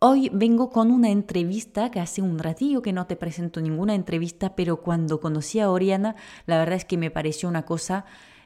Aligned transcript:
Hoy 0.00 0.30
vengo 0.32 0.70
con 0.70 0.92
una 0.92 1.10
entrevista 1.10 1.90
que 1.90 1.98
hace 1.98 2.22
un 2.22 2.38
ratillo 2.38 2.82
que 2.82 2.92
no 2.92 3.08
te 3.08 3.16
presento 3.16 3.60
ninguna 3.60 3.96
entrevista, 3.96 4.54
pero 4.54 4.80
cuando 4.80 5.18
conocí 5.18 5.58
a 5.58 5.72
Oriana, 5.72 6.14
la 6.46 6.56
verdad 6.58 6.76
es 6.76 6.84
que 6.84 6.96
me 6.96 7.10
pareció 7.10 7.48
una 7.48 7.64
cosa 7.64 8.04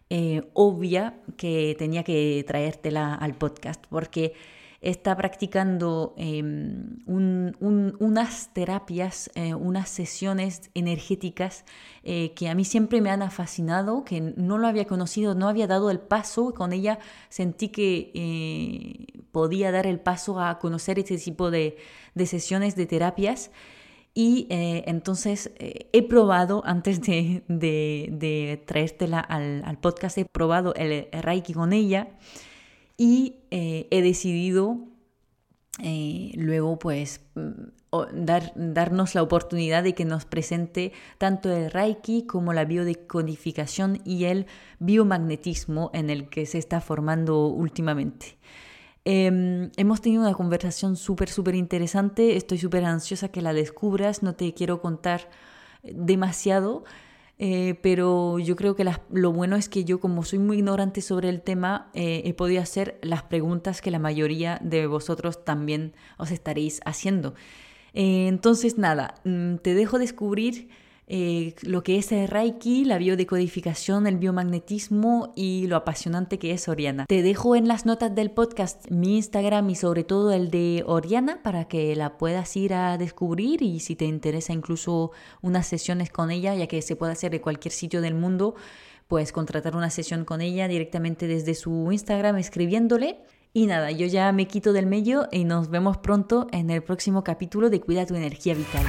eh, 0.09 0.49
obvia 0.55 1.21
que 1.37 1.77
tenía 1.79 2.05
que 2.05 2.43
traértela 2.47 3.15
al 3.15 3.35
podcast, 3.35 3.85
porque 3.91 4.33
está 4.83 5.17
practicando 5.17 6.13
em, 6.17 6.99
unas 7.07 8.53
terapias, 8.53 9.31
eh, 9.37 9.55
unas 9.55 9.89
sesiones 9.89 10.71
energéticas 10.75 11.65
eh, 12.03 12.33
que 12.35 12.49
a 12.49 12.55
mí 12.57 12.65
siempre 12.65 13.01
me 13.01 13.11
han 13.11 13.31
fascinado, 13.31 14.05
que 14.05 14.21
no 14.21 14.59
lo 14.59 14.67
había 14.67 14.87
conocido, 14.87 15.37
no 15.37 15.49
había 15.49 15.69
dado 15.69 15.91
el 15.91 16.01
paso, 16.01 16.53
con 16.53 16.73
ella 16.73 16.99
sentí 17.29 17.69
que 17.69 18.11
eh, 18.15 19.23
podía 19.31 19.71
dar 19.71 19.87
el 19.87 20.01
paso 20.01 20.41
a 20.41 20.59
conocer 20.59 20.99
este 20.99 21.17
tipo 21.17 21.53
de, 21.53 21.77
sesiones 22.27 22.75
de 22.75 22.87
terapias. 22.87 23.53
Y 24.15 24.47
entonces 24.51 25.53
he 25.59 26.03
probado, 26.07 26.63
antes 26.67 27.01
de, 27.01 27.45
de, 27.49 28.63
traértela 28.67 29.21
al, 29.21 29.63
al, 29.65 29.79
podcast, 29.79 30.19
he 30.19 30.27
probado 30.27 30.75
el 30.75 31.09
Reiki 31.13 31.55
con 31.55 31.73
ella 31.73 32.09
y 32.97 33.37
eh, 33.51 33.89
he 33.91 34.03
decidido 34.03 34.79
eh, 35.83 36.33
luego 36.35 36.79
pues 36.79 37.21
mm, 37.35 37.51
dar, 38.13 38.53
darnos 38.55 39.15
la 39.15 39.23
oportunidad 39.23 39.83
de 39.83 39.95
que 39.95 40.05
nos 40.05 40.25
presente 40.25 40.93
tanto 41.19 41.51
el 41.51 41.71
Reiki 41.71 42.27
como 42.27 42.53
la 42.53 42.65
biodecodificación 42.65 44.01
y 44.05 44.25
el 44.25 44.47
biomagnetismo 44.79 45.91
en 45.95 46.11
el 46.11 46.29
que 46.29 46.47
se 46.47 46.59
está 46.59 46.81
formando 46.81 47.47
últimamente. 47.47 48.39
Em, 49.05 49.71
hemos 49.77 50.01
tenido 50.01 50.23
una 50.23 50.35
conversación 50.35 50.97
súper, 50.97 51.29
súper 51.29 51.55
interesante. 51.57 52.37
Estoy 52.37 52.59
súper 52.59 52.85
ansiosa 52.85 53.29
que 53.29 53.43
la 53.43 53.53
descubras. 53.53 54.23
No 54.23 54.35
te 54.35 54.55
quiero 54.55 54.81
contar 54.81 55.29
demasiado, 55.83 56.85
eh, 57.45 57.75
pero 57.83 58.39
yo 58.39 58.55
creo 58.55 58.77
que 58.77 58.89
lo 59.11 59.33
bueno 59.33 59.57
es 59.57 59.69
que 59.69 59.83
yo, 59.83 59.99
como 59.99 60.23
soy 60.23 60.39
muy 60.39 60.59
ignorante 60.59 61.01
sobre 61.01 61.29
el 61.29 61.43
tema, 61.43 61.91
eh, 61.93 62.23
he 62.25 62.35
podido 62.35 62.63
hacer 62.63 63.01
las 63.03 63.25
preguntas 63.25 63.81
que 63.81 63.91
la 63.91 63.99
mayoría 63.99 64.61
de 64.63 64.87
vosotros 64.87 65.45
también 65.45 65.93
os 66.19 66.31
estaréis 66.31 66.81
haciendo. 66.85 67.35
Eh, 67.95 68.29
entonces, 68.29 68.79
nada, 68.79 69.17
mm, 69.25 69.57
te 69.57 69.75
dejo 69.75 69.99
descubrir 69.99 70.69
eh, 71.15 71.55
lo 71.61 71.83
que 71.83 71.99
es 71.99 72.11
el 72.11 72.27
Reiki, 72.27 72.87
la 72.87 72.97
biodecodificación, 72.97 74.07
el 74.07 74.17
biomagnetismo 74.17 75.35
y 75.37 75.67
lo 75.67 75.77
apasionante 75.77 76.39
que 76.39 76.53
es 76.53 76.69
Oriana. 76.69 77.05
Te 77.07 77.21
dejo 77.21 77.55
en 77.55 77.69
las 77.69 77.85
notas 77.85 78.15
del 78.15 78.31
podcast 78.31 78.91
mi 78.91 79.17
Instagram 79.17 79.69
y 79.69 79.75
sobre 79.75 80.05
todo 80.05 80.33
el 80.33 80.51
de 80.51 80.85
Oriana 80.87 81.43
para 81.43 81.67
que 81.69 81.95
la 81.97 82.17
puedas 82.17 82.57
ir 82.57 82.73
a 82.73 82.97
descubrir 82.97 83.61
y 83.61 83.81
si 83.81 83.95
te 83.95 84.07
interesa 84.07 84.55
incluso 84.55 85.11
unas 85.43 85.67
sesiones 85.67 86.09
con 86.09 86.31
ella, 86.31 86.55
ya 86.55 86.67
que 86.67 86.81
se 86.81 86.97
puede 86.97 87.13
hacer 87.13 87.31
de 87.31 87.43
cualquier 87.43 87.73
sitio 87.73 88.01
del 88.01 88.15
mundo, 88.15 88.55
puedes 89.07 89.33
contratar 89.33 89.77
una 89.77 89.91
sesión 89.91 90.25
con 90.25 90.41
ella 90.41 90.67
directamente 90.67 91.27
desde 91.27 91.55
su 91.55 91.93
Instagram 91.93 92.39
escribiéndole. 92.39 93.19
Y 93.53 93.67
nada, 93.67 93.91
yo 93.91 94.07
ya 94.07 94.33
me 94.33 94.49
quito 94.49 94.73
del 94.73 94.87
medio 94.87 95.29
y 95.31 95.45
nos 95.45 95.69
vemos 95.69 95.99
pronto 95.99 96.47
en 96.53 96.71
el 96.71 96.83
próximo 96.83 97.23
capítulo 97.23 97.69
de 97.69 97.83
Cuida 97.83 98.07
tu 98.07 98.15
energía 98.15 98.55
vital 98.55 98.87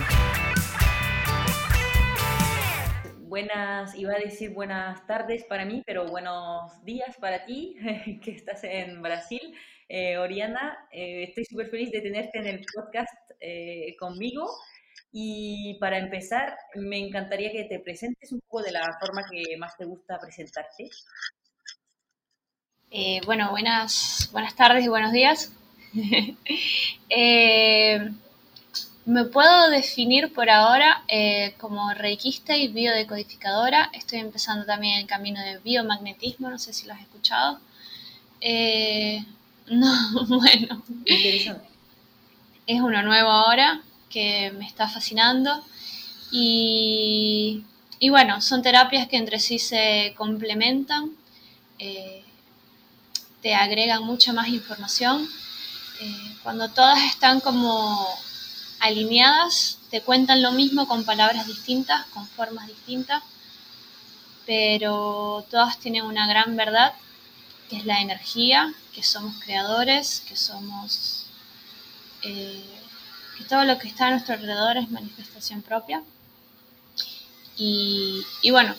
buenas, 3.34 3.96
iba 3.96 4.14
a 4.14 4.20
decir 4.20 4.52
buenas 4.52 5.08
tardes 5.08 5.44
para 5.46 5.66
mí, 5.66 5.82
pero 5.88 6.06
buenos 6.06 6.86
días 6.86 7.18
para 7.18 7.46
ti, 7.46 7.76
que 8.24 8.30
estás 8.30 8.64
en 8.64 9.02
Brasil. 9.02 9.42
Eh, 9.90 10.20
Oriana, 10.20 10.88
eh, 10.92 11.24
estoy 11.30 11.46
súper 11.46 11.72
feliz 11.72 11.90
de 11.90 12.02
tenerte 12.02 12.38
en 12.38 12.46
el 12.46 12.64
podcast 12.72 13.32
eh, 13.40 13.96
conmigo. 13.98 14.48
Y 15.12 15.80
para 15.80 15.98
empezar, 15.98 16.56
me 16.76 17.00
encantaría 17.00 17.52
que 17.52 17.64
te 17.64 17.80
presentes 17.80 18.32
un 18.32 18.40
poco 18.42 18.62
de 18.62 18.72
la 18.72 18.98
forma 19.00 19.24
que 19.28 19.58
más 19.58 19.76
te 19.78 19.86
gusta 19.86 20.20
presentarte. 20.20 20.92
bueno, 23.26 23.50
buenas, 23.50 24.30
buenas 24.32 24.56
tardes 24.56 24.86
y 24.86 24.90
buenos 24.90 25.12
días. 25.12 25.52
Me 29.06 29.26
puedo 29.26 29.70
definir 29.70 30.32
por 30.32 30.50
ahora 30.50 31.04
eh, 31.10 31.56
como 31.60 31.94
reikista 31.94 32.56
y 32.56 32.70
biodecodificadora. 32.70 33.90
Estoy 33.92 34.20
empezando 34.20 34.66
también 34.66 35.00
el 35.00 35.08
camino 35.08 35.42
de 35.42 35.60
biomagnetismo, 35.60 36.50
no 36.50 36.58
sé 36.58 36.72
si 36.72 36.88
lo 36.88 36.94
has 36.94 37.02
escuchado. 37.02 37.60
Eh, 38.40 39.26
no, 39.68 39.94
bueno. 40.28 40.82
Es 42.66 42.80
uno 42.80 43.04
nuevo 43.04 43.30
ahora 43.30 43.82
que 44.10 44.54
me 44.58 44.66
está 44.66 44.88
fascinando. 44.88 45.66
Y, 46.32 47.62
bueno, 48.10 48.40
son 48.40 48.62
terapias 48.62 49.08
que 49.10 49.18
entre 49.18 49.40
sí 49.40 49.60
se 49.60 50.14
complementan, 50.18 51.12
eh, 51.78 52.24
te 53.42 53.54
agregan 53.54 54.04
mucha 54.04 54.32
más 54.34 54.48
información. 54.48 55.28
cuando 56.42 56.70
todas 56.70 57.04
están 57.04 57.40
como 57.40 58.08
alineadas, 58.84 59.78
te 59.90 60.02
cuentan 60.02 60.42
lo 60.42 60.52
mismo 60.52 60.88
con 60.88 61.06
palabras 61.06 61.48
distintas, 61.48 62.06
con 62.08 62.28
formas 62.28 62.68
distintas, 62.68 63.24
pero 64.46 65.46
todas 65.50 65.80
tienen 65.80 66.04
una 66.04 66.28
gran 66.28 66.58
verdad, 66.58 66.94
que 67.70 67.78
es 67.78 67.86
la 67.86 68.02
energía, 68.02 68.74
que 68.94 69.02
somos 69.02 69.36
creadores, 69.44 70.22
que 70.28 70.36
somos... 70.36 71.28
Eh, 72.24 72.64
que 73.38 73.46
todo 73.46 73.64
lo 73.64 73.80
que 73.80 73.88
está 73.88 74.08
a 74.08 74.12
nuestro 74.12 74.36
alrededor 74.36 74.78
es 74.78 74.92
manifestación 74.92 75.62
propia. 75.62 76.04
Y, 77.56 78.26
bueno, 78.52 78.76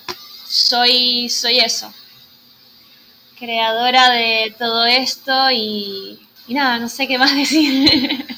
soy, 0.47 1.29
soy 1.31 1.61
eso, 1.61 1.93
creadora 3.39 4.11
de 4.11 4.55
todo 4.59 4.85
esto 4.85 5.51
y, 5.51 6.21
y 6.47 6.55
nada, 6.55 6.79
no 6.79 6.89
sé 6.89 7.09
qué 7.09 7.17
más 7.17 7.35
decir. 7.37 8.34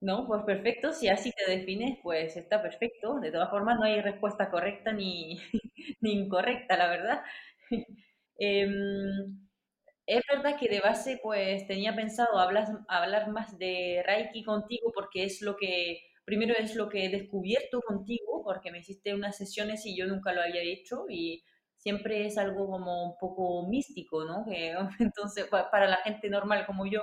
No, 0.00 0.26
pues 0.28 0.42
perfecto, 0.44 0.92
si 0.92 1.08
así 1.08 1.32
te 1.32 1.50
defines, 1.50 1.98
pues 2.02 2.36
está 2.36 2.62
perfecto. 2.62 3.18
De 3.20 3.32
todas 3.32 3.50
formas, 3.50 3.78
no 3.78 3.84
hay 3.84 4.00
respuesta 4.00 4.48
correcta 4.50 4.92
ni, 4.92 5.38
incorrecta, 6.02 6.76
la 6.76 6.88
verdad. 6.88 7.22
Em, 8.40 9.48
es 10.06 10.22
verdad 10.32 10.56
que 10.58 10.68
de 10.68 10.80
base, 10.80 11.18
pues 11.22 11.66
tenía 11.66 11.96
pensado 11.96 12.38
hablar, 12.38 12.66
hablar 12.88 13.30
más 13.30 13.58
de 13.58 14.02
Reiki 14.06 14.44
contigo 14.44 14.92
porque 14.94 15.24
es 15.24 15.42
lo 15.42 15.56
que, 15.56 16.00
primero 16.24 16.54
es 16.58 16.76
lo 16.76 16.88
que 16.88 17.04
he 17.06 17.08
descubierto 17.10 17.80
contigo, 17.82 18.42
porque 18.44 18.70
me 18.72 18.78
hiciste 18.80 19.14
unas 19.14 19.36
sesiones 19.36 19.84
y 19.86 19.96
yo 19.96 20.06
nunca 20.06 20.32
lo 20.32 20.42
había 20.42 20.62
hecho 20.62 21.06
y 21.10 21.44
siempre 21.76 22.26
es 22.26 22.38
algo 22.38 22.68
como 22.70 23.04
un 23.12 23.18
poco 23.18 23.68
místico, 23.68 24.24
¿no? 24.24 24.44
Que, 24.46 24.74
entonces, 25.00 25.46
para 25.46 25.88
la 25.88 25.96
gente 25.98 26.30
normal 26.30 26.66
como 26.66 26.86
yo, 26.86 27.02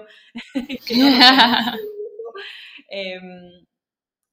que 0.88 0.95
no 0.97 1.09
Em, 2.90 3.66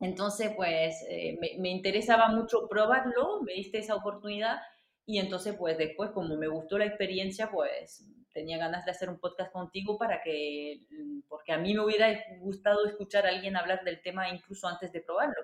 entonces, 0.01 0.53
pues 0.57 0.97
eh, 1.09 1.39
me, 1.59 1.71
interesaba 1.71 2.29
mucho 2.29 2.69
probarlo, 2.69 3.41
me 3.43 3.55
diste 3.55 3.79
esa 3.79 3.95
oportunidad 3.95 4.61
y 5.07 5.19
entonces, 5.19 5.55
pues 5.59 5.79
después, 5.79 6.11
como 6.11 6.37
me 6.37 6.49
gustó 6.49 6.79
la 6.79 6.87
experiencia, 6.87 7.51
pues 7.51 8.05
tenía 8.33 8.59
ganas 8.59 8.85
de 8.85 8.91
hacer 8.91 9.09
un 9.11 9.21
podcast 9.21 9.53
contigo 9.53 9.99
para 9.99 10.23
que, 10.23 10.81
porque 11.29 11.53
a 11.53 11.59
mí 11.59 11.75
me 11.75 11.85
hubiera 11.85 12.09
gustado 12.41 12.87
escuchar 12.87 13.27
a 13.27 13.31
alguien 13.31 13.57
hablar 13.57 13.85
del 13.85 14.01
tema 14.03 14.29
incluso 14.29 14.67
antes 14.69 14.93
de 14.93 15.03
probarlo. 15.03 15.43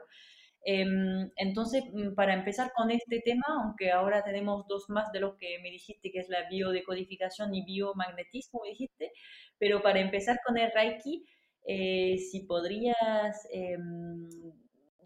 Em, 0.64 1.30
entonces, 1.36 1.84
mm, 1.92 2.14
para 2.14 2.34
empezar 2.34 2.72
con 2.74 2.90
este 2.90 3.20
tema, 3.24 3.44
aunque 3.62 3.90
ahora 3.92 4.22
tenemos 4.24 4.66
dos 4.66 4.90
más 4.90 5.10
de 5.12 5.20
lo 5.20 5.36
que 5.36 5.58
me 5.62 5.70
dijiste, 5.70 6.10
que 6.10 6.18
es 6.18 6.28
la 6.28 6.48
biodecodificación 6.48 7.54
y 7.54 7.64
biomagnetismo, 7.64 8.60
me 8.62 8.70
dijiste, 8.70 9.12
pero 9.58 9.82
para 9.82 10.00
empezar 10.00 10.40
con 10.44 10.58
el 10.58 10.70
Reiki, 10.72 11.24
eh, 11.68 12.16
si 12.18 12.40
podrías 12.40 13.46
em, 13.52 14.28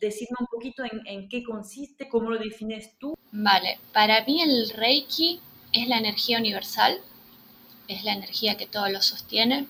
decirme 0.01 0.37
un 0.41 0.47
poquito 0.47 0.85
en, 1.05 1.29
qué 1.29 1.43
consiste, 1.43 2.09
cómo 2.09 2.31
lo 2.31 2.39
defines 2.39 2.97
tú. 2.99 3.19
Vale, 3.33 3.79
para 3.93 4.25
mí 4.25 4.41
el 4.41 4.71
Reiki 4.71 5.41
es 5.73 5.89
la 5.89 5.99
energía 5.99 6.39
universal, 6.39 6.99
es 7.89 8.05
la 8.05 8.13
energía 8.13 8.57
que 8.57 8.67
todo 8.67 8.89
lo 8.89 9.03
sostiene. 9.03 9.67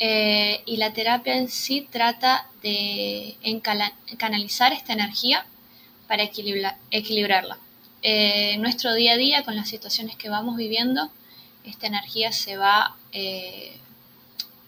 Eh, 0.00 0.62
y 0.66 0.78
la 0.78 0.92
terapia 0.92 1.36
en 1.36 1.48
sí 1.48 1.86
trata 1.88 2.48
de 2.62 3.36
canalizar 4.18 4.72
esta 4.72 4.92
energía 4.94 5.46
para 6.08 6.24
equilibrarla. 6.24 7.58
Eh, 8.02 8.52
en 8.52 8.62
nuestro 8.62 8.94
día 8.94 9.12
a 9.12 9.16
día, 9.16 9.44
con 9.44 9.56
las 9.56 9.68
situaciones 9.68 10.16
que 10.16 10.28
vamos 10.28 10.56
viviendo, 10.56 11.10
esta 11.64 11.86
energía 11.86 12.32
se 12.32 12.56
va, 12.56 12.96
eh, 13.12 13.78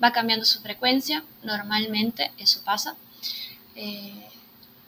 va 0.03 0.13
cambiando 0.13 0.45
su 0.45 0.61
frecuencia, 0.61 1.25
normalmente 1.43 2.33
eso 2.39 2.61
pasa. 2.65 2.97
Eh, 3.75 4.29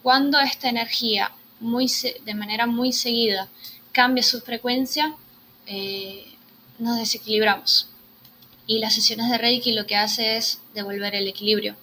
cuando 0.02 0.38
esta 0.40 0.68
energía 0.68 1.32
muy, 1.60 1.90
de 2.24 2.34
manera 2.34 2.66
muy 2.66 2.92
seguida 2.92 3.48
cambia 3.92 4.22
su 4.22 4.40
frecuencia, 4.40 5.14
nos 6.78 6.96
desequilibramos. 6.96 7.88
Y 8.66 8.78
las 8.78 8.94
sesiones 8.94 9.28
de 9.30 9.38
Reiki 9.38 9.72
lo 9.72 9.86
que 9.86 9.96
hace 9.96 10.36
es 10.36 10.60
devolver 10.74 11.14
el 11.14 11.26
equilibrio. 11.26 11.76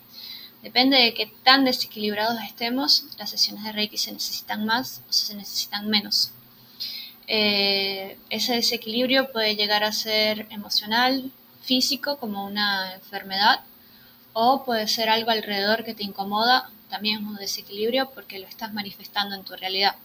Depende 0.66 0.98
de 0.98 1.14
qué 1.14 1.32
tan 1.44 1.64
desequilibrados 1.66 2.42
estemos, 2.42 3.06
las 3.20 3.30
sesiones 3.30 3.64
de 3.64 3.72
Reiki 3.72 3.98
se 3.98 4.12
necesitan 4.12 4.66
más 4.66 5.02
o 5.08 5.14
se 5.14 5.36
necesitan 5.36 5.90
menos. 5.90 6.32
Eh, 7.28 8.18
ese 8.30 8.54
desequilibrio 8.54 9.32
puede 9.32 9.56
llegar 9.56 9.84
a 9.84 9.92
ser 9.92 10.48
emocional, 10.50 11.32
físico, 11.66 12.18
como 12.18 12.46
una 12.46 12.94
enfermedad, 12.94 13.62
o 14.34 14.64
puede 14.64 14.88
ser 14.88 15.10
algo 15.10 15.32
alrededor 15.32 15.84
que 15.84 15.94
te 15.94 16.04
incomoda, 16.04 16.70
también 16.90 17.26
un 17.26 17.36
desequilibrio 17.36 18.10
porque 18.14 18.40
lo 18.40 18.48
estás 18.48 18.74
manifestando 18.74 19.36
en 19.36 19.44
tu 19.44 19.56
realidad. 19.56 19.96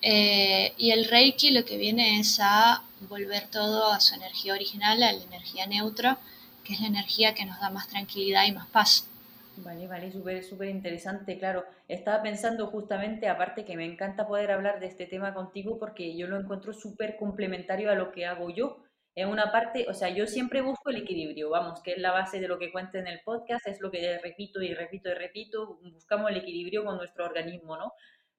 Eh, 0.00 0.72
y 0.76 0.92
el 0.92 1.06
Reiki 1.06 1.50
lo 1.50 1.64
que 1.64 1.76
viene 1.76 2.20
es 2.20 2.38
a 2.40 2.82
volver 3.08 3.48
todo 3.48 3.92
a 3.92 4.00
su 4.00 4.14
energía 4.14 4.54
original, 4.54 5.02
a 5.02 5.12
la 5.12 5.24
energía 5.24 5.66
neutra, 5.66 6.18
que 6.64 6.74
es 6.74 6.80
la 6.80 6.86
energía 6.88 7.34
que 7.34 7.44
nos 7.44 7.58
da 7.60 7.70
más 7.70 7.88
tranquilidad 7.88 8.44
y 8.46 8.52
más 8.52 8.66
paz. 8.68 9.08
Vale, 9.56 9.88
vale, 9.88 10.12
súper, 10.12 10.44
súper 10.44 10.68
interesante, 10.68 11.36
claro. 11.36 11.64
Estaba 11.88 12.22
pensando 12.22 12.68
justamente, 12.68 13.28
aparte 13.28 13.64
que 13.64 13.76
me 13.76 13.86
encanta 13.86 14.28
poder 14.28 14.52
hablar 14.52 14.78
de 14.78 14.86
este 14.86 15.06
tema 15.06 15.34
contigo 15.34 15.78
porque 15.78 16.16
yo 16.16 16.28
lo 16.28 16.38
encuentro 16.38 16.72
súper 16.72 17.16
complementario 17.16 17.90
a 17.90 17.94
lo 17.94 18.12
que 18.12 18.26
hago 18.26 18.50
yo. 18.50 18.78
En 19.18 19.30
una 19.30 19.50
parte, 19.50 19.84
o 19.88 19.94
sea, 19.94 20.10
yo 20.10 20.28
siempre 20.28 20.60
busco 20.60 20.90
el 20.90 20.98
equilibrio, 20.98 21.50
vamos, 21.50 21.82
que 21.82 21.90
es 21.90 21.98
la 21.98 22.12
base 22.12 22.38
de 22.38 22.46
lo 22.46 22.56
que 22.56 22.70
cuento 22.70 22.98
en 22.98 23.08
el 23.08 23.20
podcast, 23.24 23.66
es 23.66 23.80
lo 23.80 23.90
que 23.90 24.16
repito 24.18 24.62
y 24.62 24.72
repito 24.74 25.10
y 25.10 25.14
repito, 25.14 25.80
buscamos 25.92 26.30
el 26.30 26.36
equilibrio 26.36 26.84
con 26.84 26.98
nuestro 26.98 27.24
organismo, 27.24 27.76
¿no? 27.76 27.94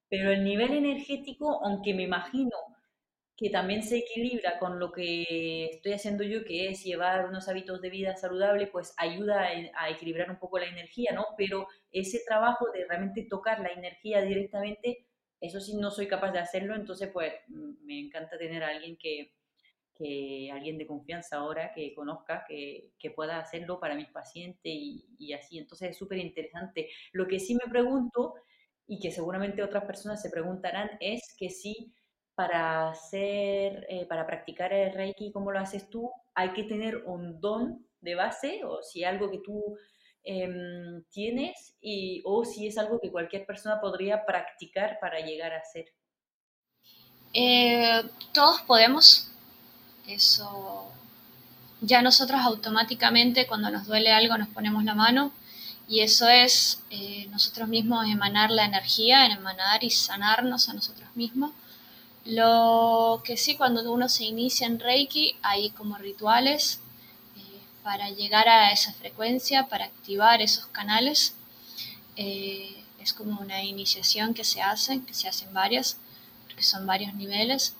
Pero 0.08 0.32
el 0.32 0.42
nivel 0.42 0.72
energético, 0.72 1.60
aunque 1.66 1.94
me 1.94 2.04
imagino 2.04 2.56
que 3.36 3.50
también 3.50 3.84
se 3.84 3.98
equilibra 3.98 4.58
con 4.58 4.80
lo 4.80 4.94
que 4.94 5.66
estoy 5.66 5.92
haciendo 5.92 6.24
yo, 6.24 6.46
que 6.46 6.70
es 6.70 6.82
llevar 6.86 7.26
unos 7.26 7.50
hábitos 7.50 7.82
de 7.82 7.90
vida 7.90 8.16
saludable, 8.16 8.68
pues 8.68 8.94
ayuda 8.96 9.50
a, 9.76 9.90
equilibrar 9.90 10.32
un 10.32 10.40
poco 10.40 10.60
la 10.60 10.68
energía, 10.68 11.12
¿no? 11.14 11.26
Pero 11.38 11.68
ese 11.92 12.22
trabajo 12.26 12.72
de 12.72 12.86
realmente 12.86 13.28
tocar 13.30 13.60
la 13.60 13.74
energía 13.74 14.22
directamente, 14.22 15.08
eso 15.42 15.60
sí 15.60 15.76
no 15.76 15.92
soy 15.92 16.08
capaz 16.08 16.32
de 16.32 16.40
hacerlo, 16.40 16.74
entonces 16.74 17.10
pues 17.12 17.34
me 17.50 18.00
encanta 18.00 18.38
tener 18.38 18.64
a 18.64 18.70
alguien 18.70 18.98
que, 18.98 19.34
que 20.00 20.50
alguien 20.52 20.78
de 20.78 20.88
confianza 20.88 21.38
ahora, 21.38 21.74
que 21.74 21.94
conozca, 21.94 22.46
que, 22.48 22.94
que 22.98 23.12
pueda 23.12 23.40
hacerlo 23.40 23.80
para 23.80 23.96
mis 23.96 24.08
pacientes 24.08 24.72
y, 24.74 25.06
y 25.20 25.34
así. 25.34 25.58
Entonces 25.60 25.92
es 25.92 25.98
súper 25.98 26.20
interesante. 26.20 26.90
Lo 27.12 27.28
que 27.28 27.40
sí 27.40 27.54
me 27.56 27.70
pregunto, 27.70 28.36
y 28.90 29.00
que 29.00 29.12
seguramente 29.12 29.62
otras 29.62 29.86
personas 29.86 30.20
se 30.20 30.32
preguntarán, 30.32 30.90
es 31.00 31.36
que 31.38 31.52
si 31.52 31.94
para 32.34 32.90
hacer, 32.90 33.86
eh, 33.88 34.08
para 34.08 34.26
practicar 34.26 34.74
el 34.74 34.94
Reiki 34.94 35.32
como 35.32 35.52
lo 35.52 35.60
haces 35.60 35.90
tú, 35.92 36.12
hay 36.34 36.54
que 36.54 36.64
tener 36.64 37.04
un 37.06 37.40
don 37.40 37.86
de 38.02 38.16
base 38.16 38.62
o 38.64 38.82
si 38.82 39.04
algo 39.04 39.30
que 39.30 39.40
tú 39.46 39.78
em, 40.24 41.04
tienes 41.12 41.78
y, 41.82 42.24
o 42.26 42.46
si 42.46 42.66
es 42.66 42.80
algo 42.80 43.00
que 43.00 43.12
cualquier 43.12 43.46
persona 43.46 43.80
podría 43.80 44.26
practicar 44.26 44.98
para 45.00 45.20
llegar 45.20 45.54
a 45.54 45.60
hacer. 45.60 45.86
Eh, 47.34 48.02
todos 48.34 48.62
podemos, 48.64 49.29
eso 50.14 50.92
ya 51.82 52.02
nosotros 52.02 52.42
automáticamente 52.42 53.48
cuando 53.48 53.70
nos 53.70 53.86
duele 53.86 54.12
algo 54.12 54.38
nos 54.38 54.50
ponemos 54.50 54.84
la 54.84 54.96
mano. 54.96 55.32
Y 55.88 56.02
eso 56.02 56.30
es 56.30 56.82
eh, 56.92 57.28
nosotros 57.32 57.68
mismos 57.68 58.08
emanar 58.08 58.52
la 58.52 58.66
energía, 58.66 59.26
emanar 59.26 59.84
y 59.84 59.90
sanarnos 59.90 60.70
a 60.70 60.74
nosotros 60.74 61.10
mismos. 61.16 61.52
Lo 62.26 63.22
que 63.24 63.38
sí, 63.38 63.56
cuando 63.56 63.92
uno 63.92 64.08
se 64.08 64.26
inicia 64.26 64.68
en 64.68 64.80
Reiki, 64.80 65.36
hay 65.42 65.72
como 65.72 65.98
rituales 65.98 66.80
eh, 67.38 67.60
para 67.84 68.10
llegar 68.12 68.48
a 68.48 68.72
esa 68.72 68.94
frecuencia, 68.94 69.68
para 69.68 69.86
activar 69.86 70.42
esos 70.42 70.68
canales. 70.68 71.34
Eh, 72.18 72.84
es 73.02 73.14
como 73.14 73.40
una 73.42 73.64
iniciación 73.64 74.36
que 74.36 74.44
se 74.44 74.62
hace, 74.62 75.02
que 75.06 75.16
se 75.16 75.28
hacen 75.28 75.52
varias, 75.54 75.98
porque 76.46 76.62
son 76.62 76.86
varios 76.86 77.16
niveles, 77.16 77.74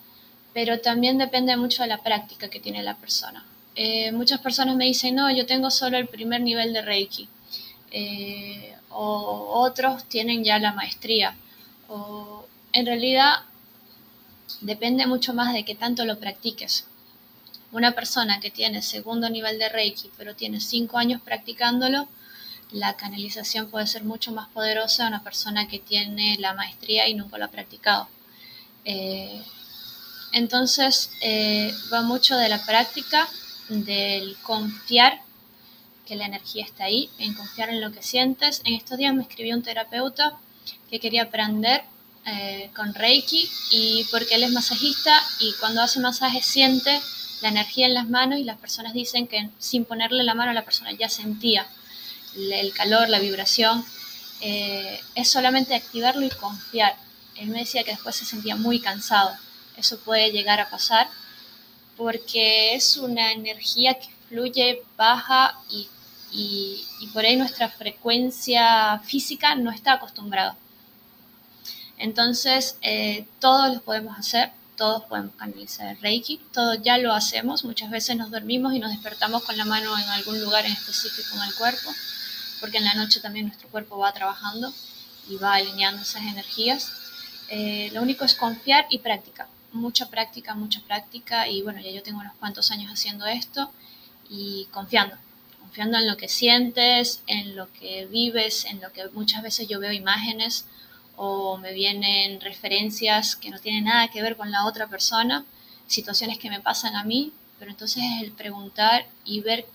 pero 0.52 0.80
también 0.80 1.18
depende 1.18 1.56
mucho 1.56 1.82
de 1.82 1.88
la 1.88 2.02
práctica 2.02 2.48
que 2.48 2.60
tiene 2.60 2.82
la 2.82 2.96
persona. 2.96 3.44
Eh, 3.76 4.12
muchas 4.12 4.40
personas 4.40 4.76
me 4.76 4.86
dicen, 4.86 5.14
no, 5.14 5.30
yo 5.30 5.46
tengo 5.46 5.70
solo 5.70 5.96
el 5.96 6.08
primer 6.08 6.40
nivel 6.40 6.72
de 6.72 6.82
Reiki, 6.82 7.28
o 8.90 9.62
otros 9.62 10.04
tienen 10.04 10.44
ya 10.44 10.58
la 10.58 10.72
maestría, 10.72 11.34
o 11.88 12.46
en 12.72 12.86
realidad 12.86 13.44
depende 14.60 15.06
mucho 15.06 15.32
más 15.34 15.52
de 15.52 15.64
qué 15.64 15.74
tanto 15.74 16.04
lo 16.04 16.18
practiques. 16.18 16.86
Una 17.72 17.92
persona 17.92 18.40
que 18.40 18.50
tiene 18.50 18.82
segundo 18.82 19.30
nivel 19.30 19.58
de 19.58 19.68
Reiki, 19.68 20.10
pero 20.16 20.34
tiene 20.34 20.60
cinco 20.60 20.98
años 20.98 21.20
practicándolo, 21.22 22.08
la 22.72 22.96
canalización 22.96 23.68
puede 23.68 23.86
ser 23.86 24.04
mucho 24.04 24.32
más 24.32 24.48
poderosa 24.48 25.04
a 25.04 25.08
una 25.08 25.22
persona 25.22 25.68
que 25.68 25.78
tiene 25.78 26.36
la 26.38 26.54
maestría 26.54 27.08
y 27.08 27.14
nunca 27.14 27.38
lo 27.38 27.44
ha 27.44 27.48
practicado. 27.48 28.08
Eh, 28.84 29.42
entonces, 30.32 31.10
eh, 31.20 31.74
va 31.92 32.02
mucho 32.02 32.36
de 32.36 32.48
la 32.48 32.64
práctica, 32.64 33.28
del 33.68 34.36
confiar 34.42 35.20
que 36.06 36.16
la 36.16 36.26
energía 36.26 36.64
está 36.64 36.84
ahí, 36.84 37.08
en 37.18 37.34
confiar 37.34 37.70
en 37.70 37.80
lo 37.80 37.92
que 37.92 38.02
sientes. 38.02 38.62
En 38.64 38.74
estos 38.74 38.98
días 38.98 39.14
me 39.14 39.22
escribió 39.22 39.54
un 39.56 39.62
terapeuta 39.62 40.36
que 40.90 40.98
quería 40.98 41.22
aprender 41.22 41.84
eh, 42.26 42.70
con 42.74 42.94
Reiki 42.94 43.48
y 43.70 44.04
porque 44.10 44.34
él 44.34 44.42
es 44.42 44.50
masajista 44.50 45.22
y 45.38 45.52
cuando 45.54 45.82
hace 45.82 46.00
masaje 46.00 46.42
siente 46.42 47.00
la 47.40 47.48
energía 47.48 47.86
en 47.86 47.94
las 47.94 48.08
manos 48.08 48.38
y 48.38 48.44
las 48.44 48.58
personas 48.58 48.92
dicen 48.92 49.26
que 49.26 49.48
sin 49.58 49.84
ponerle 49.84 50.22
la 50.24 50.34
mano 50.34 50.50
a 50.50 50.54
la 50.54 50.64
persona 50.64 50.92
ya 50.92 51.08
sentía 51.08 51.66
el 52.36 52.72
calor, 52.72 53.08
la 53.08 53.18
vibración. 53.18 53.84
Eh, 54.40 55.00
es 55.14 55.28
solamente 55.30 55.74
activarlo 55.74 56.24
y 56.24 56.30
confiar. 56.30 56.96
Él 57.36 57.48
me 57.48 57.60
decía 57.60 57.84
que 57.84 57.92
después 57.92 58.16
se 58.16 58.24
sentía 58.24 58.56
muy 58.56 58.80
cansado. 58.80 59.30
Eso 59.80 59.98
puede 59.98 60.30
llegar 60.30 60.60
a 60.60 60.70
pasar 60.70 61.08
porque 61.96 62.74
es 62.74 62.96
una 62.96 63.32
energía 63.32 63.94
que 63.94 64.08
fluye, 64.28 64.82
baja 64.96 65.58
y, 65.70 65.88
y 66.32 67.06
por 67.12 67.24
ahí 67.24 67.36
nuestra 67.36 67.68
frecuencia 67.68 69.00
física 69.04 69.54
no 69.56 69.70
está 69.70 69.94
acostumbrada. 69.94 70.56
Entonces, 72.00 72.76
eh, 72.80 73.26
todos 73.40 73.74
lo 73.74 73.80
podemos 73.82 74.18
hacer, 74.18 74.50
todos 74.76 75.04
podemos 75.04 75.34
canalizar 75.36 75.88
el 75.88 76.00
Reiki, 76.00 76.40
todos 76.50 76.78
ya 76.82 76.96
lo 76.96 77.12
hacemos, 77.12 77.62
muchas 77.62 77.90
veces 77.90 78.16
nos 78.16 78.30
dormimos 78.30 78.72
y 78.72 78.78
nos 78.78 78.90
despertamos 78.90 79.42
con 79.42 79.58
la 79.58 79.66
mano 79.66 79.96
en 79.98 80.08
algún 80.08 80.40
lugar 80.40 80.64
en 80.64 80.72
específico 80.72 81.36
en 81.36 81.42
el 81.42 81.54
cuerpo, 81.54 81.90
porque 82.58 82.78
en 82.78 82.86
la 82.86 82.94
noche 82.94 83.20
también 83.20 83.48
nuestro 83.48 83.68
cuerpo 83.68 83.98
va 83.98 84.14
trabajando 84.14 84.72
y 85.28 85.36
va 85.36 85.56
alineando 85.56 86.00
esas 86.00 86.22
energías. 86.22 86.90
Eh, 87.50 87.90
lo 87.92 88.00
único 88.00 88.24
es 88.24 88.34
confiar 88.34 88.86
y 88.88 89.00
práctica, 89.00 89.46
mucha 89.72 90.08
práctica, 90.08 90.54
mucha 90.54 90.80
práctica 90.80 91.48
y 91.48 91.62
bueno, 91.62 91.80
ya 91.80 91.90
yo 91.90 92.02
tengo 92.02 92.20
unos 92.20 92.34
cuantos 92.34 92.70
años 92.70 92.90
haciendo 92.92 93.26
esto 93.26 93.70
y 94.28 94.66
confiando, 94.70 95.16
confiando 95.60 95.98
en 95.98 96.06
lo 96.06 96.16
que 96.16 96.28
sientes, 96.28 97.22
en 97.26 97.56
lo 97.56 97.72
que 97.72 98.06
vives, 98.06 98.64
en 98.64 98.80
lo 98.80 98.92
que 98.92 99.08
muchas 99.10 99.42
veces 99.42 99.68
yo 99.68 99.80
veo 99.80 99.92
imágenes 99.92 100.66
o 101.16 101.58
me 101.58 101.72
vienen 101.72 102.40
referencias 102.40 103.36
que 103.36 103.50
no 103.50 103.58
tienen 103.58 103.84
nada 103.84 104.08
que 104.08 104.22
ver 104.22 104.36
con 104.36 104.50
la 104.50 104.66
otra 104.66 104.86
persona, 104.86 105.44
situaciones 105.86 106.38
que 106.38 106.48
me 106.48 106.60
pasan 106.60 106.96
a 106.96 107.04
mí, 107.04 107.32
pero 107.58 107.70
entonces 107.70 108.02
es 108.02 108.22
el 108.22 108.32
preguntar 108.32 109.06
y 109.24 109.40
ver 109.40 109.66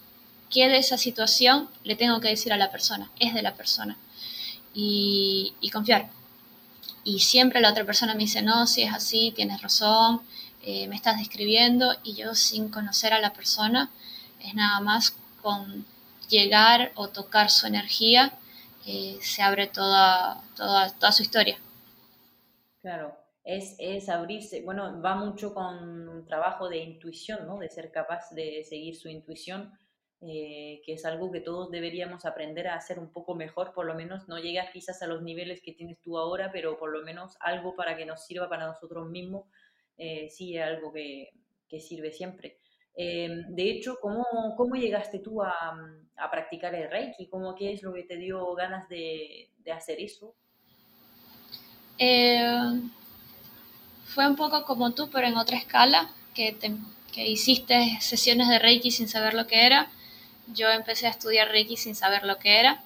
qué 0.50 0.68
de 0.68 0.78
esa 0.78 0.98
situación 0.98 1.70
le 1.84 1.96
tengo 1.96 2.20
que 2.20 2.30
decir 2.30 2.52
a 2.52 2.58
la 2.58 2.72
persona, 2.72 3.12
es 3.20 3.34
de 3.34 3.42
la 3.42 3.54
persona, 3.56 3.98
y, 4.74 5.54
confiar. 5.72 6.10
Y 7.06 7.20
siempre 7.20 7.62
la 7.62 7.70
otra 7.70 7.86
persona 7.86 8.14
me 8.14 8.24
dice, 8.24 8.42
no, 8.42 8.68
si 8.68 8.82
es 8.82 8.94
así, 8.94 9.32
tienes 9.34 9.62
razón, 9.62 10.22
eh, 10.64 10.90
me 10.90 10.96
estás 10.96 11.18
describiendo, 11.18 11.96
y 12.04 12.16
yo 12.16 12.36
sin 12.36 12.68
conocer 12.68 13.14
a 13.14 13.22
la 13.22 13.32
persona, 13.32 13.90
es 14.42 14.54
nada 14.56 14.82
más 14.82 15.16
con 15.42 15.86
llegar 16.28 16.92
o 16.96 17.08
tocar 17.08 17.50
su 17.50 17.68
energía 17.68 18.38
eh, 18.88 19.18
se 19.20 19.42
abre 19.42 19.66
toda, 19.68 20.44
toda, 20.56 20.92
toda 20.92 21.12
su 21.12 21.24
historia. 21.24 21.58
Claro, 22.82 23.18
es, 23.44 23.76
es, 23.80 24.10
abrirse, 24.10 24.62
bueno, 24.62 25.02
va 25.02 25.16
mucho 25.16 25.56
con 25.56 26.08
un 26.08 26.26
trabajo 26.28 26.70
de 26.70 26.78
intuición, 26.78 27.48
¿no? 27.48 27.58
De 27.58 27.68
ser 27.68 27.92
capaz 27.92 28.30
de 28.30 28.64
seguir 28.64 28.96
su 28.96 29.10
intuición. 29.10 29.74
Eh, 30.27 30.82
que 30.84 30.94
es 30.94 31.05
algo 31.05 31.32
que 31.32 31.39
todos 31.39 31.70
deberíamos 31.70 32.25
aprender 32.25 32.67
a 32.67 32.75
hacer 32.75 32.98
un 32.98 33.12
poco 33.12 33.36
mejor, 33.36 33.74
por 33.74 33.86
lo 33.86 33.94
menos 33.94 34.27
no 34.27 34.39
llegas 34.39 34.72
quizás 34.72 35.03
a 35.03 35.08
los 35.08 35.22
niveles 35.22 35.62
que 35.62 35.74
tienes 35.74 36.01
tú 36.01 36.17
ahora, 36.17 36.51
pero 36.51 36.79
por 36.79 36.89
lo 36.89 37.03
menos 37.03 37.38
algo 37.41 37.75
para 37.75 37.96
que 37.96 38.08
nos 38.08 38.25
sirva 38.25 38.50
para 38.50 38.65
nosotros 38.65 39.08
mismos, 39.08 39.46
eh, 40.00 40.27
sí 40.32 40.58
es 40.58 40.63
algo 40.63 40.91
que, 40.91 41.29
que 41.70 41.79
sirve 41.79 42.12
siempre. 42.12 42.58
Eh, 42.96 43.44
de 43.50 43.70
hecho, 43.70 44.00
¿cómo, 44.01 44.25
¿cómo, 44.58 44.74
llegaste 44.74 45.20
tú 45.20 45.44
a, 45.44 45.53
a, 46.15 46.32
practicar 46.32 46.74
el 46.74 46.89
Reiki? 46.89 47.27
¿Cómo, 47.27 47.53
¿Qué 47.53 47.74
es 47.74 47.84
lo 47.84 47.94
que 47.94 48.03
te 48.03 48.17
dio 48.17 48.51
ganas 48.55 48.89
de, 48.89 49.51
de 49.60 49.72
hacer 49.72 50.00
eso? 50.00 50.34
fue 54.05 54.27
un 54.27 54.36
poco 54.36 54.65
como 54.65 54.91
tú, 54.91 55.10
pero 55.12 55.27
en 55.27 55.38
otra 55.38 55.58
escala, 55.58 56.10
que, 56.34 56.51
te, 56.51 56.72
que 57.13 57.27
hiciste 57.27 58.00
sesiones 58.01 58.50
de 58.50 58.58
Reiki 58.58 58.89
sin 58.89 59.08
saber 59.08 59.36
lo 59.36 59.46
que 59.46 59.67
era 59.67 59.91
yo 60.48 60.70
empecé 60.70 61.08
a 61.08 61.12
estudiar 61.12 61.50
Reiki 61.50 61.78
sin 61.78 61.96
saber 61.96 62.24
lo 62.24 62.38
que 62.38 62.60
era. 62.60 62.82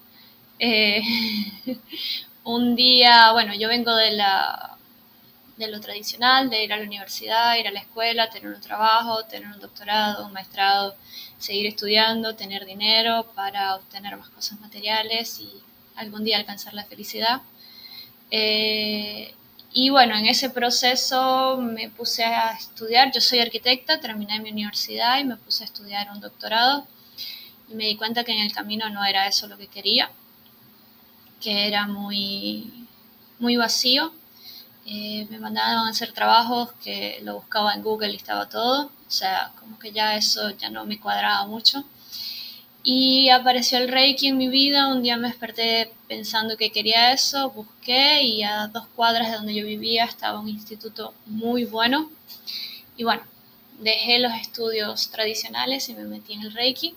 Eh, 0.59 1.01
un 2.43 2.75
día, 2.75 3.31
bueno, 3.31 3.53
yo 3.55 3.67
vengo 3.67 3.95
de, 3.95 4.11
la, 4.11 4.77
de 5.57 5.67
lo 5.67 5.79
tradicional, 5.79 6.49
de 6.49 6.63
ir 6.63 6.73
a 6.73 6.77
la 6.77 6.83
universidad, 6.83 7.57
ir 7.57 7.67
a 7.67 7.71
la 7.71 7.81
escuela, 7.81 8.29
tener 8.29 8.49
un 8.53 8.61
trabajo, 8.61 9.23
tener 9.25 9.47
un 9.47 9.59
doctorado, 9.59 10.25
un 10.25 10.33
maestrado, 10.33 10.95
seguir 11.37 11.67
estudiando, 11.67 12.35
tener 12.35 12.65
dinero 12.65 13.31
para 13.35 13.75
obtener 13.75 14.17
más 14.17 14.29
cosas 14.29 14.59
materiales 14.59 15.39
y 15.39 15.51
algún 15.95 16.23
día 16.23 16.37
alcanzar 16.37 16.73
la 16.73 16.85
felicidad. 16.85 17.41
Eh, 18.31 19.33
y 19.71 19.89
bueno, 19.91 20.15
en 20.15 20.25
ese 20.25 20.49
proceso 20.49 21.57
me 21.57 21.89
puse 21.89 22.23
a 22.23 22.53
estudiar, 22.53 23.11
yo 23.11 23.21
soy 23.21 23.39
arquitecta, 23.39 23.99
terminé 23.99 24.39
mi 24.39 24.51
universidad 24.51 25.19
y 25.19 25.25
me 25.25 25.37
puse 25.37 25.63
a 25.63 25.67
estudiar 25.67 26.09
un 26.11 26.19
doctorado 26.19 26.87
y 27.69 27.75
me 27.75 27.85
di 27.85 27.95
cuenta 27.95 28.23
que 28.23 28.31
en 28.31 28.39
el 28.39 28.51
camino 28.51 28.89
no 28.89 29.05
era 29.05 29.27
eso 29.27 29.47
lo 29.47 29.57
que 29.57 29.67
quería, 29.67 30.09
que 31.39 31.67
era 31.67 31.87
muy, 31.87 32.87
muy 33.39 33.55
vacío. 33.57 34.11
Eh, 34.85 35.27
me 35.29 35.37
mandaban 35.39 35.87
a 35.87 35.89
hacer 35.89 36.13
trabajos 36.13 36.71
que 36.83 37.19
lo 37.23 37.35
buscaba 37.35 37.73
en 37.75 37.83
Google 37.83 38.11
y 38.11 38.15
estaba 38.15 38.49
todo, 38.49 38.85
o 38.85 39.11
sea, 39.11 39.51
como 39.59 39.77
que 39.77 39.91
ya 39.91 40.15
eso 40.15 40.49
ya 40.51 40.69
no 40.71 40.85
me 40.85 40.99
cuadraba 40.99 41.45
mucho. 41.45 41.83
Y 42.81 43.29
apareció 43.29 43.77
el 43.77 43.89
Reiki 43.89 44.29
en 44.29 44.37
mi 44.37 44.47
vida, 44.47 44.87
un 44.87 45.03
día 45.03 45.17
me 45.17 45.27
desperté 45.27 45.91
pensando 46.07 46.57
que 46.57 46.71
quería 46.71 47.11
eso, 47.13 47.51
busqué 47.51 48.23
y 48.23 48.41
a 48.43 48.67
dos 48.67 48.87
cuadras 48.95 49.29
de 49.29 49.35
donde 49.37 49.53
yo 49.53 49.65
vivía 49.65 50.05
estaba 50.05 50.39
un 50.39 50.49
instituto 50.49 51.13
muy 51.27 51.65
bueno. 51.65 52.09
Y 52.97 53.03
bueno, 53.03 53.21
dejé 53.79 54.19
los 54.19 54.33
estudios 54.33 55.11
tradicionales 55.11 55.89
y 55.89 55.93
me 55.93 56.05
metí 56.05 56.33
en 56.33 56.41
el 56.41 56.53
Reiki 56.53 56.95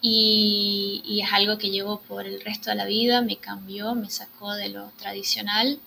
y, 0.00 1.20
es 1.22 1.32
algo 1.32 1.58
que 1.58 1.70
llevo 1.70 2.00
por 2.02 2.26
el 2.26 2.40
resto 2.40 2.70
de 2.70 2.76
la 2.76 2.84
vida, 2.84 3.22
me 3.22 3.36
cambió, 3.36 3.94
me 3.94 4.10
sacó 4.10 4.52
de 4.54 4.68
lo 4.68 4.88
tradicional. 4.98 5.80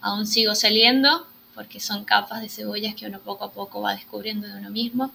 Aún 0.00 0.26
sigo 0.26 0.54
saliendo 0.54 1.26
porque 1.54 1.80
son 1.80 2.04
capas 2.04 2.40
de 2.40 2.48
cebollas 2.48 2.94
que 2.94 3.06
uno 3.06 3.20
poco 3.20 3.44
a 3.44 3.52
poco 3.52 3.80
va 3.80 3.94
descubriendo 3.94 4.46
de 4.48 4.58
uno 4.58 4.70
mismo, 4.70 5.12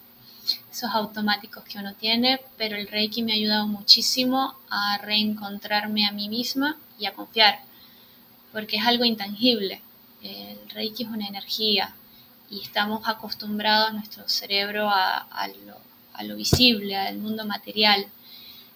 esos 0.71 0.89
automáticos 0.93 1.63
que 1.65 1.77
uno 1.77 1.93
tiene, 1.93 2.39
pero 2.57 2.77
el 2.77 2.87
Reiki 2.87 3.21
me 3.23 3.33
ha 3.33 3.35
ayudado 3.35 3.67
muchísimo 3.67 4.55
a 4.69 4.97
reencontrarme 4.99 6.07
a 6.07 6.11
mí 6.11 6.29
misma 6.29 6.77
y 6.97 7.05
a 7.05 7.13
confiar, 7.13 7.59
porque 8.51 8.77
es 8.77 8.85
algo 8.85 9.05
intangible. 9.05 9.81
El 10.21 10.69
Reiki 10.69 11.03
es 11.03 11.09
una 11.09 11.27
energía 11.27 11.93
y 12.49 12.61
estamos 12.61 13.07
acostumbrados 13.07 13.93
nuestro 13.93 14.27
cerebro 14.27 14.89
a, 14.89 15.17
a 15.17 15.47
lo 15.47 15.88
a 16.19 16.23
lo 16.23 16.35
visible, 16.35 16.95
al 16.97 17.17
mundo 17.17 17.45
material, 17.45 18.05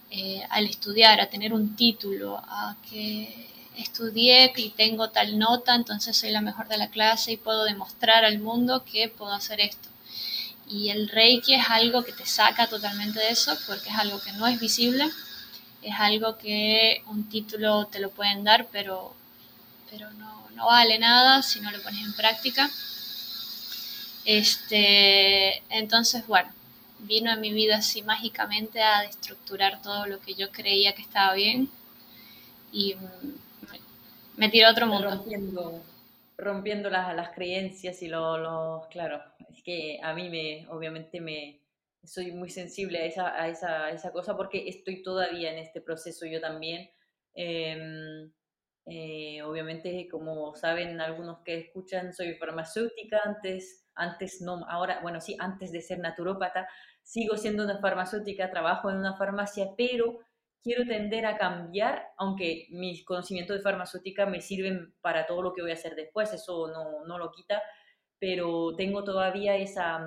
eh, 0.09 0.41
al 0.49 0.65
estudiar, 0.65 1.19
a 1.19 1.29
tener 1.29 1.53
un 1.53 1.75
título, 1.75 2.37
a 2.37 2.77
que 2.89 3.49
estudié 3.77 4.53
y 4.55 4.69
tengo 4.69 5.09
tal 5.09 5.37
nota, 5.37 5.75
entonces 5.75 6.15
soy 6.15 6.31
la 6.31 6.41
mejor 6.41 6.67
de 6.69 6.77
la 6.77 6.89
clase 6.89 7.33
y 7.33 7.37
puedo 7.37 7.65
demostrar 7.65 8.23
al 8.23 8.39
mundo 8.39 8.85
que 8.85 9.09
puedo 9.09 9.33
hacer 9.33 9.59
esto. 9.59 9.89
Y 10.69 10.89
el 10.89 11.09
Reiki 11.09 11.53
es 11.55 11.69
algo 11.69 12.03
que 12.03 12.13
te 12.13 12.25
saca 12.25 12.67
totalmente 12.67 13.19
de 13.19 13.29
eso 13.31 13.57
porque 13.67 13.89
es 13.89 13.95
algo 13.95 14.21
que 14.21 14.31
no 14.33 14.47
es 14.47 14.57
visible, 14.59 15.05
es 15.81 15.95
algo 15.99 16.37
que 16.37 17.03
un 17.07 17.27
título 17.27 17.87
te 17.87 17.99
lo 17.99 18.09
pueden 18.11 18.45
dar, 18.45 18.67
pero, 18.71 19.13
pero 19.91 20.11
no, 20.13 20.47
no 20.55 20.67
vale 20.67 20.97
nada 20.97 21.43
si 21.43 21.59
no 21.59 21.71
lo 21.71 21.81
pones 21.81 22.05
en 22.05 22.13
práctica. 22.13 22.71
Este, 24.23 25.61
entonces, 25.69 26.25
bueno, 26.27 26.49
vino 27.03 27.31
a 27.31 27.35
mi 27.35 27.53
vida 27.53 27.77
así 27.77 28.01
mágicamente 28.01 28.81
a 28.81 29.01
destructurar 29.01 29.81
todo 29.81 30.05
lo 30.07 30.19
que 30.19 30.33
yo 30.33 30.51
creía 30.51 30.93
que 30.93 31.01
estaba 31.01 31.33
bien 31.33 31.69
y 32.71 32.95
mm, 32.95 34.37
me 34.37 34.49
tiró 34.49 34.67
a 34.67 34.71
otro 34.71 34.87
mundo. 34.87 35.09
Rompiendo, 35.09 35.83
rompiendo 36.37 36.89
las, 36.89 37.15
las 37.15 37.29
creencias 37.29 38.01
y 38.01 38.07
los, 38.07 38.87
claro, 38.87 39.21
es 39.49 39.61
que 39.63 39.99
a 40.01 40.13
mí 40.13 40.29
me, 40.29 40.67
obviamente 40.69 41.21
me, 41.21 41.61
soy 42.03 42.31
muy 42.31 42.49
sensible 42.49 42.99
a 42.99 43.05
esa, 43.05 43.41
a 43.41 43.47
esa, 43.47 43.89
esa 43.91 44.11
cosa 44.11 44.35
porque 44.35 44.67
estoy 44.67 45.03
todavía 45.03 45.51
en 45.51 45.59
este 45.59 45.81
proceso 45.81 46.25
yo 46.25 46.41
también. 46.41 46.89
Em, 47.33 48.31
eh, 48.85 49.41
obviamente, 49.43 50.07
como 50.09 50.55
saben 50.55 50.99
algunos 50.99 51.39
que 51.43 51.57
escuchan, 51.57 52.13
soy 52.13 52.33
farmacéutica 52.35 53.21
antes, 53.23 53.82
antes 53.95 54.41
no, 54.41 54.65
ahora, 54.69 54.99
bueno, 55.01 55.21
sí, 55.21 55.35
antes 55.39 55.71
de 55.71 55.81
ser 55.81 55.99
naturópata, 55.99 56.67
sigo 57.01 57.37
siendo 57.37 57.63
una 57.63 57.79
farmacéutica, 57.79 58.49
trabajo 58.49 58.89
en 58.89 58.97
una 58.97 59.15
farmacia, 59.17 59.67
pero 59.77 60.19
quiero 60.61 60.85
tender 60.85 61.25
a 61.25 61.37
cambiar, 61.37 62.07
aunque 62.17 62.67
mis 62.71 63.03
conocimientos 63.03 63.57
de 63.57 63.63
farmacéutica 63.63 64.25
me 64.25 64.41
sirven 64.41 64.93
para 65.01 65.25
todo 65.25 65.41
lo 65.41 65.53
que 65.53 65.61
voy 65.61 65.71
a 65.71 65.75
hacer 65.75 65.95
después, 65.95 66.31
eso 66.33 66.67
no, 66.69 67.05
no 67.05 67.17
lo 67.17 67.31
quita, 67.31 67.61
pero 68.19 68.75
tengo 68.75 69.03
todavía 69.03 69.57
esa... 69.57 69.99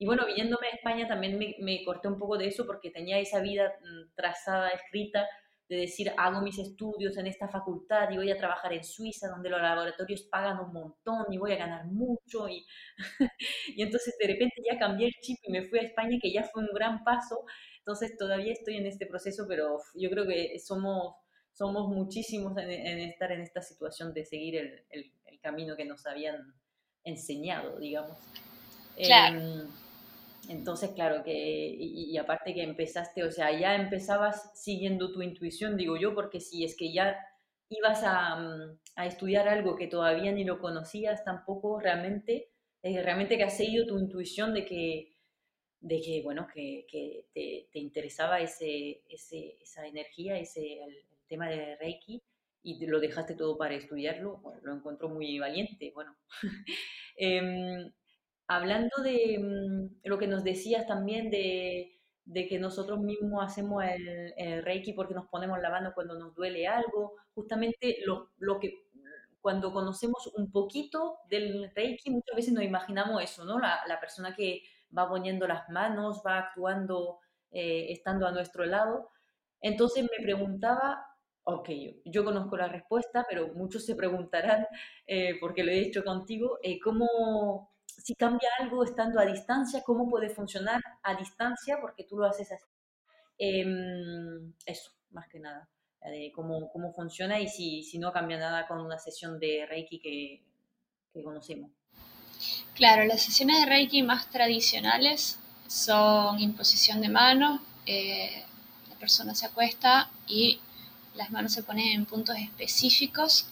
Y 0.00 0.06
bueno, 0.06 0.26
viniéndome 0.26 0.68
a 0.68 0.76
España 0.76 1.08
también 1.08 1.36
me, 1.36 1.56
me 1.58 1.84
corté 1.84 2.06
un 2.06 2.18
poco 2.18 2.38
de 2.38 2.46
eso 2.46 2.64
porque 2.66 2.90
tenía 2.90 3.18
esa 3.18 3.40
vida 3.40 3.72
mm, 3.80 4.14
trazada, 4.14 4.68
escrita, 4.68 5.26
de 5.68 5.76
decir, 5.76 6.10
hago 6.16 6.40
mis 6.40 6.58
estudios 6.58 7.16
en 7.18 7.26
esta 7.26 7.46
facultad 7.48 8.10
y 8.10 8.16
voy 8.16 8.30
a 8.30 8.38
trabajar 8.38 8.72
en 8.72 8.82
Suiza, 8.82 9.28
donde 9.28 9.50
los 9.50 9.60
laboratorios 9.60 10.22
pagan 10.22 10.60
un 10.60 10.72
montón 10.72 11.26
y 11.30 11.36
voy 11.36 11.52
a 11.52 11.56
ganar 11.56 11.84
mucho. 11.86 12.48
Y, 12.48 12.64
y 13.76 13.82
entonces 13.82 14.16
de 14.18 14.28
repente 14.28 14.62
ya 14.64 14.78
cambié 14.78 15.08
el 15.08 15.14
chip 15.20 15.38
y 15.42 15.52
me 15.52 15.68
fui 15.68 15.78
a 15.78 15.82
España, 15.82 16.18
que 16.20 16.32
ya 16.32 16.44
fue 16.44 16.62
un 16.62 16.70
gran 16.72 17.04
paso. 17.04 17.44
Entonces 17.78 18.16
todavía 18.16 18.52
estoy 18.52 18.76
en 18.76 18.86
este 18.86 19.06
proceso, 19.06 19.44
pero 19.46 19.78
yo 19.94 20.08
creo 20.08 20.26
que 20.26 20.58
somos, 20.58 21.16
somos 21.52 21.88
muchísimos 21.88 22.56
en, 22.56 22.70
estar 23.00 23.30
en 23.32 23.42
esta 23.42 23.60
situación 23.60 24.14
de 24.14 24.24
seguir 24.24 24.56
el, 24.56 24.84
el, 24.90 25.12
camino 25.40 25.76
que 25.76 25.84
nos 25.84 26.04
habían 26.04 26.52
enseñado, 27.04 27.78
digamos. 27.78 28.18
Claro. 28.96 29.40
Em, 29.40 29.68
entonces, 30.48 30.90
claro, 30.92 31.22
que, 31.22 31.32
y, 31.78 32.16
aparte 32.16 32.54
que 32.54 32.62
empezaste, 32.62 33.22
o 33.22 33.30
sea, 33.30 33.56
ya 33.58 33.74
empezabas 33.76 34.50
siguiendo 34.58 35.12
tu 35.12 35.20
intuición, 35.20 35.76
digo 35.76 35.96
yo, 35.98 36.14
porque 36.14 36.40
si 36.40 36.64
es 36.64 36.74
que 36.74 36.92
ya 36.92 37.18
ibas 37.68 38.02
a, 38.02 38.36
mm, 38.36 38.78
a 38.96 39.06
estudiar 39.06 39.46
algo 39.48 39.76
que 39.76 39.88
todavía 39.88 40.32
ni 40.32 40.44
lo 40.44 40.58
conocías 40.58 41.22
tampoco, 41.24 41.78
realmente, 41.80 42.50
eh, 42.82 43.02
realmente 43.02 43.36
que 43.36 43.44
has 43.44 43.56
seguido 43.58 43.86
tu 43.86 43.98
intuición 43.98 44.54
de 44.54 44.64
que, 44.64 45.16
de 45.80 46.00
que 46.00 46.22
bueno, 46.24 46.48
que, 46.52 46.86
te, 47.34 47.68
te, 47.70 47.78
interesaba 47.78 48.40
ese, 48.40 49.02
ese, 49.08 49.58
esa 49.60 49.86
energía, 49.86 50.38
ese, 50.38 50.82
el, 50.82 51.04
tema 51.28 51.48
de 51.50 51.76
Reiki, 51.76 52.22
y 52.62 52.86
lo 52.86 53.00
dejaste 53.00 53.34
todo 53.34 53.58
para 53.58 53.74
estudiarlo, 53.74 54.42
lo 54.62 54.74
encuentro 54.74 55.10
muy 55.10 55.38
valiente, 55.38 55.92
bueno. 55.94 56.16
eh, 57.18 57.92
Hablando 58.48 59.02
de 59.02 59.38
mm, 59.38 60.08
lo 60.08 60.18
que 60.18 60.26
nos 60.26 60.42
decías 60.42 60.86
también 60.86 61.30
de, 61.30 61.94
que 62.48 62.58
nosotros 62.58 63.00
mismos 63.00 63.44
hacemos 63.44 63.84
el, 63.84 64.62
Reiki 64.62 64.92
porque 64.92 65.14
nos 65.14 65.28
ponemos 65.28 65.60
la 65.60 65.70
mano 65.70 65.92
cuando 65.94 66.18
nos 66.18 66.34
duele 66.34 66.66
algo, 66.66 67.14
justamente 67.34 67.98
lo, 68.04 68.30
lo, 68.38 68.58
que 68.58 68.86
cuando 69.40 69.72
conocemos 69.72 70.26
un 70.36 70.50
poquito 70.50 71.18
del 71.30 71.70
Reiki 71.74 72.10
muchas 72.10 72.36
veces 72.36 72.52
nos 72.52 72.64
imaginamos 72.64 73.22
eso, 73.22 73.44
¿no? 73.44 73.58
La, 73.58 73.80
la 73.86 74.00
persona 74.00 74.34
que 74.34 74.62
va 74.96 75.08
poniendo 75.08 75.46
las 75.46 75.68
manos, 75.68 76.22
va 76.26 76.38
actuando, 76.38 77.18
eh, 77.50 77.86
estando 77.90 78.26
a 78.26 78.32
nuestro 78.32 78.64
lado. 78.64 79.10
Entonces 79.60 80.04
me 80.04 80.22
preguntaba, 80.22 81.04
ok, 81.44 81.68
yo, 81.70 81.92
yo, 82.04 82.24
conozco 82.24 82.56
la 82.56 82.68
respuesta, 82.68 83.26
pero 83.28 83.48
muchos 83.54 83.84
se 83.84 83.96
preguntarán, 83.96 84.66
eh, 85.06 85.36
porque 85.40 85.64
lo 85.64 85.72
he 85.72 85.80
hecho 85.80 86.04
contigo, 86.04 86.58
eh, 86.62 86.78
¿cómo, 86.80 87.70
si 88.08 88.14
cambia 88.14 88.48
algo 88.58 88.84
estando 88.84 89.20
a 89.20 89.26
distancia, 89.26 89.82
cómo 89.84 90.08
puede 90.08 90.30
funcionar 90.30 90.80
a 91.02 91.14
distancia, 91.14 91.76
porque 91.78 92.04
tú 92.04 92.16
lo 92.16 92.24
haces 92.24 92.50
así. 92.50 92.64
Em, 93.36 94.54
eso, 94.64 94.92
más 95.10 95.28
que 95.28 95.38
nada, 95.38 95.68
de 96.00 96.32
cómo, 96.34 96.72
cómo 96.72 96.94
funciona 96.94 97.38
y 97.38 97.48
si, 97.48 97.82
si, 97.82 97.98
no 97.98 98.10
cambia 98.10 98.38
nada 98.38 98.66
con 98.66 98.80
una 98.80 98.98
sesión 98.98 99.38
de 99.38 99.66
Reiki 99.68 100.00
que, 100.00 100.42
que 101.12 101.22
conocemos. 101.22 101.70
Claro, 102.74 103.04
las 103.04 103.20
sesiones 103.20 103.60
de 103.60 103.66
Reiki 103.66 104.02
más 104.02 104.30
tradicionales 104.30 105.38
son 105.66 106.40
imposición 106.40 107.02
de 107.02 107.10
manos, 107.10 107.60
eh, 107.84 108.42
la 108.88 108.96
persona 108.96 109.34
se 109.34 109.44
acuesta 109.44 110.10
y 110.26 110.62
las 111.14 111.30
manos 111.30 111.52
se 111.52 111.62
ponen 111.62 111.88
en 111.88 112.06
puntos 112.06 112.36
específicos. 112.38 113.50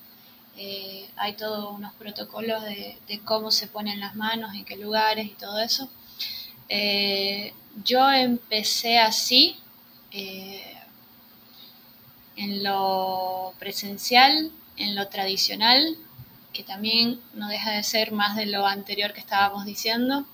Eh, 0.57 1.09
hay 1.17 1.35
todos 1.35 1.75
unos 1.77 1.93
protocolos 1.95 2.63
de, 2.65 2.99
cómo 3.25 3.51
se 3.51 3.67
ponen 3.67 4.01
las 4.01 4.15
manos, 4.15 4.55
en 4.55 4.65
qué 4.65 4.77
lugares 4.77 5.27
y 5.27 5.35
todo 5.35 5.59
eso. 5.61 5.89
Eh, 6.69 7.53
yo 7.85 8.11
empecé 8.11 8.99
así, 8.99 9.57
en 12.37 12.63
lo 12.63 13.53
presencial, 13.59 14.51
en 14.77 14.95
lo 14.95 15.09
tradicional, 15.09 15.97
que 16.53 16.63
también 16.63 17.21
no 17.35 17.49
deja 17.49 17.73
de 17.73 17.83
ser 17.83 18.13
más 18.13 18.37
de 18.37 18.47
lo 18.47 18.67
anterior 18.67 19.13
que 19.13 19.21
estábamos 19.21 19.67
diciendo, 19.67 20.27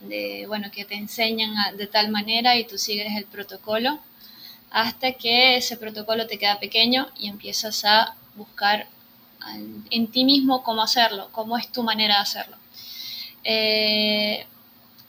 de, 0.00 0.44
bueno, 0.46 0.70
que 0.70 0.84
te 0.84 0.94
enseñan 0.94 1.76
de 1.76 1.86
tal 1.86 2.10
manera 2.10 2.56
y 2.56 2.64
tú 2.64 2.78
sigues 2.78 3.16
el 3.16 3.24
protocolo, 3.24 3.98
hasta 4.70 5.12
que 5.12 5.56
ese 5.56 5.76
protocolo 5.76 6.26
te 6.26 6.38
queda 6.38 6.60
pequeño 6.60 7.08
y 7.16 7.28
empiezas 7.28 7.84
a 7.84 8.14
buscar 8.36 8.88
en 9.90 10.06
ti 10.08 10.24
mismo 10.24 10.62
cómo 10.62 10.82
hacerlo, 10.82 11.28
cómo 11.32 11.58
es 11.58 11.70
tu 11.70 11.82
manera 11.82 12.16
de 12.16 12.20
hacerlo. 12.20 12.56
Eh, 13.44 14.46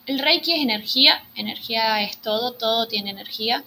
el 0.05 0.19
Reiki 0.19 0.53
es 0.53 0.61
energía, 0.61 1.23
energía 1.35 2.01
es 2.01 2.17
todo, 2.17 2.53
todo 2.53 2.87
tiene 2.87 3.09
energía. 3.09 3.63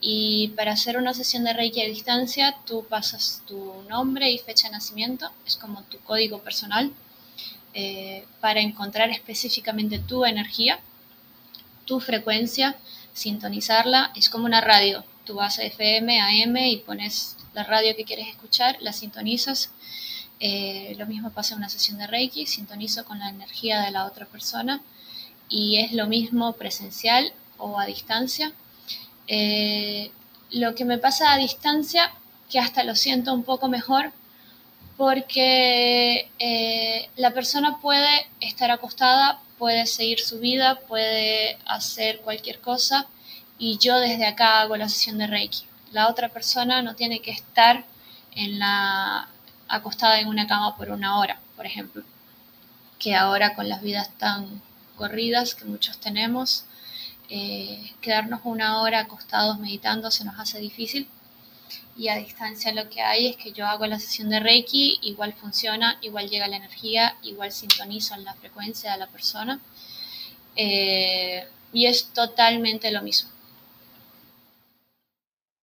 Y 0.00 0.48
para 0.56 0.72
hacer 0.72 0.96
una 0.96 1.14
sesión 1.14 1.44
de 1.44 1.52
Reiki 1.52 1.82
a 1.82 1.86
distancia, 1.86 2.56
tú 2.66 2.84
pasas 2.88 3.42
tu 3.46 3.82
nombre 3.88 4.30
y 4.30 4.38
fecha 4.38 4.68
de 4.68 4.72
nacimiento, 4.72 5.30
es 5.46 5.56
como 5.56 5.82
tu 5.84 5.98
código 5.98 6.38
personal, 6.38 6.92
eh, 7.74 8.24
para 8.40 8.60
encontrar 8.60 9.10
específicamente 9.10 9.98
tu 9.98 10.24
energía, 10.24 10.80
tu 11.84 12.00
frecuencia, 12.00 12.76
sintonizarla. 13.12 14.12
Es 14.16 14.28
como 14.30 14.46
una 14.46 14.60
radio. 14.60 15.04
Tú 15.24 15.34
vas 15.34 15.58
a 15.58 15.64
FM, 15.64 16.20
AM 16.20 16.56
y 16.56 16.78
pones 16.78 17.36
la 17.54 17.64
radio 17.64 17.94
que 17.94 18.04
quieres 18.04 18.28
escuchar, 18.28 18.78
la 18.80 18.92
sintonizas. 18.92 19.70
Eh, 20.44 20.94
lo 20.98 21.06
mismo 21.06 21.30
pasa 21.30 21.54
en 21.54 21.58
una 21.58 21.68
sesión 21.68 21.98
de 21.98 22.06
Reiki, 22.08 22.46
sintonizo 22.46 23.04
con 23.04 23.20
la 23.20 23.28
energía 23.28 23.80
de 23.82 23.92
la 23.92 24.06
otra 24.06 24.26
persona 24.26 24.82
y 25.48 25.78
es 25.78 25.92
lo 25.92 26.06
mismo 26.06 26.52
presencial 26.54 27.32
o 27.58 27.78
a 27.78 27.86
distancia 27.86 28.52
eh, 29.28 30.10
lo 30.50 30.74
que 30.74 30.84
me 30.84 30.98
pasa 30.98 31.32
a 31.32 31.38
distancia, 31.38 32.12
que 32.50 32.58
hasta 32.58 32.84
lo 32.84 32.94
siento 32.94 33.32
un 33.32 33.44
poco 33.44 33.68
mejor, 33.68 34.12
porque 34.96 36.30
eh, 36.38 37.08
la 37.16 37.30
persona 37.32 37.78
puede 37.80 38.26
estar 38.40 38.70
acostada, 38.70 39.40
puede 39.58 39.86
seguir 39.86 40.20
su 40.20 40.38
vida, 40.38 40.80
puede 40.80 41.56
hacer 41.66 42.20
cualquier 42.20 42.60
cosa 42.60 43.06
y 43.58 43.78
yo 43.78 43.98
desde 44.00 44.26
acá 44.26 44.60
hago 44.60 44.76
la 44.76 44.88
sesión 44.88 45.18
de 45.18 45.26
Reiki. 45.26 45.62
La 45.92 46.08
otra 46.08 46.28
persona 46.28 46.82
no 46.82 46.94
tiene 46.94 47.20
que 47.20 47.30
estar 47.30 47.84
en 48.34 48.58
la, 48.58 49.28
acostada 49.72 50.20
en 50.20 50.28
una 50.28 50.46
cama 50.46 50.76
por 50.76 50.90
una 50.90 51.18
hora, 51.18 51.40
por 51.56 51.64
ejemplo, 51.64 52.02
que 52.98 53.14
ahora 53.14 53.54
con 53.54 53.68
las 53.70 53.80
vidas 53.82 54.10
tan 54.18 54.60
corridas 54.96 55.54
que 55.54 55.64
muchos 55.64 55.98
tenemos, 55.98 56.64
eh, 57.30 57.92
quedarnos 58.02 58.42
una 58.44 58.82
hora 58.82 59.00
acostados 59.00 59.58
meditando 59.58 60.10
se 60.10 60.24
nos 60.26 60.38
hace 60.38 60.58
difícil 60.58 61.08
y 61.96 62.08
a 62.08 62.16
distancia 62.16 62.74
lo 62.74 62.90
que 62.90 63.00
hay 63.00 63.28
es 63.28 63.36
que 63.36 63.52
yo 63.52 63.66
hago 63.66 63.86
la 63.86 63.98
sesión 63.98 64.28
de 64.28 64.40
Reiki, 64.40 64.98
igual 65.00 65.32
funciona, 65.32 65.98
igual 66.02 66.28
llega 66.28 66.48
la 66.48 66.56
energía, 66.56 67.16
igual 67.22 67.50
sintonizo 67.50 68.14
la 68.18 68.34
frecuencia 68.34 68.92
de 68.92 68.98
la 68.98 69.06
persona 69.06 69.58
eh, 70.54 71.48
y 71.72 71.86
es 71.86 72.08
totalmente 72.12 72.90
lo 72.90 73.00
mismo. 73.00 73.30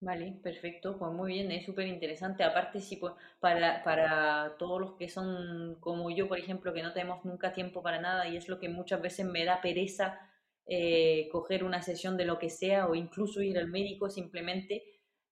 Vale, 0.02 0.40
perfecto, 0.42 0.98
pues 0.98 1.12
muy 1.12 1.34
bien, 1.34 1.52
es 1.52 1.66
súper 1.66 1.86
interesante. 1.88 2.44
Aparte, 2.44 2.80
sí, 2.80 2.96
pues 2.96 3.14
para, 3.42 3.84
para 3.84 4.56
todos 4.58 4.80
los 4.80 4.94
que 4.94 5.10
son 5.10 5.76
como 5.82 6.10
yo, 6.10 6.30
por 6.30 6.40
ejemplo, 6.40 6.74
que 6.74 6.82
no 6.82 6.94
tenemos 6.94 7.26
nunca 7.26 7.52
tiempo 7.52 7.84
para 7.84 8.00
nada 8.00 8.28
y 8.30 8.38
es 8.38 8.48
lo 8.48 8.60
que 8.60 8.70
muchas 8.70 9.02
veces 9.02 9.26
me 9.26 9.44
da 9.44 9.62
pereza 9.62 10.18
eh, 10.66 11.28
coger 11.32 11.66
una 11.66 11.82
sesión 11.82 12.16
de 12.16 12.26
lo 12.26 12.40
que 12.40 12.50
sea 12.50 12.88
o 12.88 12.96
incluso 12.96 13.42
ir 13.42 13.58
al 13.58 13.68
médico 13.68 14.10
simplemente, 14.10 14.84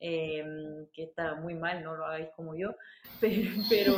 eh, 0.02 0.44
que 0.94 1.04
está 1.04 1.36
muy 1.36 1.54
mal, 1.56 1.82
no 1.84 1.96
lo 1.96 2.06
hagáis 2.06 2.30
como 2.36 2.54
yo, 2.58 2.76
pero, 3.70 3.94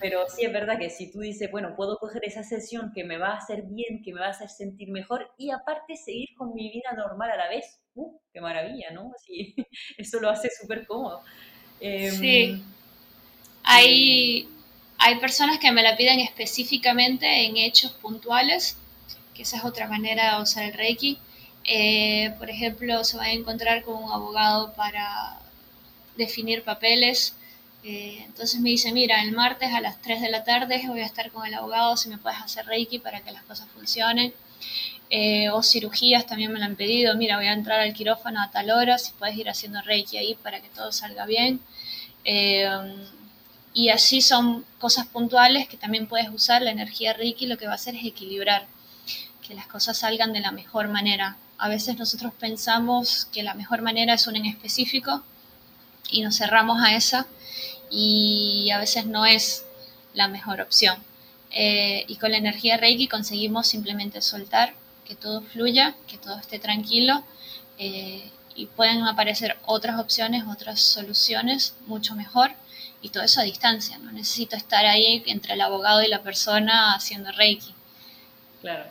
pero, 0.00 0.28
sí 0.28 0.44
es 0.44 0.52
verdad 0.52 0.78
que 0.78 0.90
si 0.90 1.10
tú 1.10 1.20
dices, 1.20 1.50
bueno, 1.50 1.74
puedo 1.74 1.96
coger 1.98 2.24
esa 2.24 2.44
sesión 2.44 2.92
que 2.94 3.02
me 3.02 3.18
va 3.18 3.30
a 3.30 3.38
hacer 3.38 3.62
bien, 3.62 4.02
que 4.04 4.12
me 4.12 4.20
va 4.20 4.26
a 4.26 4.30
hacer 4.30 4.48
sentir 4.48 4.90
mejor 4.90 5.30
y 5.38 5.50
aparte 5.50 5.96
seguir 5.96 6.28
con 6.36 6.54
mi 6.54 6.70
vida 6.70 6.92
normal 6.92 7.30
a 7.30 7.36
la 7.36 7.48
vez, 7.48 7.82
¡uh! 7.98 8.20
¡Qué 8.32 8.40
maravilla, 8.40 8.90
¿no? 8.92 9.12
Sí, 9.24 9.54
eso 9.98 10.20
lo 10.20 10.30
hace 10.30 10.48
súper 10.50 10.86
cómodo. 10.86 11.22
Em, 11.80 12.14
sí. 12.14 12.62
Hay, 13.64 14.48
hay 14.98 15.16
personas 15.16 15.58
que 15.58 15.70
me 15.72 15.82
la 15.82 15.96
piden 15.96 16.20
específicamente 16.20 17.44
en 17.44 17.56
hechos 17.56 17.92
puntuales 17.92 18.76
que 19.38 19.44
esa 19.44 19.58
es 19.58 19.64
otra 19.64 19.86
manera 19.86 20.34
de 20.34 20.42
usar 20.42 20.64
el 20.64 20.72
Reiki. 20.72 21.16
Eh, 21.62 22.34
por 22.40 22.50
ejemplo, 22.50 23.04
se 23.04 23.16
va 23.16 23.24
a 23.24 23.32
encontrar 23.32 23.84
con 23.84 24.02
un 24.02 24.10
abogado 24.10 24.72
para 24.74 25.38
definir 26.16 26.64
papeles. 26.64 27.36
Eh, 27.84 28.24
entonces 28.26 28.60
me 28.60 28.70
dice, 28.70 28.90
mira, 28.90 29.22
el 29.22 29.30
martes 29.30 29.72
a 29.72 29.80
las 29.80 30.02
3 30.02 30.22
de 30.22 30.30
la 30.30 30.42
tarde 30.42 30.82
voy 30.88 31.02
a 31.02 31.06
estar 31.06 31.30
con 31.30 31.46
el 31.46 31.54
abogado, 31.54 31.96
si 31.96 32.08
me 32.08 32.18
puedes 32.18 32.40
hacer 32.40 32.66
Reiki 32.66 32.98
para 32.98 33.20
que 33.20 33.30
las 33.30 33.44
cosas 33.44 33.68
funcionen. 33.68 34.34
Eh, 35.10 35.48
o 35.50 35.62
cirugías 35.62 36.26
también 36.26 36.52
me 36.52 36.58
lo 36.58 36.66
han 36.66 36.76
pedido, 36.76 37.16
mira, 37.16 37.36
voy 37.36 37.46
a 37.46 37.54
entrar 37.54 37.80
al 37.80 37.94
quirófano 37.94 38.42
a 38.42 38.50
tal 38.50 38.70
hora, 38.70 38.98
si 38.98 39.12
puedes 39.12 39.36
ir 39.36 39.48
haciendo 39.48 39.80
Reiki 39.80 40.18
ahí 40.18 40.34
para 40.42 40.60
que 40.60 40.68
todo 40.68 40.92
salga 40.92 41.24
bien. 41.26 41.60
y 43.74 43.90
así 43.90 44.20
son 44.20 44.64
cosas 44.78 45.06
puntuales 45.06 45.68
que 45.68 45.76
también 45.76 46.06
puedes 46.06 46.28
usar. 46.30 46.62
La 46.62 46.70
energía 46.70 47.12
Reiki 47.12 47.46
lo 47.46 47.56
que 47.58 47.66
va 47.66 47.72
a 47.72 47.76
hacer 47.76 47.94
es 47.94 48.04
equilibrar 48.04 48.66
que 49.46 49.54
las 49.54 49.66
cosas 49.66 49.98
salgan 49.98 50.32
de 50.32 50.40
la 50.40 50.52
mejor 50.52 50.88
manera. 50.88 51.38
A 51.58 51.68
veces 51.68 51.98
nosotros 51.98 52.32
pensamos 52.38 53.26
que 53.32 53.42
la 53.42 53.54
mejor 53.54 53.82
manera 53.82 54.14
es 54.14 54.26
una 54.26 54.38
en 54.38 54.46
específico 54.46 55.22
y 56.10 56.22
nos 56.22 56.36
cerramos 56.36 56.82
a 56.82 56.94
esa 56.94 57.26
y 57.90 58.70
a 58.70 58.78
veces 58.78 59.06
no 59.06 59.24
es 59.26 59.64
la 60.14 60.28
mejor 60.28 60.60
opción. 60.60 60.96
Eh, 61.50 62.04
y 62.08 62.16
con 62.16 62.30
la 62.30 62.36
energía 62.36 62.76
Reiki 62.76 63.08
conseguimos 63.08 63.66
simplemente 63.66 64.20
soltar, 64.20 64.74
que 65.08 65.16
todo 65.16 65.40
fluya, 65.40 65.96
que 66.06 66.18
todo 66.18 66.38
esté 66.38 66.58
tranquilo 66.58 67.24
eh, 67.78 68.30
y 68.54 68.66
pueden 68.66 69.02
aparecer 69.04 69.56
otras 69.64 69.98
opciones, 69.98 70.44
otras 70.46 70.80
soluciones 70.80 71.74
mucho 71.86 72.14
mejor 72.14 72.50
y 73.00 73.08
todo 73.08 73.24
eso 73.24 73.40
a 73.40 73.44
distancia. 73.44 73.98
No 73.98 74.12
necesito 74.12 74.54
estar 74.54 74.84
ahí 74.84 75.22
entre 75.26 75.54
el 75.54 75.62
abogado 75.62 76.02
y 76.02 76.08
la 76.08 76.22
persona 76.22 76.94
haciendo 76.94 77.32
Reiki. 77.32 77.74
Claro. 78.60 78.84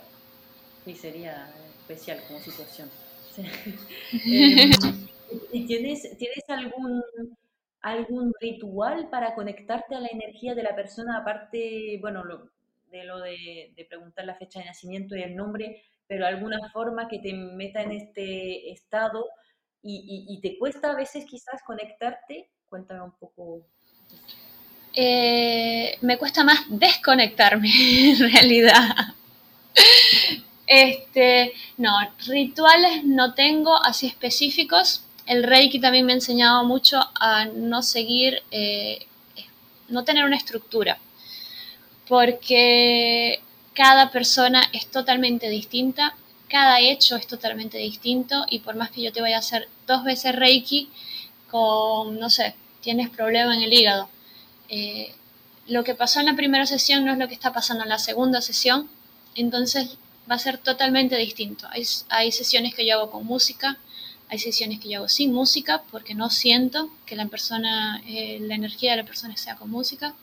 Sí, 0.83 0.95
sería 0.95 1.49
especial 1.81 2.21
como 2.27 2.39
situación. 2.39 2.89
Em, 4.25 4.71
¿Y 5.51 5.67
tienes, 5.67 6.17
tienes 6.17 6.43
algún, 6.47 7.03
algún 7.81 8.33
ritual 8.39 9.09
para 9.09 9.35
conectarte 9.35 9.95
a 9.95 9.99
la 9.99 10.07
energía 10.07 10.55
de 10.55 10.63
la 10.63 10.75
persona, 10.75 11.17
aparte, 11.19 11.97
bueno, 12.01 12.23
de 12.91 13.03
lo 13.03 13.19
de, 13.19 13.85
preguntar 13.89 14.25
la 14.25 14.35
fecha 14.35 14.59
de 14.59 14.65
nacimiento 14.65 15.15
y 15.15 15.21
el 15.21 15.35
nombre, 15.35 15.81
pero 16.07 16.25
alguna 16.25 16.57
forma 16.71 17.07
que 17.07 17.19
te 17.19 17.33
meta 17.33 17.81
en 17.81 17.91
este 17.91 18.71
estado 18.71 19.25
y, 19.83 20.39
te 20.41 20.57
cuesta 20.57 20.91
a 20.91 20.95
veces 20.95 21.25
quizás 21.25 21.61
conectarte? 21.65 22.49
Cuéntame 22.67 23.01
un 23.01 23.13
poco. 23.17 23.65
Eh, 24.93 25.97
me 26.01 26.17
cuesta 26.17 26.43
más 26.43 26.65
desconectarme 26.69 27.69
en 28.11 28.31
realidad. 28.31 29.13
Este, 30.65 31.53
no, 31.77 31.93
rituales 32.27 33.05
no 33.05 33.33
tengo 33.33 33.81
así 33.81 34.07
específicos. 34.07 35.03
El 35.25 35.43
Reiki 35.43 35.79
también 35.79 36.05
me 36.05 36.13
ha 36.13 36.15
enseñado 36.15 36.65
mucho 36.65 36.99
a 37.19 37.45
no 37.45 37.81
seguir, 37.81 38.43
eh, 38.51 39.05
no 39.87 40.03
tener 40.03 40.25
una 40.25 40.37
estructura, 40.37 40.97
porque 42.07 43.41
cada 43.77 44.09
persona 44.09 44.63
es 44.73 44.87
totalmente 44.87 45.51
distinta, 45.51 46.15
cada 46.49 46.79
hecho 46.79 47.15
es 47.15 47.27
totalmente 47.27 47.77
distinto 47.77 48.43
y 48.49 48.57
por 48.59 48.75
más 48.75 48.89
que 48.89 49.03
yo 49.03 49.13
te 49.13 49.21
vaya 49.21 49.35
a 49.35 49.39
hacer 49.39 49.69
dos 49.85 50.03
veces 50.03 50.35
Reiki 50.35 50.89
con, 51.51 52.19
no 52.19 52.31
sé, 52.31 52.55
tienes 52.81 53.11
problema 53.11 53.55
en 53.55 53.61
el 53.61 53.71
hígado, 53.71 54.09
eh, 54.69 55.13
lo 55.67 55.83
que 55.83 55.93
pasó 55.93 56.19
en 56.19 56.25
la 56.25 56.35
primera 56.35 56.65
sesión 56.65 57.05
no 57.05 57.11
es 57.11 57.19
lo 57.19 57.27
que 57.27 57.35
está 57.35 57.53
pasando 57.53 57.83
en 57.83 57.89
la 57.89 57.99
segunda 57.99 58.41
sesión, 58.41 58.89
entonces 59.35 59.97
va 60.29 60.35
a 60.35 60.39
ser 60.39 60.57
totalmente 60.57 61.15
distinto. 61.15 61.67
Hay, 62.09 62.31
sesiones 62.31 62.73
que 62.73 62.83
yo 62.83 62.95
hago 62.95 63.11
con 63.11 63.27
música, 63.27 63.77
hay 64.27 64.39
sesiones 64.39 64.79
que 64.79 64.89
yo 64.89 64.97
hago 64.97 65.09
sin 65.09 65.31
música 65.33 65.83
porque 65.91 66.15
no 66.15 66.31
siento 66.31 66.89
que 67.05 67.15
la 67.15 67.29
eh, 68.07 68.39
la 68.41 68.55
energía 68.55 68.91
de 68.91 68.97
la 68.97 69.05
persona 69.05 69.37
sea 69.37 69.55
con 69.55 69.69
música. 69.69 70.15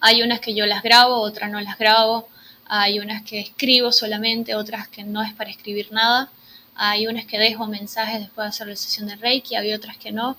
Hay 0.00 0.22
unas 0.22 0.40
que 0.40 0.54
yo 0.54 0.66
las 0.66 0.82
grabo, 0.82 1.20
otras 1.20 1.50
no 1.50 1.60
las 1.60 1.78
grabo. 1.78 2.28
hay 2.70 2.98
unas 3.00 3.22
que 3.22 3.40
escribo 3.40 3.92
solamente, 3.92 4.54
otras 4.54 4.88
que 4.88 5.02
no 5.02 5.22
es 5.22 5.32
para 5.32 5.50
escribir 5.50 5.90
nada, 5.90 6.28
hay 6.74 7.06
unas 7.06 7.24
que 7.24 7.38
dejo 7.38 7.66
mensajes 7.66 8.20
después 8.20 8.44
de 8.44 8.48
hacer 8.50 8.66
la 8.68 8.76
sesión 8.76 9.08
de 9.08 9.16
Reiki, 9.16 9.56
hay 9.56 9.72
otras 9.72 9.96
que 9.96 10.12
no. 10.12 10.36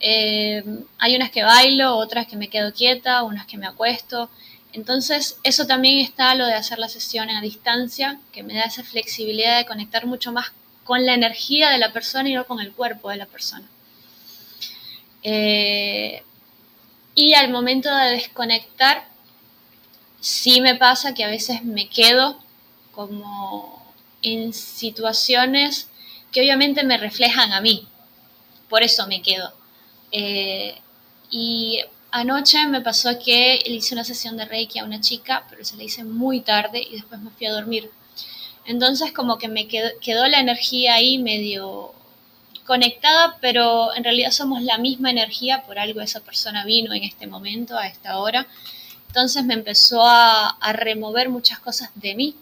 Eh, 0.00 0.64
hay 0.98 1.16
unas 1.16 1.30
que 1.30 1.42
bailo, 1.42 1.96
otras 1.96 2.26
que 2.26 2.36
me 2.36 2.48
quedo 2.48 2.72
quieta, 2.72 3.22
unas 3.22 3.46
que 3.46 3.58
me 3.58 3.66
acuesto. 3.66 4.30
Entonces, 4.72 5.38
eso 5.42 5.66
también 5.66 6.00
está 6.00 6.34
lo 6.34 6.46
de 6.46 6.54
hacer 6.54 6.78
la 6.78 6.88
sesión 6.88 7.30
a 7.30 7.40
distancia, 7.40 8.20
que 8.32 8.42
me 8.42 8.54
da 8.54 8.64
esa 8.64 8.84
flexibilidad 8.84 9.58
de 9.58 9.64
conectar 9.66 10.06
mucho 10.06 10.32
más 10.32 10.52
con 10.84 11.06
la 11.06 11.14
energía 11.14 11.70
de 11.70 11.78
la 11.78 11.92
persona 11.92 12.28
y 12.28 12.34
no 12.34 12.46
con 12.46 12.60
el 12.60 12.72
cuerpo 12.72 13.10
de 13.10 13.16
la 13.16 13.26
persona. 13.26 13.66
Eh, 15.22 16.22
y 17.16 17.34
al 17.34 17.50
momento 17.50 17.92
de 17.92 18.10
desconectar, 18.10 19.08
sí 20.20 20.60
me 20.60 20.76
pasa 20.76 21.14
que 21.14 21.24
a 21.24 21.28
veces 21.28 21.64
me 21.64 21.88
quedo 21.88 22.38
como 22.92 23.92
en 24.22 24.52
situaciones 24.52 25.88
que 26.30 26.40
obviamente 26.42 26.84
me 26.84 26.98
reflejan 26.98 27.52
a 27.52 27.60
mí. 27.60 27.88
Por 28.68 28.82
eso 28.82 29.06
me 29.06 29.22
quedo. 29.22 29.52
Eh, 30.12 30.76
y 31.30 31.80
anoche 32.10 32.66
me 32.66 32.80
pasó 32.82 33.18
que 33.18 33.62
le 33.66 33.76
hice 33.76 33.94
una 33.94 34.04
sesión 34.04 34.36
de 34.36 34.44
Reiki 34.44 34.78
a 34.78 34.84
una 34.84 35.00
chica, 35.00 35.46
pero 35.48 35.64
se 35.64 35.76
la 35.76 35.84
hice 35.84 36.04
muy 36.04 36.40
tarde 36.40 36.80
y 36.80 36.94
después 36.96 37.20
me 37.20 37.30
fui 37.30 37.46
a 37.46 37.52
dormir. 37.52 37.90
Entonces 38.66 39.12
como 39.12 39.38
que 39.38 39.48
me 39.48 39.68
quedó, 39.68 40.26
la 40.28 40.40
energía 40.40 40.94
ahí 40.94 41.18
medio 41.18 41.94
conectada, 42.66 43.38
pero 43.40 43.94
en 43.94 44.04
realidad 44.04 44.30
somos 44.30 44.62
la 44.62 44.78
misma 44.78 45.10
energía, 45.10 45.62
por 45.62 45.78
algo 45.78 46.00
esa 46.00 46.20
persona 46.20 46.64
vino 46.64 46.92
en 46.92 47.04
este 47.04 47.26
momento, 47.26 47.76
a 47.78 47.86
esta 47.86 48.18
hora. 48.18 48.46
Entonces 49.08 49.44
me 49.44 49.54
empezó 49.54 50.02
a, 50.04 50.58
remover 50.72 51.28
muchas 51.30 51.58
cosas 51.60 51.90
de 51.94 52.14
mí. 52.14 52.34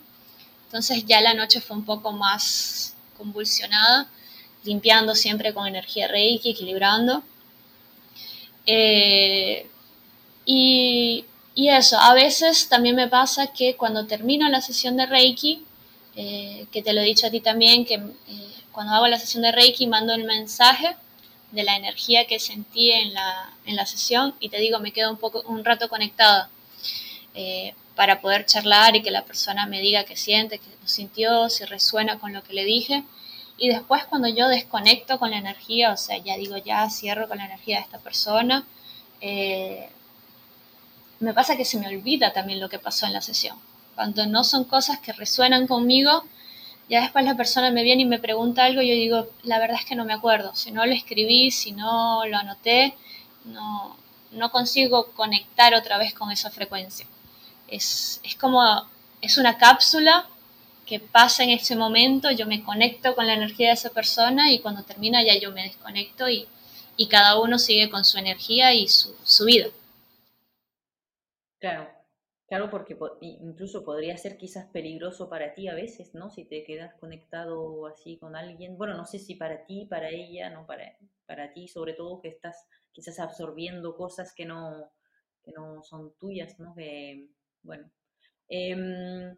Entonces 0.67 1.05
ya 1.07 1.21
la 1.21 1.35
noche 1.35 1.61
fue 1.61 1.77
un 1.77 1.85
poco 1.85 2.11
más 2.13 2.95
convulsionada, 3.17 4.09
limpiando 4.65 5.15
siempre 5.15 5.55
con 5.55 5.67
energía 5.67 6.09
Reiki, 6.09 6.51
equilibrando. 6.51 7.23
Eh, 8.67 9.69
y, 10.47 11.25
y, 11.55 11.69
eso, 11.69 11.99
a 11.99 12.15
veces 12.15 12.69
también 12.69 12.97
me 12.97 13.09
pasa 13.09 13.49
que 13.49 13.77
cuando 13.77 14.07
termino 14.07 14.49
la 14.49 14.61
sesión 14.61 14.97
de 14.97 15.07
Reiki, 15.07 15.63
eh, 16.17 16.67
que 16.71 16.83
te 16.83 16.93
lo 16.93 17.01
he 17.01 17.05
dicho 17.05 17.27
a 17.27 17.31
ti 17.31 17.41
también, 17.41 17.85
que 17.85 17.95
eh, 17.95 18.55
cuando 18.75 18.93
hago 18.93 19.07
la 19.07 19.19
sesión 19.19 19.43
de 19.43 19.53
Reiki 19.53 19.87
mando 19.87 20.13
el 20.13 20.25
mensaje 20.25 20.97
de 21.53 21.63
la 21.63 21.77
energía 21.77 22.27
que 22.27 22.41
sentí 22.41 22.91
en 22.91 23.15
la, 23.15 23.51
en 23.65 23.77
la 23.77 23.87
sesión 23.87 24.35
y 24.41 24.49
te 24.49 24.59
digo, 24.59 24.81
me 24.81 24.93
quedo 24.93 25.11
un, 25.11 25.17
poco, 25.17 25.43
un 25.47 25.65
rato 25.65 25.89
conectada 25.89 26.51
para 27.95 28.21
poder 28.21 28.47
charlar 28.47 28.97
y 28.97 29.03
que 29.03 29.11
la 29.11 29.25
persona 29.25 29.67
me 29.67 29.81
diga 29.81 30.05
qué 30.05 30.17
siente, 30.17 30.59
qué 30.59 30.67
sintió, 30.85 31.49
si 31.49 31.65
resuena 31.65 32.19
con 32.19 32.33
lo 32.33 32.43
que 32.43 32.53
le 32.53 32.65
dije. 32.65 33.05
Y 33.57 33.69
después 33.69 34.05
cuando 34.05 34.29
yo 34.29 34.49
desconecto 34.49 35.19
con 35.19 35.31
la 35.31 35.39
energía, 35.39 35.93
o 35.93 35.97
sea, 35.97 36.19
ya 36.19 36.37
digo, 36.37 36.57
ya 36.57 36.91
cierro 36.91 37.29
con 37.29 37.39
la 37.39 37.47
energía 37.47 37.77
de 37.77 37.83
esta 37.83 37.99
persona, 37.99 38.65
eh, 39.21 39.89
me 41.21 41.33
pasa 41.33 41.57
que 41.57 41.65
se 41.65 41.79
me 41.79 41.89
olvida 41.89 42.33
también 42.33 42.61
lo 42.61 42.69
que 42.69 42.79
pasó 42.81 43.07
en 43.07 43.13
la 43.13 43.21
sesión. 43.21 43.57
Cuando 43.95 44.27
no 44.27 44.43
son 44.43 44.65
cosas 44.65 44.99
que 44.99 45.13
resuenan 45.13 45.69
conmigo, 45.69 46.25
ya 46.89 47.03
después 47.03 47.25
la 47.25 47.37
persona 47.37 47.71
me 47.71 47.83
viene 47.83 48.03
y 48.03 48.07
me 48.07 48.19
pregunta 48.19 48.65
algo 48.65 48.83
y 48.83 48.89
yo 48.89 48.95
digo, 48.95 49.31
la 49.43 49.59
verdad 49.59 49.79
es 49.81 49.87
que 49.87 49.97
no 49.97 50.05
me 50.05 50.13
acuerdo. 50.13 50.55
Si 50.55 50.71
no 50.71 50.85
lo 50.87 50.93
escribí, 50.93 51.51
si 51.51 51.73
no 51.73 52.27
lo 52.27 52.37
anoté, 52.37 52.95
no, 53.45 53.97
no 54.33 54.51
consigo 54.51 55.13
conectar 55.13 55.75
otra 55.75 55.99
vez 55.99 56.15
con 56.15 56.31
esa 56.31 56.51
frecuencia. 56.51 57.07
Es, 57.69 58.21
es 58.23 58.35
como, 58.37 58.63
es 59.21 59.39
una 59.39 59.57
cápsula 59.57 60.27
que 60.87 61.01
pasa 61.01 61.43
en 61.45 61.51
ese 61.51 61.77
momento, 61.77 62.31
yo 62.31 62.47
me 62.47 62.63
conecto 62.63 63.15
con 63.15 63.27
la 63.27 63.35
energía 63.35 63.69
de 63.69 63.75
esa 63.75 63.91
persona 63.91 64.53
y 64.53 64.59
cuando 64.59 64.83
termina 64.83 65.25
ya 65.25 65.39
yo 65.39 65.51
me 65.51 65.63
desconecto 65.63 66.29
y, 66.29 66.47
y 66.97 67.09
cada 67.09 67.41
uno 67.41 67.59
sigue 67.59 67.91
con 67.91 68.05
su 68.05 68.19
energía 68.19 68.75
y 68.75 68.89
su, 68.89 69.17
su, 69.25 69.47
vida. 69.47 69.69
Claro, 71.59 71.89
claro, 72.47 72.71
porque 72.71 72.97
incluso 73.21 73.85
podría 73.85 74.17
ser 74.17 74.37
quizás 74.37 74.67
peligroso 74.71 75.29
para 75.29 75.55
ti 75.55 75.69
a 75.69 75.75
veces, 75.75 76.15
¿no? 76.15 76.31
Si 76.31 76.45
te 76.45 76.65
quedas 76.65 76.95
conectado 76.95 77.87
así 77.87 78.19
con 78.19 78.37
alguien, 78.37 78.77
bueno, 78.77 78.95
no 78.95 79.05
sé 79.05 79.19
si 79.19 79.35
para 79.35 79.65
ti, 79.65 79.87
para 79.87 80.11
ella, 80.11 80.51
no 80.51 80.67
para, 80.67 80.97
para 81.27 81.53
ti, 81.53 81.69
sobre 81.69 81.95
todo 81.95 82.21
que 82.21 82.29
estás 82.29 82.67
quizás 82.93 83.19
absorbiendo 83.21 83.97
cosas 83.97 84.33
que 84.35 84.45
no, 84.47 84.91
que 85.43 85.53
no 85.53 85.83
son 85.83 86.15
tuyas, 86.19 86.59
¿no? 86.59 86.75
Que, 86.75 87.29
bueno. 87.63 87.91
Eh, 88.49 89.35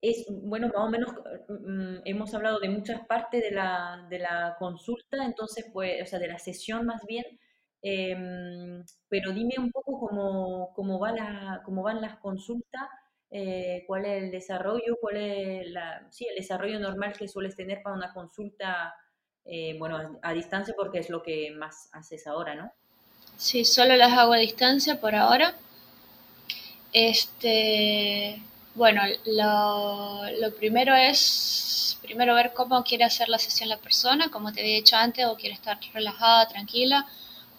es, 0.00 0.26
bueno, 0.28 0.68
más 0.68 0.76
o 0.86 0.90
menos 0.90 1.10
mm, 1.48 2.02
hemos 2.04 2.32
hablado 2.34 2.58
de 2.58 2.68
muchas 2.70 3.06
partes 3.06 3.42
de 3.42 3.50
la, 3.50 4.06
de 4.08 4.18
la 4.18 4.56
consulta, 4.58 5.24
entonces, 5.24 5.66
pues, 5.72 6.02
o 6.02 6.06
sea, 6.06 6.18
de 6.18 6.28
la 6.28 6.38
sesión 6.38 6.86
más 6.86 7.04
bien, 7.06 7.24
em, 7.82 8.84
pero 9.08 9.32
dime 9.32 9.54
un 9.58 9.70
poco 9.70 9.98
cómo, 9.98 10.72
cómo, 10.74 10.98
va 10.98 11.12
la, 11.12 11.62
cómo 11.64 11.82
van 11.82 12.00
las 12.00 12.18
consultas, 12.18 12.88
eh, 13.30 13.84
cuál 13.86 14.06
es 14.06 14.22
el 14.24 14.30
desarrollo, 14.30 14.98
cuál 15.00 15.16
es 15.16 15.70
la, 15.70 16.06
sí, 16.10 16.26
el 16.26 16.36
desarrollo 16.36 16.80
normal 16.80 17.14
que 17.16 17.28
sueles 17.28 17.56
tener 17.56 17.82
para 17.82 17.96
una 17.96 18.12
consulta, 18.12 18.94
eh, 19.44 19.76
bueno, 19.78 19.96
a, 19.96 20.30
a 20.30 20.32
distancia, 20.32 20.74
porque 20.76 20.98
es 20.98 21.10
lo 21.10 21.22
que 21.22 21.50
más 21.52 21.88
haces 21.92 22.26
ahora, 22.26 22.54
¿no? 22.54 22.72
Sí, 23.36 23.64
solo 23.64 23.96
las 23.96 24.12
hago 24.12 24.34
a 24.34 24.38
distancia 24.38 25.00
por 25.00 25.14
ahora. 25.14 25.54
Este, 26.92 28.42
bueno, 28.74 29.02
lo, 29.26 30.54
primero 30.56 30.94
es 30.94 31.98
primero 32.02 32.34
ver 32.34 32.52
cómo 32.54 32.82
quiere 32.82 33.04
hacer 33.04 33.28
la 33.28 33.38
sesión 33.38 33.68
la 33.68 33.78
persona, 33.78 34.30
como 34.30 34.52
te 34.52 34.60
había 34.60 34.76
dicho 34.76 34.96
antes, 34.96 35.26
o 35.26 35.36
quiere 35.36 35.54
estar 35.54 35.78
relajada, 35.94 36.48
tranquila, 36.48 37.06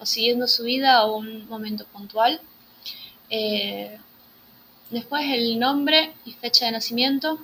o 0.02 0.06
siguiendo 0.06 0.48
su 0.48 0.64
vida 0.64 0.98
a 0.98 1.06
un 1.06 1.48
momento 1.48 1.86
puntual. 1.86 2.42
Eh, 3.30 3.98
después 4.90 5.24
el 5.30 5.60
nombre 5.60 6.14
y 6.26 6.34
fecha 6.34 6.66
de 6.66 6.72
nacimiento 6.72 7.40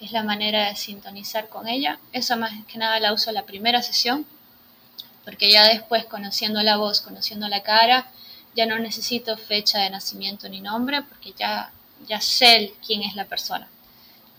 es 0.00 0.12
la 0.12 0.22
manera 0.22 0.68
de 0.68 0.76
sintonizar 0.76 1.48
con 1.48 1.68
ella. 1.68 1.98
Esa 2.12 2.36
más 2.36 2.52
que 2.66 2.78
nada 2.78 3.00
la 3.00 3.12
uso 3.12 3.30
en 3.30 3.34
la 3.34 3.44
primera 3.44 3.82
sesión, 3.82 4.24
porque 5.24 5.50
ya 5.50 5.64
después 5.64 6.06
conociendo 6.06 6.62
la 6.62 6.76
voz, 6.78 7.02
conociendo 7.02 7.48
la 7.48 7.62
cara, 7.62 8.10
ya 8.56 8.64
no 8.64 8.78
necesito 8.78 9.36
fecha 9.36 9.80
de 9.80 9.90
nacimiento 9.90 10.48
ni 10.48 10.60
nombre, 10.60 11.02
porque 11.02 11.34
ya 11.36 11.70
ya 12.06 12.20
sé 12.20 12.74
quién 12.86 13.02
es 13.02 13.14
la 13.14 13.24
persona, 13.24 13.68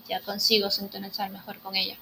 ya 0.08 0.20
consigo 0.22 0.72
sintonizar 0.72 1.30
mejor 1.30 1.60
con 1.60 1.76
ella. 1.76 1.98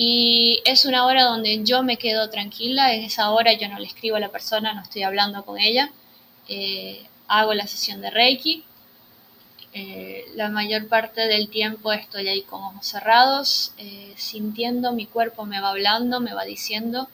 Y 0.00 0.62
es 0.64 0.84
una 0.84 1.06
hora 1.06 1.24
donde 1.24 1.64
yo 1.64 1.82
me 1.82 1.96
quedo 1.96 2.30
tranquila, 2.30 2.94
en 2.94 3.02
esa 3.02 3.32
hora 3.32 3.52
yo 3.54 3.68
no 3.68 3.80
le 3.80 3.86
escribo 3.88 4.14
a 4.14 4.20
la 4.20 4.28
persona, 4.28 4.72
no 4.72 4.80
estoy 4.80 5.02
hablando 5.02 5.44
con 5.44 5.58
ella, 5.58 5.90
eh, 6.46 7.04
hago 7.26 7.52
la 7.52 7.66
sesión 7.66 8.00
de 8.00 8.10
Reiki, 8.10 8.62
eh, 9.72 10.24
la 10.36 10.50
mayor 10.50 10.86
parte 10.86 11.22
del 11.22 11.48
tiempo 11.48 11.92
estoy 11.92 12.28
ahí 12.28 12.42
con 12.42 12.62
ojos 12.62 12.86
cerrados, 12.86 13.72
eh, 13.78 14.14
sintiendo, 14.16 14.92
mi 14.92 15.06
cuerpo 15.06 15.46
me 15.46 15.60
va 15.60 15.70
hablando, 15.70 16.20
me 16.20 16.32
va 16.32 16.44
diciendo, 16.44 17.08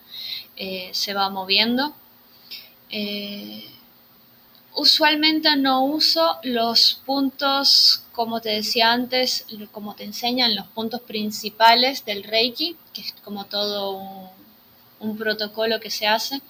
se 0.92 1.14
va 1.14 1.30
moviendo 1.30 1.94
usualmente 4.74 5.56
no 5.56 5.84
uso 5.84 6.38
los 6.42 7.00
puntos, 7.06 8.02
como 8.12 8.40
te 8.40 8.50
decía 8.50 8.92
antes, 8.92 9.46
como 9.72 9.94
te 9.94 10.04
enseñan 10.04 10.54
los 10.54 10.66
puntos 10.68 11.00
principales 11.02 12.04
del 12.04 12.24
Reiki, 12.24 12.76
que 12.92 13.00
es 13.02 13.12
como 13.24 13.46
todo 13.46 14.00
un, 15.00 15.18
protocolo 15.18 15.80
que 15.80 15.90
se 15.90 16.06
hace, 16.06 16.40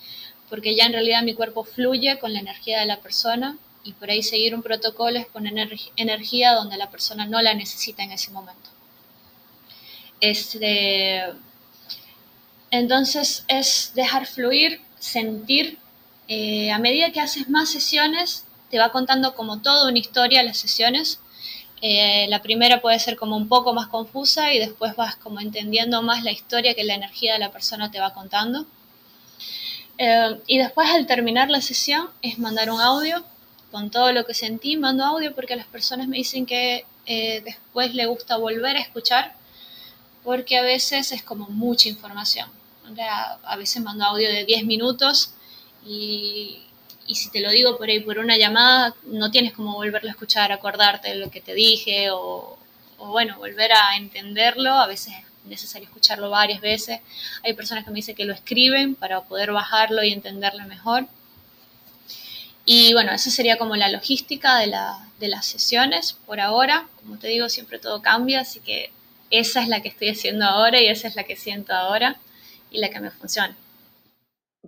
porque 0.48 0.76
ya 0.76 0.86
en 0.86 0.92
realidad 0.92 1.22
mi 1.22 1.34
cuerpo 1.34 1.64
fluye 1.64 2.18
con 2.18 2.32
la 2.32 2.40
energía 2.40 2.80
de 2.80 2.86
la 2.86 3.00
persona 3.00 3.58
y 3.82 3.92
por 3.92 4.10
ahí 4.10 4.22
seguir 4.22 4.54
un 4.54 4.62
protocolo 4.62 5.18
es 5.18 5.26
poner 5.26 5.76
energía 5.96 6.52
donde 6.52 6.76
la 6.76 6.90
persona 6.90 7.26
no 7.26 7.42
la 7.42 7.54
necesita 7.54 8.04
en 8.04 8.12
ese 8.12 8.30
momento. 8.30 8.70
Este, 10.20 11.24
entonces 12.70 13.44
es 13.48 13.92
dejar 13.94 14.26
fluir, 14.26 14.80
sentir 14.98 15.78
eh, 16.28 16.72
a 16.72 16.78
medida 16.78 17.12
que 17.12 17.20
haces 17.20 17.48
más 17.48 17.68
sesiones, 17.70 18.44
te 18.70 18.78
va 18.78 18.90
contando 18.90 19.34
como 19.34 19.60
toda 19.60 19.88
una 19.88 19.98
historia 19.98 20.42
las 20.42 20.58
sesiones. 20.58 21.20
Eh, 21.82 22.26
la 22.28 22.40
primera 22.40 22.80
puede 22.80 22.98
ser 22.98 23.16
como 23.16 23.36
un 23.36 23.48
poco 23.48 23.74
más 23.74 23.88
confusa 23.88 24.54
y 24.54 24.58
después 24.58 24.96
vas 24.96 25.16
como 25.16 25.40
entendiendo 25.40 26.00
más 26.02 26.24
la 26.24 26.32
historia 26.32 26.74
que 26.74 26.84
la 26.84 26.94
energía 26.94 27.34
de 27.34 27.38
la 27.40 27.52
persona 27.52 27.90
te 27.90 28.00
va 28.00 28.14
contando. 28.14 28.66
Eh, 29.98 30.40
y 30.46 30.58
después 30.58 30.88
al 30.90 31.06
terminar 31.06 31.50
la 31.50 31.60
sesión 31.60 32.08
es 32.22 32.38
mandar 32.38 32.70
un 32.70 32.80
audio 32.80 33.22
con 33.70 33.90
todo 33.90 34.12
lo 34.12 34.24
que 34.24 34.34
sentí, 34.34 34.76
mando 34.76 35.04
audio 35.04 35.34
porque 35.34 35.56
las 35.56 35.66
personas 35.66 36.08
me 36.08 36.16
dicen 36.16 36.46
que 36.46 36.86
después 37.44 37.94
le 37.94 38.06
gusta 38.06 38.38
volver 38.38 38.76
a 38.76 38.80
escuchar 38.80 39.34
porque 40.22 40.56
a 40.56 40.62
veces 40.62 41.12
es 41.12 41.22
como 41.22 41.48
mucha 41.48 41.88
información. 41.88 42.48
a 43.44 43.56
veces 43.56 43.82
mando 43.82 44.04
audio 44.04 44.28
de 44.28 44.44
10 44.44 44.64
minutos 44.64 45.34
y, 45.86 46.60
y 47.06 47.14
si 47.14 47.30
te 47.30 47.40
lo 47.40 47.50
digo 47.50 47.76
por 47.76 47.88
ahí 47.88 48.00
por 48.00 48.18
una 48.18 48.36
llamada, 48.36 48.94
no 49.04 49.30
tienes 49.30 49.52
como 49.52 49.74
volverlo 49.74 50.08
a 50.08 50.12
escuchar, 50.12 50.52
acordarte 50.52 51.08
de 51.10 51.16
lo 51.16 51.30
que 51.30 51.40
te 51.40 51.54
dije 51.54 52.10
o, 52.10 52.58
o 52.98 53.08
bueno, 53.08 53.38
volver 53.38 53.72
a 53.72 53.96
entenderlo. 53.96 54.72
A 54.72 54.86
veces 54.86 55.14
es 55.14 55.24
necesario 55.44 55.86
escucharlo 55.86 56.30
varias 56.30 56.60
veces. 56.60 57.00
Hay 57.42 57.54
personas 57.54 57.84
que 57.84 57.90
me 57.90 57.96
dicen 57.96 58.14
que 58.14 58.24
lo 58.24 58.32
escriben 58.32 58.94
para 58.94 59.22
poder 59.22 59.52
bajarlo 59.52 60.02
y 60.02 60.12
entenderlo 60.12 60.64
mejor. 60.64 61.06
Y 62.66 62.94
bueno, 62.94 63.12
esa 63.12 63.30
sería 63.30 63.58
como 63.58 63.76
la 63.76 63.90
logística 63.90 64.58
de, 64.58 64.68
la, 64.68 65.06
de 65.20 65.28
las 65.28 65.44
sesiones 65.44 66.14
por 66.24 66.40
ahora. 66.40 66.88
Como 66.96 67.18
te 67.18 67.28
digo, 67.28 67.48
siempre 67.50 67.78
todo 67.78 68.00
cambia, 68.00 68.40
así 68.40 68.60
que 68.60 68.90
esa 69.30 69.62
es 69.62 69.68
la 69.68 69.82
que 69.82 69.88
estoy 69.88 70.08
haciendo 70.08 70.46
ahora 70.46 70.80
y 70.80 70.86
esa 70.86 71.08
es 71.08 71.16
la 71.16 71.24
que 71.24 71.36
siento 71.36 71.74
ahora 71.74 72.16
y 72.70 72.78
la 72.78 72.88
que 72.88 73.00
me 73.00 73.10
funciona. 73.10 73.54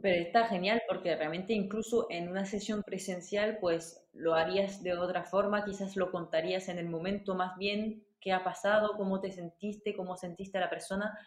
Pero 0.03 0.23
está 0.23 0.47
genial 0.49 0.83
porque 0.89 1.17
realmente 1.17 1.55
incluso 1.55 2.07
en 2.11 2.29
una 2.29 2.45
sesión 2.45 2.83
presencial 2.83 3.59
pues 3.61 4.07
lo 4.13 4.35
harías 4.35 4.83
de 4.83 4.95
otra 4.95 5.25
forma, 5.25 5.65
quizás 5.65 5.97
lo 5.97 6.11
contarías 6.11 6.69
en 6.69 6.79
el 6.79 6.89
momento 6.89 7.35
más 7.35 7.57
bien 7.57 8.05
qué 8.21 8.33
ha 8.33 8.45
pasado, 8.45 8.97
cómo 8.97 9.21
te 9.21 9.33
sentiste, 9.33 9.97
cómo 9.97 10.17
sentiste 10.17 10.59
a 10.59 10.61
la 10.63 10.71
persona 10.71 11.19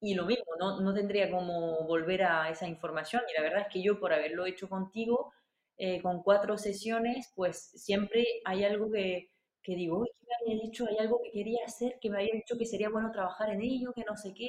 y 0.00 0.14
lo 0.14 0.26
mismo, 0.26 0.44
no, 0.58 0.80
no 0.80 0.92
tendría 0.92 1.30
como 1.30 1.86
volver 1.86 2.24
a 2.24 2.50
esa 2.50 2.66
información 2.68 3.22
y 3.30 3.36
la 3.36 3.42
verdad 3.42 3.62
es 3.62 3.68
que 3.72 3.82
yo 3.82 3.98
por 4.00 4.12
haberlo 4.12 4.44
hecho 4.46 4.68
contigo 4.68 5.32
eh, 5.78 6.02
con 6.02 6.22
cuatro 6.22 6.58
sesiones 6.58 7.32
pues 7.36 7.70
siempre 7.76 8.24
hay 8.44 8.64
algo 8.64 8.90
que, 8.90 9.30
que 9.62 9.74
digo, 9.76 9.98
uy, 10.00 10.08
¿qué 10.20 10.26
me 10.26 10.52
había 10.52 10.64
dicho? 10.64 10.86
Hay 10.88 10.98
algo 10.98 11.20
que 11.22 11.30
quería 11.30 11.64
hacer, 11.64 11.98
que 12.00 12.10
me 12.10 12.18
había 12.18 12.34
dicho 12.34 12.58
que 12.58 12.66
sería 12.66 12.88
bueno 12.90 13.10
trabajar 13.12 13.50
en 13.50 13.62
ello, 13.62 13.92
que 13.94 14.04
no 14.04 14.16
sé 14.16 14.34
qué 14.34 14.46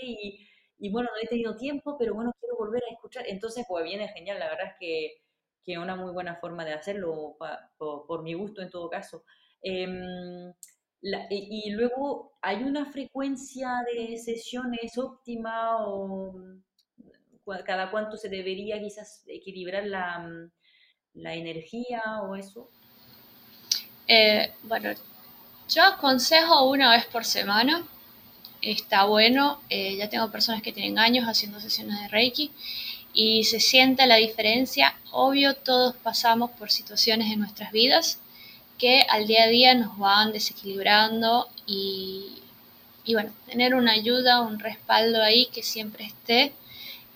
y 0.80 0.92
bueno, 0.92 1.10
no 1.12 1.20
he 1.22 1.28
tenido 1.28 1.56
tiempo, 1.56 1.98
pero 1.98 2.13
bueno, 2.13 2.32
quiero 2.40 2.56
volver 2.58 2.84
a 2.84 2.94
escuchar. 2.94 3.26
Entonces, 3.28 3.66
pues 3.68 3.84
viene 3.84 4.08
genial, 4.10 4.40
la 4.40 4.50
verdad 4.50 4.68
es 4.68 4.74
que, 4.80 5.22
que 5.63 5.78
una 5.78 5.96
muy 5.96 6.12
buena 6.13 6.36
forma 6.36 6.66
de 6.66 6.74
hacerlo, 6.74 7.38
por, 7.78 8.24
mi 8.24 8.34
gusto 8.34 8.62
en 8.62 8.70
todo 8.70 8.90
caso. 8.90 9.24
Em, 9.62 10.54
y, 11.30 11.72
luego, 11.72 12.38
¿hay 12.42 12.63
una 12.63 12.92
frecuencia 12.92 13.84
de 13.92 14.18
sesiones 14.18 14.98
óptima 14.98 15.86
o 15.86 16.36
cada 17.66 17.90
cuánto 17.90 18.18
se 18.18 18.30
debería 18.30 18.80
quizás 18.80 19.24
equilibrar 19.28 19.86
la, 19.86 20.50
la 21.13 21.34
energía 21.34 22.02
o 22.24 22.36
eso? 22.36 22.70
Eh, 24.08 24.54
bueno, 24.63 24.92
yo 25.70 25.84
aconsejo 25.84 26.70
una 26.70 26.92
vez 26.92 27.06
por 27.06 27.26
semana 27.26 27.86
está 28.62 29.06
bueno. 29.06 29.60
Eh, 29.70 29.96
ya 29.98 30.10
tengo 30.10 30.32
personas 30.32 30.62
que 30.62 30.72
tienen 30.72 31.00
años 31.00 31.26
haciendo 31.26 31.60
sesiones 31.60 32.00
de 32.02 32.08
Reiki 32.08 32.52
y 33.13 33.43
se 33.46 33.60
siente 33.60 34.06
la 34.06 34.15
diferencia. 34.15 34.96
Obvio, 35.12 35.56
todos 35.56 35.96
pasamos 35.96 36.52
por 36.52 36.72
situaciones 36.72 37.32
en 37.32 37.39
nuestras 37.39 37.72
vidas 37.72 38.20
que 38.78 39.02
al 39.10 39.28
día 39.28 39.43
a 39.43 39.48
día 39.48 39.74
nos 39.74 39.98
van 39.98 40.32
desequilibrando 40.32 41.48
y, 41.65 42.41
bueno, 43.08 43.32
tener 43.48 43.76
una 43.76 43.93
ayuda, 43.93 44.41
un 44.41 44.60
respaldo 44.60 45.22
ahí 45.22 45.48
que 45.48 45.63
siempre 45.63 46.06
esté. 46.06 46.54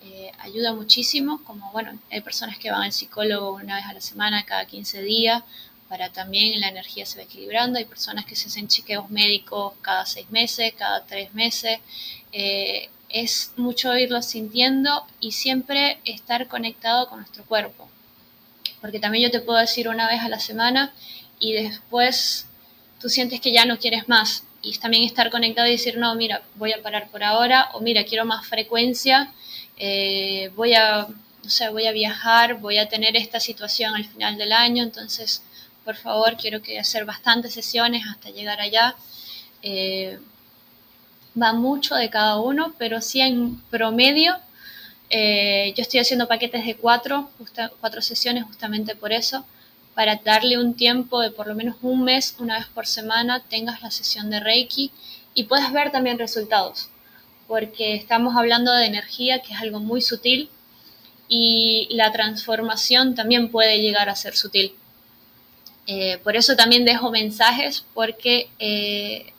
Eh, 0.04 0.32
ayuda 0.40 0.72
muchísimo, 0.72 1.40
como 1.44 1.70
bueno, 1.70 1.96
hay 2.10 2.20
personas 2.22 2.58
que 2.58 2.72
van 2.72 2.82
al 2.82 2.92
psicólogo 2.92 3.52
una 3.52 3.76
vez 3.76 3.84
a 3.86 3.92
la 3.92 4.00
semana, 4.00 4.44
cada 4.44 4.64
15 4.64 5.02
días, 5.02 5.44
para 5.92 6.08
también 6.08 6.58
la 6.58 6.68
energía 6.68 7.04
se 7.04 7.18
va 7.18 7.24
equilibrando. 7.24 7.78
Hay 7.78 7.84
personas 7.84 8.24
que 8.24 8.34
se 8.34 8.48
hacen 8.48 8.66
chequeos 8.66 9.10
médicos 9.10 9.74
cada 9.82 10.06
seis 10.06 10.30
meses, 10.30 10.72
cada 10.72 11.04
tres 11.04 11.34
meses. 11.34 11.80
Eh, 12.32 12.88
es 13.10 13.52
mucho 13.58 13.94
irlo 13.94 14.22
sintiendo 14.22 15.04
y 15.20 15.32
siempre 15.32 15.98
estar 16.06 16.48
conectado 16.48 17.10
con 17.10 17.18
nuestro 17.18 17.44
cuerpo. 17.44 17.90
Porque 18.80 19.00
también 19.00 19.24
yo 19.24 19.30
te 19.30 19.44
puedo 19.44 19.58
decir 19.58 19.86
una 19.86 20.08
vez 20.08 20.22
a 20.22 20.30
la 20.30 20.40
semana 20.40 20.94
y 21.38 21.52
después 21.52 22.46
tú 22.98 23.10
sientes 23.10 23.42
que 23.42 23.52
ya 23.52 23.66
no 23.66 23.78
quieres 23.78 24.08
más. 24.08 24.44
Y 24.62 24.72
también 24.78 25.04
estar 25.04 25.30
conectado 25.30 25.68
y 25.68 25.72
decir, 25.72 25.98
no, 25.98 26.14
mira, 26.14 26.40
voy 26.54 26.72
a 26.72 26.80
parar 26.80 27.10
por 27.10 27.22
ahora, 27.22 27.68
o 27.74 27.80
mira, 27.80 28.04
quiero 28.04 28.24
más 28.24 28.46
frecuencia, 28.46 29.30
eh, 29.76 30.50
voy 30.56 30.72
a, 30.72 31.06
no 31.44 31.50
sé, 31.50 31.68
voy 31.68 31.86
a 31.86 31.92
viajar, 31.92 32.60
voy 32.60 32.78
a 32.78 32.88
tener 32.88 33.14
esta 33.14 33.40
situación 33.40 33.94
al 33.94 34.06
final 34.06 34.38
del 34.38 34.52
año, 34.52 34.84
entonces 34.84 35.42
por 35.84 35.96
favor, 35.96 36.36
quiero 36.36 36.62
que 36.62 36.78
hacer 36.78 37.04
bastantes 37.04 37.54
sesiones 37.54 38.04
hasta 38.08 38.30
llegar 38.30 38.60
allá. 38.60 38.94
Eh, 39.62 40.18
va 41.40 41.52
mucho 41.52 41.94
de 41.94 42.10
cada 42.10 42.38
uno, 42.38 42.74
pero 42.78 43.00
sí 43.00 43.20
en 43.20 43.60
promedio. 43.70 44.36
Eh, 45.10 45.74
yo 45.76 45.82
estoy 45.82 46.00
haciendo 46.00 46.28
paquetes 46.28 46.64
de 46.64 46.76
cuatro, 46.76 47.30
cuatro 47.80 48.00
sesiones 48.00 48.44
justamente 48.44 48.94
por 48.94 49.12
eso, 49.12 49.44
para 49.94 50.16
darle 50.16 50.58
un 50.58 50.74
tiempo 50.74 51.20
de 51.20 51.30
por 51.30 51.46
lo 51.46 51.54
menos 51.54 51.76
un 51.82 52.02
mes, 52.02 52.36
una 52.38 52.58
vez 52.58 52.66
por 52.68 52.86
semana, 52.86 53.42
tengas 53.48 53.82
la 53.82 53.90
sesión 53.90 54.30
de 54.30 54.40
Reiki 54.40 54.90
y 55.34 55.44
puedas 55.44 55.72
ver 55.72 55.90
también 55.90 56.18
resultados, 56.18 56.88
porque 57.46 57.94
estamos 57.94 58.36
hablando 58.36 58.72
de 58.72 58.86
energía, 58.86 59.40
que 59.40 59.52
es 59.52 59.60
algo 59.60 59.80
muy 59.80 60.00
sutil, 60.00 60.48
y 61.28 61.88
la 61.90 62.12
transformación 62.12 63.14
también 63.14 63.50
puede 63.50 63.80
llegar 63.80 64.08
a 64.08 64.16
ser 64.16 64.34
sutil. 64.34 64.74
Eh, 65.86 66.18
por 66.22 66.36
eso 66.36 66.56
también 66.56 66.84
dejo 66.84 67.10
mensajes, 67.10 67.84
porque 67.94 68.48
eh, 68.58 69.32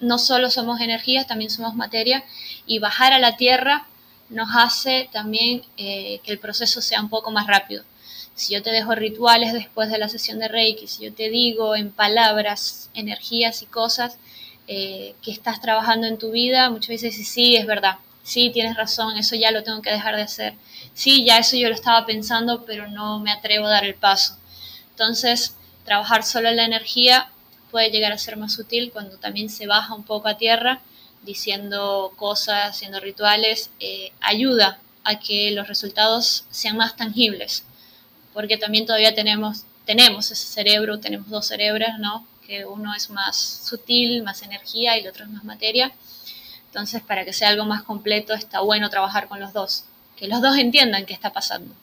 no 0.00 0.18
solo 0.18 0.50
somos 0.50 0.80
energías, 0.80 1.26
también 1.26 1.50
somos 1.50 1.74
materia, 1.74 2.24
y 2.66 2.78
bajar 2.78 3.12
a 3.12 3.18
la 3.18 3.36
tierra 3.36 3.86
nos 4.28 4.48
hace 4.54 5.08
también 5.12 5.62
eh, 5.76 6.20
que 6.22 6.32
el 6.32 6.38
proceso 6.38 6.80
sea 6.80 7.00
un 7.00 7.08
poco 7.08 7.30
más 7.30 7.46
rápido. 7.46 7.82
Si 8.34 8.54
yo 8.54 8.62
te 8.62 8.70
dejo 8.70 8.94
rituales 8.94 9.52
después 9.52 9.90
de 9.90 9.98
la 9.98 10.08
sesión 10.08 10.38
de 10.38 10.48
Reiki, 10.48 10.86
si 10.86 11.04
yo 11.04 11.12
te 11.12 11.28
digo 11.30 11.74
en 11.74 11.90
palabras, 11.90 12.90
energías 12.94 13.62
y 13.62 13.66
cosas 13.66 14.18
que 14.66 15.14
estás 15.30 15.62
trabajando 15.62 16.06
en 16.06 16.18
tu 16.18 16.30
vida, 16.30 16.68
muchas 16.68 16.90
veces 16.90 17.16
dices, 17.16 17.32
sí, 17.32 17.56
es 17.56 17.66
verdad, 17.66 17.96
sí, 18.22 18.50
tienes 18.50 18.76
razón, 18.76 19.16
eso 19.16 19.34
ya 19.34 19.50
lo 19.50 19.62
tengo 19.62 19.80
que 19.80 19.90
dejar 19.90 20.14
de 20.14 20.22
hacer. 20.22 20.54
Sí, 20.92 21.24
ya 21.24 21.38
eso 21.38 21.56
yo 21.56 21.68
lo 21.68 21.74
estaba 21.74 22.04
pensando, 22.04 22.66
pero 22.66 22.86
no 22.86 23.18
me 23.18 23.32
atrevo 23.32 23.66
a 23.66 23.70
dar 23.70 23.84
el 23.86 23.94
paso. 23.94 24.36
Entonces, 24.90 25.56
trabajar 25.88 26.22
solo 26.22 26.50
la 26.50 26.66
energía 26.66 27.30
puede 27.70 27.90
llegar 27.90 28.12
a 28.12 28.18
ser 28.18 28.36
más 28.36 28.58
útil 28.58 28.90
cuando 28.92 29.16
también 29.16 29.48
se 29.48 29.66
baja 29.66 29.94
un 29.94 30.04
poco 30.04 30.28
a 30.28 30.36
tierra, 30.36 30.82
diciendo 31.22 32.12
cosas, 32.16 32.68
haciendo 32.68 33.00
rituales, 33.00 33.70
eh, 33.80 34.12
ayuda 34.20 34.80
a 35.02 35.18
que 35.18 35.50
los 35.52 35.66
resultados 35.66 36.44
sean 36.50 36.76
más 36.76 36.94
tangibles, 36.94 37.64
porque 38.34 38.58
también 38.58 38.84
todavía 38.84 39.14
tenemos, 39.14 39.64
tenemos 39.86 40.30
ese 40.30 40.46
cerebro, 40.46 41.00
tenemos 41.00 41.30
dos 41.30 41.46
cerebros, 41.46 41.98
¿no? 41.98 42.26
Que 42.46 42.66
uno 42.66 42.94
es 42.94 43.08
más 43.08 43.38
sutil, 43.38 44.22
más 44.22 44.42
energía 44.42 44.98
y 44.98 45.00
el 45.00 45.08
otro 45.08 45.24
es 45.24 45.30
más 45.30 45.44
materia. 45.44 45.90
Entonces, 46.66 47.00
para 47.00 47.24
que 47.24 47.32
sea 47.32 47.48
algo 47.48 47.64
más 47.64 47.82
completo, 47.82 48.34
está 48.34 48.60
bueno 48.60 48.90
trabajar 48.90 49.26
con 49.26 49.40
los 49.40 49.54
dos, 49.54 49.84
que 50.16 50.28
los 50.28 50.42
dos 50.42 50.58
entiendan 50.58 51.06
qué 51.06 51.14
está 51.14 51.32
pasando. 51.32 51.74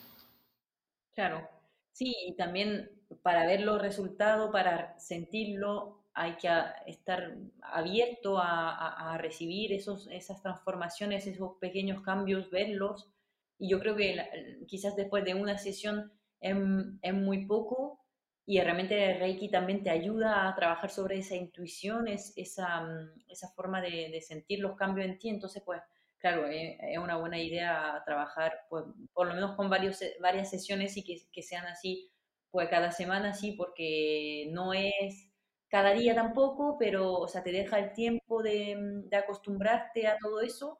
Claro, 1.16 1.48
sí, 1.92 2.14
y 2.28 2.36
también 2.36 2.95
para 3.22 3.46
ver 3.46 3.60
los 3.60 3.80
resultados, 3.80 4.50
para 4.50 4.98
sentirlo, 4.98 6.02
hay 6.14 6.36
que 6.36 6.48
estar 6.86 7.36
abierto 7.60 8.38
a, 8.38 9.18
recibir 9.18 9.72
esas 9.72 10.42
transformaciones, 10.42 11.26
esos 11.26 11.58
pequeños 11.60 12.02
cambios, 12.02 12.50
verlos. 12.50 13.10
Y 13.58 13.68
yo 13.68 13.80
creo 13.80 13.96
que 13.96 14.64
quizás 14.66 14.96
después 14.96 15.24
de 15.24 15.34
una 15.34 15.58
sesión 15.58 16.10
es, 16.40 17.14
muy 17.14 17.46
poco 17.46 18.00
y 18.46 18.60
realmente 18.60 19.18
Reiki 19.18 19.50
también 19.50 19.82
te 19.82 19.90
ayuda 19.90 20.48
a 20.48 20.54
trabajar 20.54 20.90
sobre 20.90 21.18
esa 21.18 21.34
intuición, 21.34 22.08
esa, 22.08 22.88
esa 23.28 23.48
forma 23.54 23.82
de, 23.82 24.18
sentir 24.22 24.60
los 24.60 24.76
cambios 24.76 25.06
en 25.06 25.18
ti. 25.18 25.28
Entonces, 25.28 25.62
pues, 25.66 25.82
claro, 26.18 26.46
es, 26.46 26.98
una 26.98 27.18
buena 27.18 27.38
idea 27.38 28.02
trabajar 28.06 28.60
pues, 28.70 28.84
por 29.12 29.26
lo 29.26 29.34
menos 29.34 29.54
con 29.54 29.68
varias 29.68 30.50
sesiones 30.50 30.96
y 30.96 31.04
que 31.04 31.42
sean 31.42 31.66
así 31.66 32.10
pues 32.50 32.68
cada 32.68 32.92
semana 32.92 33.34
sí, 33.34 33.52
porque 33.52 34.48
no 34.52 34.72
es 34.72 35.30
cada 35.68 35.92
día 35.92 36.14
tampoco, 36.14 36.76
pero, 36.78 37.14
o 37.14 37.28
sea, 37.28 37.42
te 37.42 37.52
deja 37.52 37.78
el 37.78 37.92
tiempo 37.92 38.42
de, 38.42 38.76
mm, 38.76 39.14
acostumbrarte 39.14 40.06
a 40.06 40.16
todo 40.18 40.40
eso, 40.40 40.78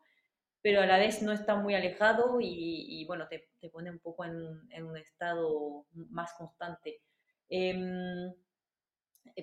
pero 0.63 0.81
a 0.83 0.87
la 0.87 0.99
vez 0.99 1.23
no 1.23 1.33
está 1.33 1.57
muy 1.57 1.75
alejado 1.75 2.39
y, 2.41 3.05
bueno, 3.07 3.29
te, 3.29 3.49
pone 3.71 3.91
un 3.91 3.99
poco 3.99 4.25
en, 4.25 4.85
un 4.85 4.97
estado 4.97 5.87
más 5.93 6.33
constante. 6.35 7.01
Em, 7.49 8.33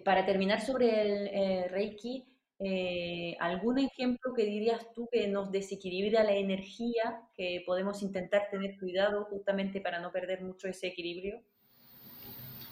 para 0.04 0.26
terminar 0.26 0.62
sobre 0.62 1.02
el 1.02 1.28
eh, 1.28 1.68
Reiki, 1.70 2.26
eh, 2.60 3.36
¿algún 3.40 3.80
ejemplo 3.80 4.34
que 4.34 4.46
dirías 4.46 4.92
tú 4.94 5.08
que 5.12 5.28
nos 5.28 5.52
desequilibra 5.52 6.24
la 6.24 6.34
energía, 6.34 7.22
que 7.34 7.64
podemos 7.66 8.02
intentar 8.02 8.50
tener 8.50 8.78
cuidado 8.80 9.26
justamente 9.26 9.82
para 9.82 10.00
no 10.00 10.12
perder 10.12 10.42
mucho 10.42 10.68
ese 10.68 10.88
equilibrio? 10.88 11.44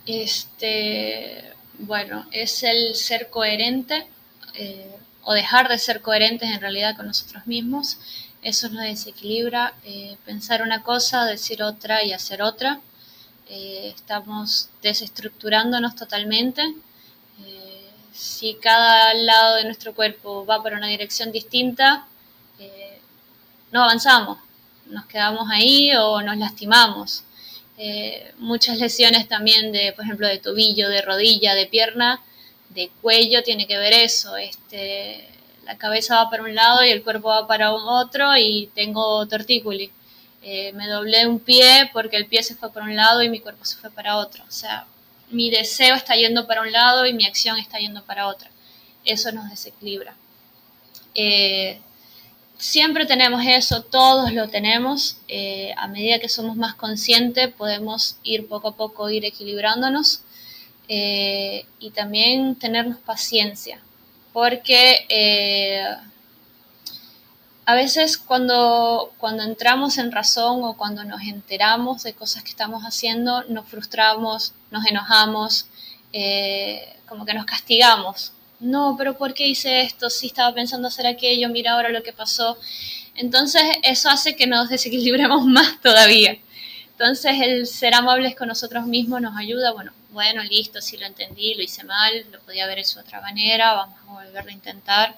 Este, 0.05 1.53
bueno, 1.79 2.25
es 2.31 2.63
el 2.63 2.95
ser 2.95 3.29
coherente 3.29 4.07
eh, 4.55 4.95
o 5.23 5.33
dejar 5.33 5.67
de 5.69 5.77
ser 5.77 6.01
coherentes 6.01 6.49
en 6.49 6.61
realidad 6.61 6.95
con 6.95 7.07
nosotros 7.07 7.45
mismos. 7.47 7.97
Eso 8.41 8.69
nos 8.69 8.83
desequilibra. 8.83 9.73
Eh, 9.83 10.17
pensar 10.25 10.61
una 10.63 10.83
cosa, 10.83 11.25
decir 11.25 11.61
otra 11.63 12.03
y 12.03 12.13
hacer 12.13 12.41
otra. 12.41 12.81
eh, 13.49 13.93
estamos 13.95 14.69
desestructurándonos 14.81 15.95
totalmente. 15.95 16.61
Si 18.13 18.55
cada 18.55 19.13
lado 19.13 19.55
de 19.55 19.65
nuestro 19.65 19.95
cuerpo 19.95 20.45
va 20.45 20.61
para 20.61 20.77
una 20.77 20.87
dirección 20.87 21.31
distinta, 21.31 22.05
no 23.71 23.83
avanzamos, 23.83 24.37
nos 24.87 25.05
quedamos 25.05 25.49
ahí 25.49 25.91
o 25.95 26.21
nos 26.21 26.37
lastimamos. 26.37 27.23
Muchas 28.37 28.77
lesiones 28.77 29.27
también 29.27 29.71
de, 29.71 29.93
por 29.93 30.05
ejemplo, 30.05 30.27
de 30.27 30.39
tobillo, 30.39 30.89
de 30.89 31.01
rodilla, 31.01 31.55
de 31.55 31.67
pierna, 31.67 32.21
de 32.69 32.89
cuello, 33.01 33.43
tiene 33.43 33.67
que 33.67 33.77
ver 33.77 33.93
eso. 33.93 34.37
Este, 34.37 35.27
la 35.65 35.77
cabeza 35.77 36.15
va 36.15 36.29
para 36.29 36.43
un 36.43 36.55
lado 36.55 36.83
y 36.83 36.89
el 36.89 37.03
cuerpo 37.03 37.29
va 37.29 37.47
para 37.47 37.73
otro 37.73 38.35
y 38.37 38.69
tengo 38.73 39.25
tortícoli. 39.27 39.91
Eh, 40.43 40.73
me 40.73 40.87
doblé 40.87 41.27
un 41.27 41.39
pie 41.39 41.89
porque 41.93 42.17
el 42.17 42.25
pie 42.25 42.41
se 42.43 42.55
fue 42.55 42.73
para 42.73 42.85
un 42.85 42.95
lado 42.95 43.21
y 43.21 43.29
mi 43.29 43.39
cuerpo 43.39 43.63
se 43.65 43.77
fue 43.77 43.91
para 43.91 44.17
otro. 44.17 44.43
O 44.47 44.51
sea, 44.51 44.85
mi 45.29 45.49
deseo 45.49 45.95
está 45.95 46.15
yendo 46.15 46.47
para 46.47 46.61
un 46.61 46.71
lado 46.71 47.05
y 47.05 47.13
mi 47.13 47.25
acción 47.25 47.57
está 47.57 47.77
yendo 47.77 48.03
para 48.03 48.27
otro. 48.27 48.49
Eso 49.05 49.31
nos 49.31 49.49
desequilibra. 49.49 50.15
Eh, 51.15 51.79
siempre 52.61 53.05
tenemos 53.05 53.43
eso, 53.45 53.83
todos 53.83 54.31
lo 54.31 54.47
tenemos. 54.47 55.17
Eh, 55.27 55.73
a 55.77 55.87
medida 55.87 56.19
que 56.19 56.29
somos 56.29 56.55
más 56.55 56.75
conscientes 56.75 57.51
podemos 57.51 58.17
ir 58.23 58.47
poco 58.47 58.69
a 58.69 58.75
poco, 58.75 59.09
ir 59.09 59.25
equilibrándonos 59.25 60.23
y 60.87 61.91
también 61.91 62.55
tenernos 62.55 62.97
paciencia. 62.97 63.79
Porque 64.33 65.05
a 67.65 67.75
veces 67.75 68.17
cuando, 68.17 69.13
cuando 69.17 69.43
entramos 69.43 69.97
en 69.97 70.11
razón 70.11 70.63
o 70.63 70.75
cuando 70.75 71.03
nos 71.03 71.21
enteramos 71.21 72.03
de 72.03 72.13
cosas 72.13 72.43
que 72.43 72.49
estamos 72.49 72.83
haciendo, 72.83 73.43
nos 73.43 73.65
frustramos, 73.67 74.53
nos 74.71 74.85
enojamos, 74.85 75.67
eh, 76.11 76.97
como 77.07 77.25
que 77.25 77.33
nos 77.33 77.45
castigamos. 77.45 78.33
No, 78.61 78.95
pero 78.97 79.17
¿por 79.17 79.33
qué 79.33 79.47
hice 79.47 79.81
esto? 79.81 80.09
Si 80.09 80.27
estaba 80.27 80.53
pensando 80.53 80.87
hacer 80.87 81.05
aquello, 81.05 81.49
mira 81.49 81.73
ahora 81.73 81.89
lo 81.89 82.03
que 82.03 82.13
pasó. 82.13 82.57
Entonces 83.15 83.63
eso 83.83 84.09
hace 84.09 84.35
que 84.35 84.47
nos 84.47 84.69
desequilibremos 84.69 85.45
más 85.57 85.81
todavía. 85.81 86.37
Entonces 86.91 87.33
el 87.41 87.67
ser 87.67 87.95
amables 87.95 88.35
con 88.35 88.47
nosotros 88.47 88.85
mismos 88.85 89.21
nos 89.21 89.35
ayuda, 89.37 89.73
bueno, 89.73 89.91
bueno, 90.11 90.43
listo, 90.43 90.81
si 90.81 90.97
lo 90.97 91.05
entendí, 91.05 91.55
lo 91.55 91.63
hice 91.63 91.83
mal, 91.83 92.25
lo 92.31 92.39
podía 92.41 92.63
haber 92.65 92.79
hecho 92.79 92.95
de 92.95 93.01
otra 93.01 93.21
manera, 93.21 93.73
vamos 93.73 93.97
a 94.07 94.23
volver 94.23 94.47
a 94.47 94.51
intentar 94.51 95.15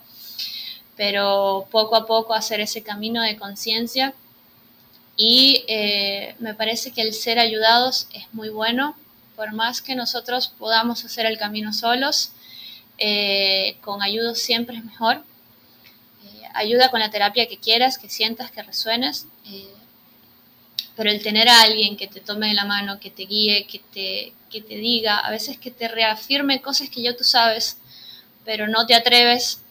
pero 0.95 1.67
poco 1.71 1.95
a 1.95 2.05
poco 2.05 2.33
hacer 2.33 2.59
ese 2.59 2.83
camino 2.83 3.21
de 3.21 3.37
conciencia 3.37 4.13
y 5.15 5.63
eh, 5.67 6.35
me 6.39 6.53
parece 6.53 6.91
que 6.91 7.01
el 7.01 7.13
ser 7.13 7.39
ayudados 7.39 8.07
es 8.13 8.25
muy 8.33 8.49
bueno, 8.49 8.95
por 9.35 9.53
más 9.53 9.81
que 9.81 9.95
nosotros 9.95 10.47
podamos 10.47 11.05
hacer 11.05 11.25
el 11.25 11.37
camino 11.37 11.73
solos, 11.73 12.31
eh, 12.97 13.77
con 13.81 14.01
ayuda 14.01 14.35
siempre 14.35 14.77
es 14.77 14.83
mejor. 14.85 15.23
Eh, 16.25 16.43
ayuda 16.53 16.89
con 16.89 16.99
la 16.99 17.09
terapia 17.09 17.47
que 17.47 17.57
quieras, 17.57 17.97
que 17.97 18.09
sientas, 18.09 18.51
que 18.51 18.63
resuenes, 18.63 19.27
pero 20.95 21.09
el 21.09 21.23
tener 21.23 21.49
a 21.49 21.61
alguien 21.61 21.97
que 21.97 22.07
te 22.07 22.19
tome 22.19 22.49
de 22.49 22.53
la 22.53 22.65
mano, 22.65 22.99
que 22.99 23.09
te 23.09 23.23
guíe, 23.23 23.65
que 23.65 23.79
te, 23.79 24.33
que 24.51 24.61
te 24.61 24.75
diga, 24.75 25.17
a 25.17 25.31
veces 25.31 25.57
que 25.57 25.71
te 25.71 25.87
reafirme 25.87 26.61
cosas 26.61 26.89
que 26.89 27.01
ya 27.01 27.15
tú 27.15 27.23
sabes, 27.23 27.79
pero 28.45 28.67
no 28.67 28.85
te 28.85 28.93
atreves, 28.93 29.61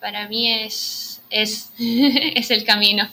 para 0.00 0.28
mí 0.28 0.50
es, 0.50 1.22
es, 1.30 1.70
es 1.78 2.50
el 2.50 2.64
camino. 2.64 3.08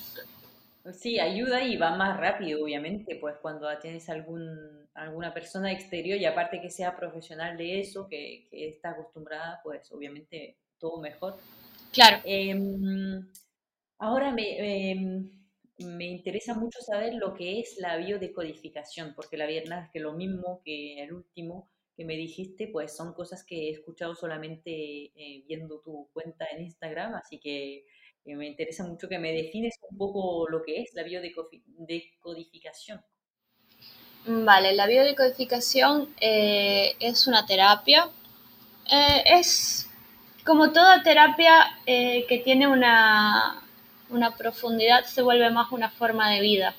Sí, 0.94 1.20
ayuda 1.20 1.64
y 1.64 1.76
va 1.76 1.96
más 1.96 2.18
rápido, 2.18 2.64
obviamente, 2.64 3.16
pues 3.16 3.36
cuando 3.42 3.68
tienes 3.80 4.08
algún, 4.10 4.87
alguna 4.98 5.34
persona 5.34 5.72
exterior 5.72 6.18
y 6.18 6.26
aparte 6.26 6.60
que 6.60 6.70
sea 6.70 6.96
profesional 6.96 7.56
de 7.58 7.80
eso, 7.80 8.08
que, 8.08 8.48
está 8.52 8.92
acostumbrada, 8.92 9.62
pues 9.64 9.92
obviamente 9.92 10.58
todo 10.80 11.00
mejor. 11.00 11.38
Claro. 11.94 12.18
Em, 12.26 13.28
ahora 14.00 14.32
me, 14.32 14.92
em, 14.92 15.30
me 15.80 16.06
interesa 16.06 16.56
mucho 16.56 16.80
saber 16.82 17.14
lo 17.14 17.34
que 17.36 17.60
es 17.60 17.78
la 17.78 17.98
biodecodificación, 17.98 19.14
porque 19.16 19.38
la 19.38 19.46
verdad 19.46 19.84
es 19.84 19.92
que 19.92 20.00
lo 20.00 20.14
mismo 20.14 20.62
que 20.66 21.04
el 21.04 21.14
último, 21.14 21.70
que 21.96 22.04
me 22.04 22.16
dijiste, 22.16 22.68
pues 22.68 22.96
son 22.96 23.14
cosas 23.14 23.44
que 23.44 23.70
he 23.70 23.72
escuchado 23.72 24.16
solamente 24.16 24.72
eh, 24.72 25.44
viendo 25.48 25.80
tu 25.82 26.10
cuenta 26.14 26.46
en 26.48 26.64
Instagram, 26.64 27.16
así 27.16 27.40
que 27.40 27.86
eh, 28.26 28.36
me 28.36 28.48
interesa 28.48 28.86
mucho 28.86 29.08
que 29.08 29.20
me 29.20 29.32
defines 29.32 29.76
un 29.90 29.98
poco 29.98 30.48
lo 30.50 30.64
que 30.64 30.82
es 30.82 30.94
la 30.94 31.04
biodecodificación. 31.04 33.02
Vale, 34.28 34.74
la 34.74 34.88
biodecodificación 34.88 36.10
eh, 36.20 36.96
es 37.00 37.28
una 37.28 37.46
terapia. 37.46 38.10
es 38.90 39.90
como 40.46 40.72
toda 40.72 41.04
terapia 41.04 41.54
que 41.86 42.42
tiene 42.44 42.68
una, 42.68 43.62
una, 44.10 44.36
profundidad, 44.36 45.06
se 45.06 45.22
vuelve 45.22 45.50
más 45.50 45.72
una 45.72 45.90
forma 45.90 46.30
de 46.30 46.42
vida. 46.42 46.76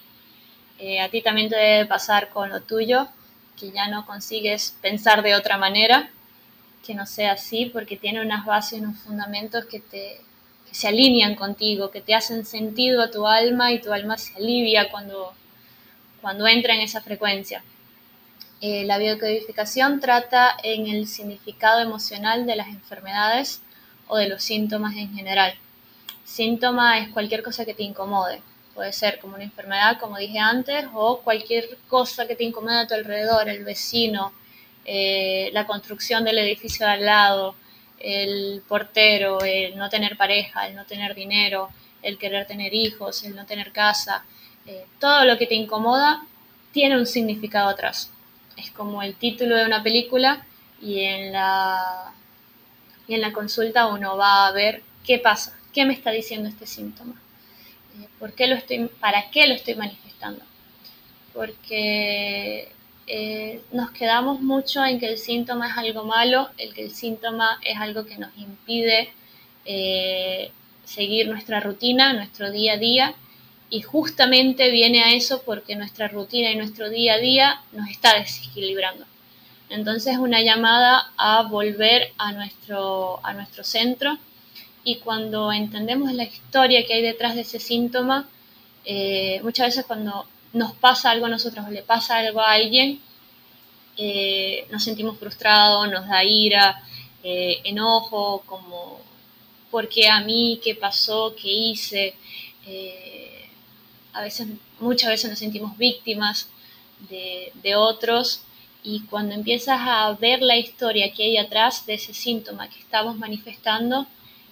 a 1.03 1.09
ti 1.09 1.23
también 1.23 1.49
te 1.49 1.57
debe 1.57 1.87
pasar 1.87 2.29
con 2.31 2.51
lo 2.51 2.61
tuyo 2.63 3.09
que 3.59 3.71
ya 3.73 3.89
no 3.89 4.07
consigues 4.07 4.75
pensar 4.81 5.23
de 5.23 5.35
otra 5.35 5.59
manera, 5.59 6.11
que 6.87 6.95
no 6.95 7.07
sea 7.07 7.33
así, 7.33 7.67
porque 7.67 7.97
tiene 7.97 8.21
unas 8.21 8.47
bases, 8.47 8.81
unos 8.81 8.99
fundamentos 9.01 9.65
que, 9.67 9.81
te, 9.81 10.21
se 10.71 10.89
alinean 10.89 11.35
contigo, 11.35 11.91
que 11.91 12.01
te 12.01 12.15
hacen 12.15 12.45
sentido 12.45 13.03
a 13.03 13.11
tu 13.11 13.27
alma 13.27 13.73
y 13.73 13.81
tu 13.81 13.93
alma 13.93 14.17
se 14.17 14.37
alivia 14.37 14.91
cuando, 14.91 15.33
cuando 16.21 16.47
entra 16.47 16.75
en 16.75 16.81
esa 16.81 17.01
frecuencia. 17.01 17.63
Eh, 18.61 18.85
la 18.85 18.99
biocodificación 18.99 20.01
trata 20.01 20.57
en 20.63 20.89
el 20.89 21.07
significado 21.07 21.81
emocional 21.81 22.47
de 22.47 22.57
las 22.57 22.69
enfermedades 22.69 23.61
o 24.09 24.17
de 24.17 24.29
los 24.29 24.43
síntomas 24.43 24.97
en 24.97 25.15
general. 25.15 25.55
Síntoma 26.25 26.99
es 26.99 27.09
cualquier 27.11 27.43
cosa 27.43 27.65
que 27.65 27.75
te 27.75 27.85
incomode, 27.85 28.41
Puede 28.79 28.93
ser 28.93 29.19
como 29.19 29.35
una 29.35 29.43
enfermedad, 29.43 29.99
como 29.99 30.19
dije 30.19 30.39
antes, 30.39 30.87
o 30.95 31.19
cualquier 31.23 31.79
cosa 31.89 32.29
que 32.29 32.37
te 32.37 32.45
incomode 32.45 32.79
a 32.79 32.87
tu 32.87 32.95
alrededor, 32.95 33.49
el 33.49 33.65
vecino, 33.65 34.33
eh, 34.85 35.51
la 35.53 35.67
construcción 35.67 36.23
del 36.23 36.39
edificio 36.39 36.87
de 36.87 36.93
al 36.93 37.05
lado, 37.05 37.57
el 37.99 38.63
portero, 38.69 39.41
el 39.41 39.77
no 39.77 39.89
tener 39.89 40.17
pareja, 40.17 40.69
el 40.69 40.77
no 40.77 40.85
tener 40.85 41.17
dinero, 41.17 41.71
el 42.03 42.19
querer 42.19 42.47
tener 42.47 42.73
hijos, 42.73 43.25
el 43.25 43.35
no 43.35 43.47
tener 43.47 43.73
casa. 43.73 44.25
Eh, 44.69 44.85
todo 45.01 45.25
lo 45.25 45.39
que 45.39 45.47
te 45.47 45.55
incomoda 45.55 46.23
tiene 46.73 46.99
un 46.99 47.07
significado 47.07 47.71
atrás. 47.71 48.11
Es 48.59 48.71
como 48.71 49.03
el 49.03 49.15
título 49.15 49.57
de 49.57 49.65
una 49.65 49.83
película 49.83 50.45
y 50.83 51.01
en 51.01 51.33
la, 51.33 52.13
y 53.07 53.15
en 53.15 53.23
la 53.23 53.33
consulta 53.33 53.87
uno 53.87 54.19
va 54.19 54.47
a 54.47 54.53
ver 54.53 54.83
qué 55.07 55.19
pasa, 55.19 55.59
qué 55.73 55.87
me 55.87 55.95
está 55.95 56.11
diciendo 56.11 56.51
este 56.51 56.67
síntoma. 56.67 57.15
¿Por 58.19 58.35
qué 58.35 58.47
lo 58.47 58.57
estoy, 58.57 58.91
¿Para 59.01 59.31
qué 59.31 59.47
lo 59.47 59.55
estoy 59.55 59.75
manifestando? 59.75 60.45
Porque 61.33 62.69
eh, 63.07 63.63
nos 63.73 63.91
quedamos 63.93 64.41
mucho 64.41 64.85
en 64.85 65.01
que 65.01 65.07
el 65.07 65.17
síntoma 65.17 65.71
es 65.71 65.79
algo 65.79 66.05
malo, 66.05 66.51
el 66.59 66.75
que 66.75 66.83
el 66.83 66.91
síntoma 66.91 67.59
es 67.65 67.79
algo 67.79 68.05
que 68.05 68.19
nos 68.19 68.37
impide 68.37 69.11
eh, 69.65 70.51
seguir 70.85 71.27
nuestra 71.29 71.61
rutina, 71.61 72.13
nuestro 72.13 72.51
día 72.51 72.75
a 72.75 72.77
día, 72.77 73.15
y 73.71 73.83
justamente 73.83 74.71
viene 74.71 75.03
a 75.03 75.15
eso 75.15 75.43
porque 75.45 75.77
nuestra 75.77 76.09
rutina 76.09 76.51
y 76.51 76.57
nuestro 76.57 76.89
día 76.89 77.15
a 77.15 77.19
día 77.19 77.63
nos 77.73 77.89
está 77.89 78.19
desequilibrando. 78.19 79.05
Entonces 79.69 80.15
es 80.15 80.19
una 80.19 80.41
llamada 80.41 81.13
a 81.19 81.43
volver 81.43 82.13
a 82.17 82.33
nuestro, 82.33 83.21
a 83.25 83.35
nuestro 83.35 83.65
centro, 83.65 84.19
y 84.85 84.97
cuando 84.97 85.53
entendemos 85.53 86.13
la 86.15 86.25
historia 86.25 86.87
que 86.87 86.95
hay 86.95 87.03
detrás 87.03 87.35
de 87.35 87.43
ese 87.43 87.59
síntoma, 87.59 88.27
eh, 88.87 89.41
muchas 89.43 89.67
veces 89.67 89.85
cuando 89.85 90.27
nos 90.55 90.73
pasa 90.73 91.11
algo 91.11 91.27
a 91.27 91.29
nosotros 91.29 91.67
o 91.67 91.71
le 91.71 91.83
pasa 91.83 92.17
algo 92.17 92.41
a 92.41 92.53
alguien, 92.53 92.99
eh, 93.99 94.67
nos 94.71 94.83
sentimos 94.83 95.19
frustrados, 95.19 95.91
nos 95.91 96.09
da 96.09 96.25
ira, 96.25 96.83
eh, 97.23 97.61
enojo, 97.65 98.43
como, 98.47 99.01
¿por 99.71 99.91
qué 99.91 100.09
a 100.09 100.21
mí? 100.21 100.59
¿Qué 100.65 100.75
pasó? 100.75 101.35
¿Qué 101.37 101.49
hice? 101.49 102.15
A 104.13 104.23
veces, 104.23 104.49
muchas 104.81 105.11
veces 105.11 105.31
nos 105.31 105.39
sentimos 105.39 105.77
víctimas 105.77 106.49
de, 107.09 107.53
de 107.63 107.77
otros 107.77 108.43
y 108.83 109.01
cuando 109.03 109.35
empiezas 109.35 109.81
a 109.81 110.13
ver 110.15 110.43
la 110.43 110.57
historia 110.57 111.13
que 111.13 111.25
hay 111.25 111.37
atrás 111.37 111.87
de 111.87 111.95
ese 111.95 112.15
síntoma 112.15 112.69
que 112.69 112.79
estamos 112.79 113.17
manifestando, 113.19 114.07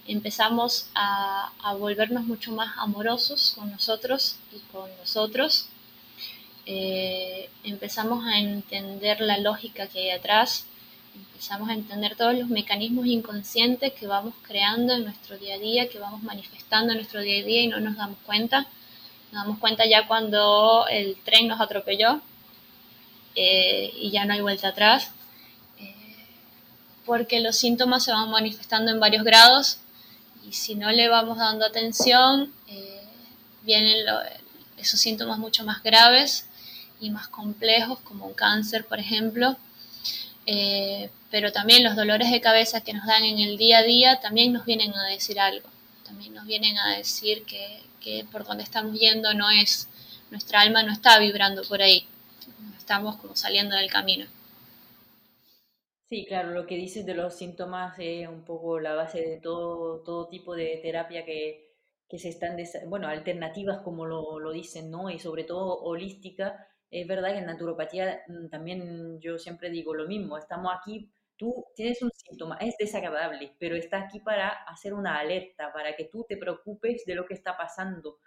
empezamos 0.06 0.88
a, 0.94 1.52
volvernos 1.78 2.24
mucho 2.24 2.52
más 2.52 2.72
amorosos 2.78 3.52
con 3.56 3.70
nosotros 3.70 4.36
y 4.52 4.58
con 4.72 4.88
nosotros. 4.98 5.68
Eh, 6.64 7.48
empezamos 7.64 8.24
a 8.24 8.38
entender 8.38 9.20
la 9.20 9.38
lógica 9.38 9.86
que 9.86 10.00
hay 10.00 10.10
atrás, 10.10 10.66
empezamos 11.14 11.68
a 11.68 11.74
entender 11.74 12.16
todos 12.16 12.36
los 12.36 12.48
mecanismos 12.48 13.06
inconscientes 13.06 13.92
que 13.92 14.06
vamos 14.06 14.34
creando 14.42 14.94
en 14.94 15.04
nuestro 15.04 15.38
día 15.38 15.54
a 15.54 15.58
día, 15.58 15.88
que 15.88 15.98
vamos 15.98 16.22
manifestando 16.22 16.92
en 16.92 16.98
nuestro 16.98 17.20
día 17.20 17.42
a 17.42 17.46
día 17.46 17.62
y 17.62 17.68
no 17.68 17.80
nos 17.80 17.96
damos 17.96 18.18
cuenta. 18.24 18.66
Nos 19.32 19.44
damos 19.44 19.58
cuenta 19.58 19.84
ya 19.86 20.06
cuando 20.06 20.86
el 20.88 21.16
tren 21.24 21.48
nos 21.48 21.60
atropelló 21.60 22.20
eh, 23.34 23.92
y 23.94 24.10
ya 24.10 24.24
no 24.24 24.32
hay 24.32 24.40
vuelta 24.40 24.68
atrás, 24.68 25.10
eh, 25.78 25.94
porque 27.04 27.40
los 27.40 27.56
síntomas 27.56 28.04
se 28.04 28.12
van 28.12 28.30
manifestando 28.30 28.90
en 28.90 28.98
varios 28.98 29.24
grados 29.24 29.78
y 30.48 30.54
si 30.54 30.74
no 30.74 30.90
le 30.90 31.08
vamos 31.08 31.36
dando 31.36 31.66
atención, 31.66 32.50
eh, 32.66 33.02
vienen 33.62 34.06
esos 34.78 35.00
síntomas 35.00 35.38
mucho 35.38 35.64
más 35.64 35.82
graves 35.82 36.46
y 36.98 37.10
más 37.10 37.28
complejos, 37.28 37.98
como 38.00 38.26
un 38.26 38.34
cáncer, 38.34 38.86
por 38.86 38.98
ejemplo. 38.98 39.56
pero 41.30 41.52
también 41.52 41.84
los 41.84 41.96
dolores 41.96 42.30
de 42.30 42.40
cabeza 42.40 42.80
que 42.80 42.94
nos 42.94 43.04
dan 43.06 43.24
en 43.24 43.38
el 43.40 43.58
día 43.58 43.78
a 43.78 43.82
día 43.82 44.20
también 44.20 44.52
nos 44.52 44.64
vienen 44.64 44.94
a 44.94 45.04
decir 45.08 45.38
algo, 45.40 45.68
también 46.04 46.32
nos 46.32 46.46
vienen 46.46 46.78
a 46.78 46.96
decir 46.96 47.44
que, 47.44 47.85
por 48.32 48.44
donde 48.44 48.64
estamos 48.64 48.98
yendo 48.98 49.34
no 49.34 49.50
es, 49.50 49.88
nuestra 50.30 50.60
alma 50.60 50.82
no 50.82 50.92
está 50.92 51.18
vibrando 51.18 51.62
por 51.64 51.82
ahí, 51.82 52.06
estamos 52.76 53.16
como 53.16 53.36
saliendo 53.36 53.76
del 53.76 53.90
camino. 53.90 54.26
Sí, 56.08 56.24
claro, 56.24 56.52
lo 56.52 56.66
que 56.66 56.76
dices 56.76 57.04
de 57.04 57.14
los 57.14 57.34
síntomas 57.34 57.98
es 57.98 58.28
un 58.28 58.44
poco 58.44 58.78
la 58.78 58.94
base 58.94 59.20
de 59.20 59.40
todo, 59.40 60.02
todo 60.04 60.28
tipo 60.28 60.54
de 60.54 60.78
terapia 60.80 61.24
que, 61.24 61.74
que 62.08 62.18
se 62.18 62.28
están, 62.28 62.56
bueno, 62.86 63.08
alternativas 63.08 63.78
como 63.82 64.06
lo, 64.06 64.38
lo, 64.38 64.52
dicen, 64.52 64.90
¿no? 64.90 65.10
Y 65.10 65.18
sobre 65.18 65.42
todo 65.42 65.80
holística. 65.82 66.64
Es 66.90 67.08
verdad 67.08 67.32
que 67.32 67.38
en 67.38 67.46
naturopatía 67.46 68.22
mm, 68.28 68.48
también 68.48 69.20
yo 69.20 69.38
siempre 69.38 69.70
digo 69.70 69.94
lo 69.94 70.06
mismo, 70.06 70.38
estamos 70.38 70.72
aquí, 70.72 71.10
tú 71.36 71.66
tienes 71.74 72.02
un 72.02 72.10
síntoma, 72.12 72.56
es 72.60 72.76
desagradable, 72.78 73.54
pero 73.58 73.76
está 73.76 74.02
aquí 74.02 74.20
para 74.20 74.48
hacer 74.64 74.94
una 74.94 75.18
alerta, 75.18 75.72
para 75.72 75.96
que 75.96 76.04
tú 76.04 76.24
te 76.28 76.36
preocupes 76.36 77.04
de 77.06 77.14
lo 77.14 77.26
que 77.26 77.34
está 77.34 77.56
pasando 77.56 78.18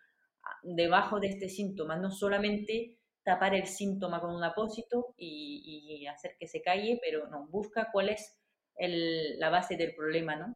ah, 0.43 0.59
debajo 0.63 1.19
de 1.19 1.27
este 1.27 1.49
síntoma, 1.49 1.95
no 1.97 2.11
solamente 2.11 2.99
tapar 3.23 3.53
el 3.53 3.67
síntoma 3.67 4.21
con 4.21 4.35
un 4.35 4.43
apósito 4.43 5.13
y, 5.17 6.05
hacer 6.07 6.35
que 6.39 6.47
se 6.47 6.61
calle, 6.61 6.99
pero 7.03 7.27
no, 7.27 7.47
busca 7.47 7.89
cuál 7.91 8.09
es 8.09 8.35
la 8.77 9.49
base 9.49 9.75
del 9.75 9.93
problema, 9.93 10.35
¿no? 10.35 10.55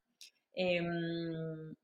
Em, 0.54 1.76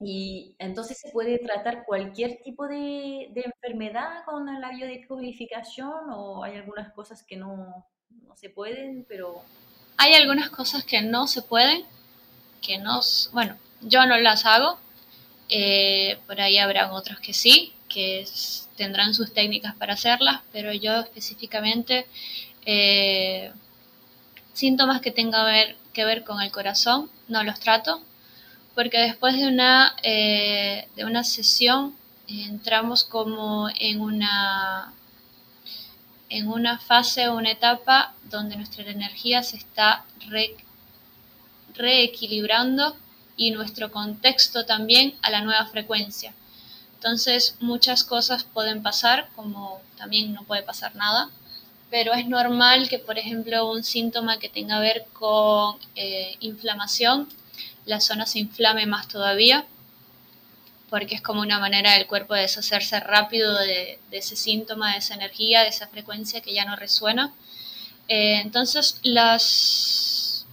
y 0.00 0.56
entonces 0.58 0.98
se 0.98 1.10
puede 1.12 1.38
tratar 1.38 1.84
cualquier 1.84 2.42
tipo 2.42 2.66
de, 2.66 3.30
enfermedad 3.34 4.24
con 4.24 4.46
la 4.60 4.70
biodecodificación 4.70 6.10
o 6.10 6.42
hay 6.42 6.56
algunas 6.56 6.92
cosas 6.92 7.24
que 7.24 7.36
no, 7.36 7.86
se 8.34 8.50
pueden, 8.50 9.04
pero... 9.08 9.42
Hay 9.96 10.14
algunas 10.14 10.50
cosas 10.50 10.84
que 10.84 11.02
no 11.02 11.26
se 11.26 11.42
pueden, 11.42 11.84
que 12.60 12.78
no, 12.78 13.00
bueno, 13.32 13.56
yo 13.80 14.06
no 14.06 14.16
las 14.18 14.46
hago, 14.46 14.78
eh, 15.48 16.18
por 16.26 16.40
ahí 16.40 16.58
habrán 16.58 16.90
otros 16.90 17.20
que 17.20 17.34
sí, 17.34 17.72
que 17.88 18.26
tendrán 18.76 19.14
sus 19.14 19.32
técnicas 19.32 19.74
para 19.74 19.94
hacerlas, 19.94 20.40
pero 20.52 20.72
yo 20.72 21.00
específicamente 21.00 22.06
eh, 22.64 23.52
síntomas 24.54 25.00
que 25.00 25.10
tengan 25.10 25.76
que 25.92 26.04
ver 26.04 26.24
con 26.24 26.40
el 26.40 26.50
corazón 26.50 27.10
no 27.28 27.44
los 27.44 27.60
trato, 27.60 28.02
porque 28.74 28.98
después 28.98 29.36
de 29.36 29.46
una, 29.46 29.94
eh, 30.02 30.88
de 30.96 31.04
una 31.04 31.24
sesión 31.24 31.94
entramos 32.28 33.04
como 33.04 33.68
en 33.78 34.00
una, 34.00 34.94
en 36.32 36.48
una 36.48 36.78
fase 36.78 37.28
o 37.28 37.36
una 37.36 37.50
etapa 37.50 38.14
donde 38.30 38.56
nuestra 38.56 38.90
energía 38.90 39.42
se 39.42 39.58
está 39.58 40.04
reequilibrando 41.74 42.96
y 43.36 43.50
nuestro 43.50 43.92
contexto 43.92 44.64
también 44.64 45.14
a 45.20 45.30
la 45.30 45.42
nueva 45.42 45.66
frecuencia. 45.66 46.32
Entonces 46.94 47.56
muchas 47.60 48.02
cosas 48.02 48.44
pueden 48.44 48.82
pasar, 48.82 49.28
como 49.36 49.82
también 49.98 50.32
no 50.32 50.44
puede 50.44 50.62
pasar 50.62 50.96
nada, 50.96 51.28
pero 51.90 52.14
es 52.14 52.26
normal 52.26 52.88
que, 52.88 52.98
por 52.98 53.18
ejemplo, 53.18 53.70
un 53.70 53.84
síntoma 53.84 54.38
que 54.38 54.48
tenga 54.48 54.76
que 54.76 54.82
ver 54.82 55.06
con 55.12 55.76
eh, 55.96 56.36
inflamación, 56.40 57.28
la 57.84 58.00
zona 58.00 58.24
se 58.24 58.38
inflame 58.38 58.86
más 58.86 59.06
todavía, 59.06 59.66
porque 60.92 61.14
es 61.14 61.22
como 61.22 61.40
una 61.40 61.58
manera 61.58 61.94
del 61.94 62.06
cuerpo 62.06 62.34
de 62.34 62.42
deshacerse 62.42 63.00
rápido 63.00 63.58
de, 63.58 63.98
ese 64.10 64.36
síntoma, 64.36 64.92
de 64.92 64.98
esa 64.98 65.14
energía, 65.14 65.62
de 65.62 65.68
esa 65.68 65.86
frecuencia 65.86 66.42
que 66.42 66.52
ya 66.52 66.66
no 66.66 66.76
resuena. 66.76 67.32
Eh, 68.08 68.42
entonces, 68.42 69.00
las, 69.02 70.46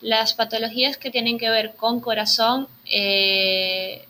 las 0.00 0.34
patologías 0.34 0.96
que 0.96 1.12
tienen 1.12 1.38
que 1.38 1.48
ver 1.48 1.76
con 1.76 2.00
corazón, 2.00 2.66
eh, 2.86 4.04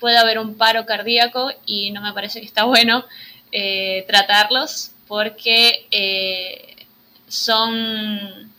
puede 0.00 0.18
haber 0.18 0.40
un 0.40 0.56
paro 0.56 0.86
cardíaco 0.86 1.52
y 1.64 1.92
no 1.92 2.02
me 2.02 2.12
parece 2.12 2.40
que 2.40 2.46
está 2.46 2.64
bueno 2.64 3.04
eh, 3.52 4.04
tratarlos 4.08 4.90
porque 5.06 5.86
son, 7.28 8.52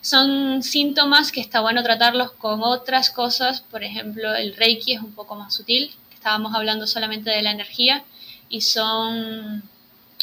son 0.00 0.62
síntomas 0.62 1.32
que 1.32 1.40
está 1.40 1.60
bueno 1.60 1.82
tratarlos 1.82 2.32
con 2.32 2.62
otras 2.62 3.10
cosas, 3.10 3.60
por 3.60 3.84
ejemplo 3.84 4.34
el 4.34 4.56
reiki 4.56 4.94
es 4.94 5.00
un 5.00 5.12
poco 5.12 5.34
más 5.34 5.54
sutil, 5.54 5.90
estábamos 6.14 6.54
hablando 6.54 6.86
solamente 6.86 7.30
de 7.30 7.42
la 7.42 7.50
energía 7.50 8.04
y 8.48 8.62
son 8.62 9.62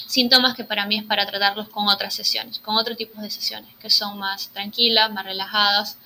síntomas 0.08 0.56
que 0.56 0.64
para 0.64 0.86
mí 0.86 0.98
es 0.98 1.04
para 1.04 1.26
tratarlos 1.26 1.70
con 1.70 1.88
otras 1.88 2.14
sesiones, 2.14 2.60
con 2.60 2.76
otro 2.76 2.96
tipo 2.96 3.22
de 3.22 3.30
sesiones, 3.30 3.74
que 3.80 3.90
son 3.90 4.18
más 4.18 4.50
tranquilas, 4.50 5.12
más 5.12 5.26
relajadas, 5.26 5.98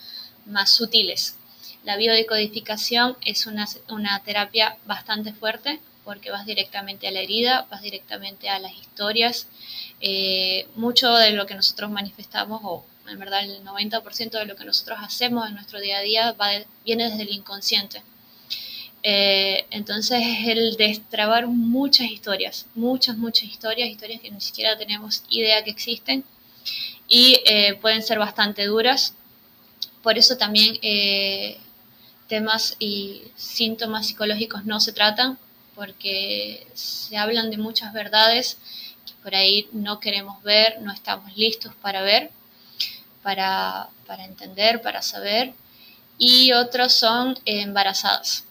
más 0.46 0.72
sutiles. 0.72 1.38
La 1.84 1.98
biodecodificación 1.98 3.18
es 3.26 3.48
una, 3.48 4.20
terapia 4.24 4.78
bastante 4.86 5.34
fuerte 5.34 5.80
porque 6.04 6.32
vas 6.32 6.46
directamente 6.46 7.08
a 7.08 7.12
la 7.12 7.20
herida, 7.20 7.68
vas 7.70 7.82
directamente 7.82 8.50
a 8.50 8.60
las 8.60 8.74
historias. 8.74 9.48
Eh, 10.00 10.68
mucho 10.76 11.14
de 11.16 11.32
lo 11.32 11.46
que 11.46 11.56
nosotros 11.56 11.92
manifestamos, 11.92 12.62
o 12.64 12.86
en 13.12 13.20
verdad 13.20 13.44
el 13.44 13.64
90% 13.64 14.32
de 14.32 14.46
lo 14.46 14.56
que 14.56 14.66
nosotros 14.66 15.00
hacemos 15.02 15.48
en 15.48 15.56
nuestro 15.56 15.80
día 15.80 15.98
a 15.98 16.02
día, 16.02 16.36
viene 16.86 17.10
desde 17.10 17.24
el 17.24 17.30
inconsciente. 17.30 18.02
Eh, 19.04 19.66
entonces 19.72 20.22
es 20.22 20.48
el 20.48 20.78
destrabar 20.78 21.48
muchas 21.48 22.12
historias, 22.12 22.68
muchas, 22.76 23.18
muchas 23.18 23.46
historias, 23.46 23.90
historias 23.90 24.22
que 24.22 24.30
ni 24.30 24.42
siquiera 24.42 24.78
tenemos 24.78 25.24
idea 25.30 25.64
que 25.64 25.72
existen 25.72 26.24
y 27.08 27.40
eh, 27.46 27.76
pueden 27.82 28.04
ser 28.04 28.20
bastante 28.20 28.66
duras. 28.66 29.16
Por 30.04 30.18
eso 30.18 30.38
también 30.38 30.80
temas 32.32 32.78
y 32.80 33.24
síntomas 33.36 34.08
psicológicos 34.08 34.64
no 34.66 34.80
se 34.80 34.94
tratan 34.94 35.38
porque 35.76 36.66
se 36.74 37.18
hablan 37.18 37.50
de 37.52 37.58
muchas 37.58 37.92
verdades 37.92 38.58
que 39.06 39.14
por 39.22 39.36
ahí 39.36 39.68
no 39.74 40.00
queremos 40.00 40.42
ver, 40.44 40.82
no 40.82 40.94
estamos 40.94 41.36
listos 41.36 41.74
para 41.82 42.02
ver, 42.02 42.32
para, 43.24 43.90
entender, 44.20 44.82
para 44.82 45.02
saber. 45.02 45.54
Y 46.18 46.54
otros 46.54 46.94
son 46.94 47.38
embarazadas. 47.46 48.46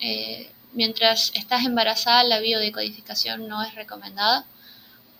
Eh, 0.00 0.50
mientras 0.72 1.32
estás 1.34 1.64
embarazada, 1.64 2.24
la 2.24 2.40
biodecodificación 2.40 3.48
no 3.48 3.62
es 3.62 3.74
recomendada 3.74 4.44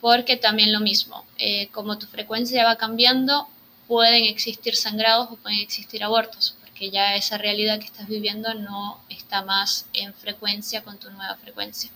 porque 0.00 0.36
también 0.36 0.72
lo 0.72 0.80
mismo, 0.80 1.24
eh, 1.38 1.68
como 1.68 1.96
tu 1.98 2.06
frecuencia 2.06 2.64
va 2.64 2.76
cambiando, 2.76 3.48
pueden 3.88 4.24
existir 4.24 4.76
sangrados 4.76 5.30
o 5.30 5.36
pueden 5.36 5.60
existir 5.60 6.04
abortos 6.04 6.56
que 6.74 6.90
ya 6.90 7.14
esa 7.14 7.38
realidad 7.38 7.78
que 7.78 7.86
estás 7.86 8.08
viviendo 8.08 8.52
no 8.54 9.00
está 9.08 9.42
más 9.42 9.86
en 9.92 10.12
frecuencia 10.12 10.82
con 10.82 10.98
tu 10.98 11.10
nueva 11.10 11.36
frecuencia. 11.36 11.90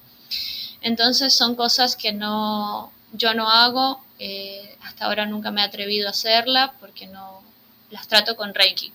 Entonces 0.81 1.35
son 1.35 1.57
cosas 1.57 1.97
que 1.97 2.13
no, 2.13 2.93
yo 3.13 3.35
no 3.35 3.51
hago, 3.51 4.01
eh, 4.19 4.77
hasta 4.83 5.05
ahora 5.05 5.27
nunca 5.27 5.51
me 5.51 5.61
he 5.61 5.65
atrevido 5.65 6.09
a 6.09 6.11
hacerla 6.11 6.75
porque 6.81 7.07
no 7.07 7.43
las 7.91 8.09
trato 8.09 8.37
con 8.37 8.55
Reiki. 8.55 8.93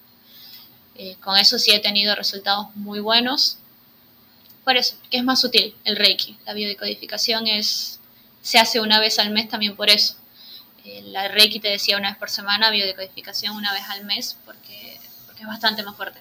Eh, 0.95 1.15
con 1.21 1.37
eso 1.37 1.57
sí 1.57 1.71
he 1.71 1.79
tenido 1.79 2.15
resultados 2.15 2.75
muy 2.75 2.99
buenos. 2.99 3.57
Por 4.63 4.77
eso, 4.77 4.97
que 5.09 5.17
es 5.17 5.23
más 5.23 5.41
sutil 5.41 5.75
el 5.83 5.95
Reiki. 5.95 6.37
La 6.45 6.53
biodecodificación 6.53 7.47
es, 7.47 7.99
se 8.41 8.59
hace 8.59 8.79
una 8.79 8.99
vez 8.99 9.19
al 9.19 9.31
mes 9.31 9.49
también 9.49 9.75
por 9.75 9.89
eso. 9.89 10.15
Eh, 10.85 11.01
la 11.05 11.27
Reiki 11.29 11.59
te 11.59 11.69
decía 11.69 11.97
una 11.97 12.09
vez 12.09 12.17
por 12.17 12.29
semana, 12.29 12.69
biodecodificación 12.69 13.55
una 13.55 13.73
vez 13.73 13.83
al 13.89 14.05
mes, 14.05 14.37
porque 14.45 14.99
es 15.39 15.47
bastante 15.47 15.83
más 15.83 15.95
fuerte. 15.95 16.19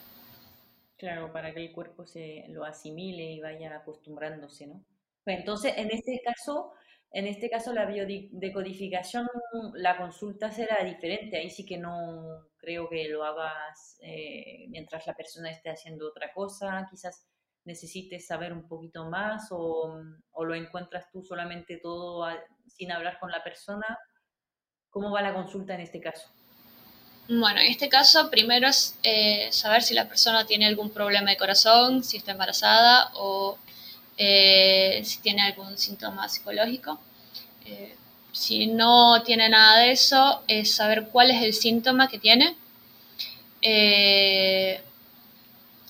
Claro, 0.96 1.32
para 1.32 1.52
que 1.52 1.64
el 1.64 1.72
cuerpo 1.72 2.06
se 2.06 2.44
lo 2.48 2.64
asimile 2.64 3.32
y 3.32 3.40
vaya 3.40 3.76
acostumbrándose, 3.76 4.68
¿no? 4.68 4.84
Pues 5.24 5.38
entonces, 5.38 5.74
en 5.76 5.90
este 5.90 6.20
caso, 6.24 6.72
en 7.12 7.26
este 7.26 7.50
caso 7.50 7.72
la 7.72 7.84
biodecodificación, 7.84 9.28
la 9.74 9.98
consulta 9.98 10.50
será 10.50 10.82
diferente. 10.82 11.36
Ahí 11.36 11.50
sí 11.50 11.66
que 11.66 11.76
no 11.76 12.48
creo 12.56 12.88
que 12.88 13.08
lo 13.08 13.24
hagas 13.24 13.98
eh, 14.00 14.66
mientras 14.68 15.06
la 15.06 15.14
persona 15.14 15.50
esté 15.50 15.70
haciendo 15.70 16.08
otra 16.08 16.32
cosa. 16.32 16.86
Quizás 16.90 17.28
necesites 17.64 18.26
saber 18.26 18.52
un 18.52 18.66
poquito 18.66 19.04
más 19.10 19.48
o, 19.50 20.00
o 20.30 20.44
lo 20.44 20.54
encuentras 20.54 21.10
tú 21.10 21.22
solamente 21.22 21.76
todo 21.76 22.26
sin 22.66 22.90
hablar 22.90 23.18
con 23.20 23.30
la 23.30 23.44
persona. 23.44 23.98
¿Cómo 24.88 25.10
va 25.10 25.20
la 25.22 25.34
consulta 25.34 25.74
en 25.74 25.82
este 25.82 26.00
caso? 26.00 26.30
Bueno, 27.28 27.60
en 27.60 27.70
este 27.70 27.88
caso, 27.88 28.30
primero 28.30 28.68
es 28.68 28.98
eh, 29.04 29.48
saber 29.52 29.82
si 29.82 29.94
la 29.94 30.08
persona 30.08 30.44
tiene 30.44 30.66
algún 30.66 30.90
problema 30.90 31.30
de 31.30 31.36
corazón, 31.36 32.02
si 32.02 32.16
está 32.16 32.32
embarazada 32.32 33.10
o 33.14 33.58
eh, 34.16 35.00
si 35.04 35.18
tiene 35.20 35.42
algún 35.42 35.76
síntoma 35.78 36.28
psicológico. 36.28 37.00
Eh, 37.64 37.94
si 38.32 38.66
no 38.66 39.22
tiene 39.22 39.48
nada 39.48 39.80
de 39.80 39.92
eso, 39.92 40.42
es 40.48 40.74
saber 40.74 41.08
cuál 41.12 41.30
es 41.30 41.42
el 41.42 41.52
síntoma 41.52 42.08
que 42.08 42.18
tiene. 42.18 42.56
Eh, 43.60 44.80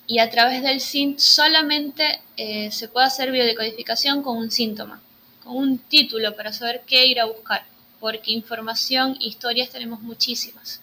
y 0.06 0.18
a 0.18 0.28
través 0.30 0.62
del 0.62 0.80
SINT 0.80 1.18
solamente 1.18 2.20
se 2.70 2.88
puede 2.88 3.06
hacer 3.06 3.30
biodecodificación 3.30 4.22
con 4.22 4.36
un 4.36 4.50
síntoma, 4.50 5.00
con 5.44 5.56
un 5.56 5.78
título 5.78 6.34
para 6.34 6.52
saber 6.52 6.82
qué 6.86 7.06
ir 7.06 7.20
a 7.20 7.24
buscar, 7.24 7.64
porque 8.00 8.32
información, 8.32 9.16
historias 9.20 9.70
tenemos 9.70 10.02
muchísimas. 10.02 10.80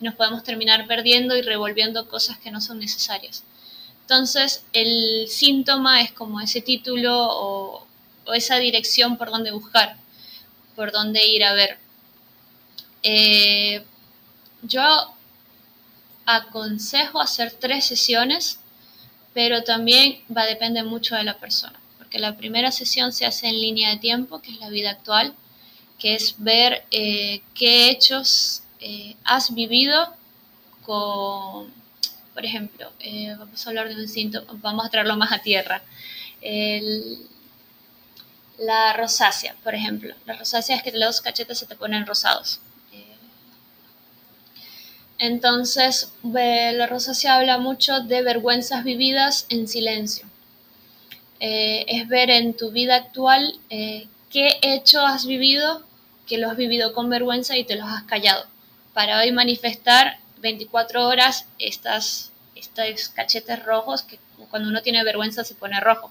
Nos 0.00 0.14
podemos 0.14 0.44
terminar 0.44 0.86
perdiendo 0.86 1.34
y 1.34 1.42
revolviendo 1.42 2.08
cosas 2.08 2.38
que 2.38 2.50
no 2.50 2.60
son 2.60 2.78
necesarias. 2.78 3.42
Entonces, 4.10 4.64
el 4.72 5.28
síntoma 5.28 6.00
es 6.00 6.12
como 6.12 6.40
ese 6.40 6.62
título 6.62 7.12
o, 7.14 7.86
esa 8.32 8.56
dirección 8.56 9.18
por 9.18 9.30
donde 9.30 9.50
buscar, 9.50 9.96
por 10.74 10.92
donde 10.92 11.26
ir 11.26 11.44
a 11.44 11.52
ver. 11.52 11.76
Eh, 13.02 13.84
yo 14.62 14.82
aconsejo 16.24 17.20
hacer 17.20 17.52
tres 17.52 17.84
sesiones, 17.84 18.60
pero 19.34 19.62
también 19.62 20.22
va 20.34 20.42
a 20.42 20.46
depender 20.46 20.86
mucho 20.86 21.14
de 21.14 21.24
la 21.24 21.38
persona, 21.38 21.78
porque 21.98 22.18
la 22.18 22.34
primera 22.34 22.72
sesión 22.72 23.12
se 23.12 23.26
hace 23.26 23.48
en 23.48 23.60
línea 23.60 23.90
de 23.90 23.98
tiempo, 23.98 24.40
que 24.40 24.52
es 24.52 24.58
la 24.58 24.70
vida 24.70 24.92
actual, 24.92 25.34
que 25.98 26.14
es 26.14 26.36
ver 26.38 26.82
eh, 26.92 27.42
qué 27.54 27.90
hechos 27.90 28.62
eh, 28.80 29.16
has 29.24 29.54
vivido 29.54 30.14
con 30.86 31.76
por 32.38 32.46
ejemplo, 32.46 32.92
eh, 33.00 33.34
vamos 33.36 33.66
a 33.66 33.70
hablar 33.70 33.88
de 33.88 33.96
un 33.96 34.06
síntoma, 34.06 34.46
vamos 34.62 34.86
a 34.86 34.90
traerlo 34.90 35.16
más 35.16 35.32
a 35.32 35.40
tierra. 35.40 35.82
la 38.58 38.92
rosácea, 38.92 39.56
por 39.64 39.74
ejemplo. 39.74 40.14
La 40.24 40.34
rosácea 40.34 40.76
es 40.76 40.84
que 40.84 40.92
los 40.92 41.20
cachetes 41.20 41.58
se 41.58 41.66
te 41.66 41.74
ponen 41.74 42.06
rosados. 42.06 42.60
Eh, 42.92 43.16
entonces, 45.18 46.12
la 46.22 46.86
rosácea 46.86 47.34
habla 47.34 47.58
mucho 47.58 48.02
de 48.02 48.22
vergüenzas 48.22 48.84
vividas 48.84 49.46
en 49.48 49.66
silencio. 49.66 50.24
Eh, 51.40 51.86
es 51.88 52.06
ver 52.06 52.30
en 52.30 52.56
tu 52.56 52.70
vida 52.70 52.94
actual 52.94 53.58
qué 53.68 54.60
hecho 54.62 55.04
has 55.04 55.26
vivido 55.26 55.82
que 56.28 56.38
lo 56.38 56.48
has 56.48 56.56
vivido 56.56 56.92
con 56.92 57.10
vergüenza 57.10 57.56
y 57.56 57.64
te 57.64 57.74
los 57.74 57.88
has 57.88 58.04
callado. 58.04 58.46
Para 58.94 59.18
hoy 59.18 59.32
manifestar 59.32 60.18
24 60.40 61.06
horas 61.06 61.46
estas, 61.58 62.32
estos 62.54 63.08
cachetes 63.10 63.64
rojos 63.64 64.02
que 64.02 64.18
cuando 64.50 64.68
uno 64.68 64.82
tiene 64.82 65.04
vergüenza 65.04 65.44
se 65.44 65.54
pone 65.54 65.80
rojo, 65.80 66.10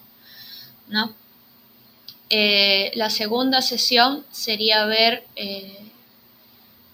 ¿no? 0.88 1.14
Eh, 2.30 2.92
la 2.96 3.10
segunda 3.10 3.62
sesión 3.62 4.26
sería 4.32 4.86
ver 4.86 5.24
eh, 5.36 5.92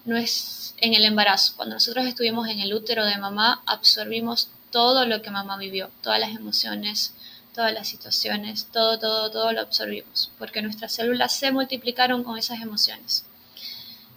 no 0.04 0.16
es 0.16 0.74
en 0.78 0.94
el 0.94 1.04
embarazo. 1.04 1.54
Cuando 1.56 1.74
nosotros 1.74 2.06
estuvimos 2.06 2.48
en 2.48 2.60
el 2.60 2.72
útero 2.74 3.04
de 3.04 3.18
mamá, 3.18 3.62
absorbimos 3.66 4.48
todo 4.70 5.06
lo 5.06 5.22
que 5.22 5.30
mamá 5.30 5.56
vivió, 5.56 5.90
todas 6.02 6.20
las 6.20 6.30
emociones, 6.30 7.14
todas 7.54 7.72
las 7.72 7.88
situaciones, 7.88 8.66
todo, 8.72 8.98
todo, 8.98 9.30
todo 9.30 9.52
lo 9.52 9.60
absorbimos, 9.60 10.30
porque 10.38 10.62
nuestras 10.62 10.92
células 10.92 11.34
se 11.34 11.52
multiplicaron 11.52 12.24
con 12.24 12.36
esas 12.38 12.60
emociones. 12.60 13.24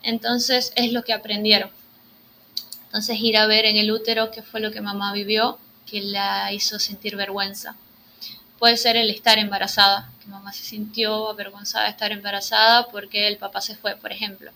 Entonces 0.03 0.74
es 0.76 0.91
lo 0.91 1.03
que 1.03 1.13
aprendieron. 1.13 1.70
Entonces 2.88 3.20
ir 3.20 3.38
a 3.38 3.48
ver 3.48 3.66
en 3.66 3.78
el 3.78 3.92
útero 3.92 4.32
qué 4.32 4.42
fue 4.42 4.60
lo 4.60 4.72
que 4.72 4.82
mamá 4.82 5.14
vivió 5.14 5.60
que 5.86 6.02
la 6.02 6.52
hizo 6.52 6.80
sentir 6.80 7.16
vergüenza. 7.16 7.76
Puede 8.60 8.78
ser 8.78 8.98
el 8.98 9.10
estar 9.10 9.38
embarazada, 9.38 10.10
que 10.22 10.28
mamá 10.28 10.52
se 10.52 10.64
sintió 10.64 11.30
avergonzada 11.30 11.86
de 11.86 11.92
estar 11.92 12.12
embarazada 12.12 12.88
porque 12.88 13.28
el 13.28 13.38
papá 13.38 13.62
se 13.62 13.76
fue, 13.76 13.96
por 13.96 14.12
ejemplo. 14.12 14.52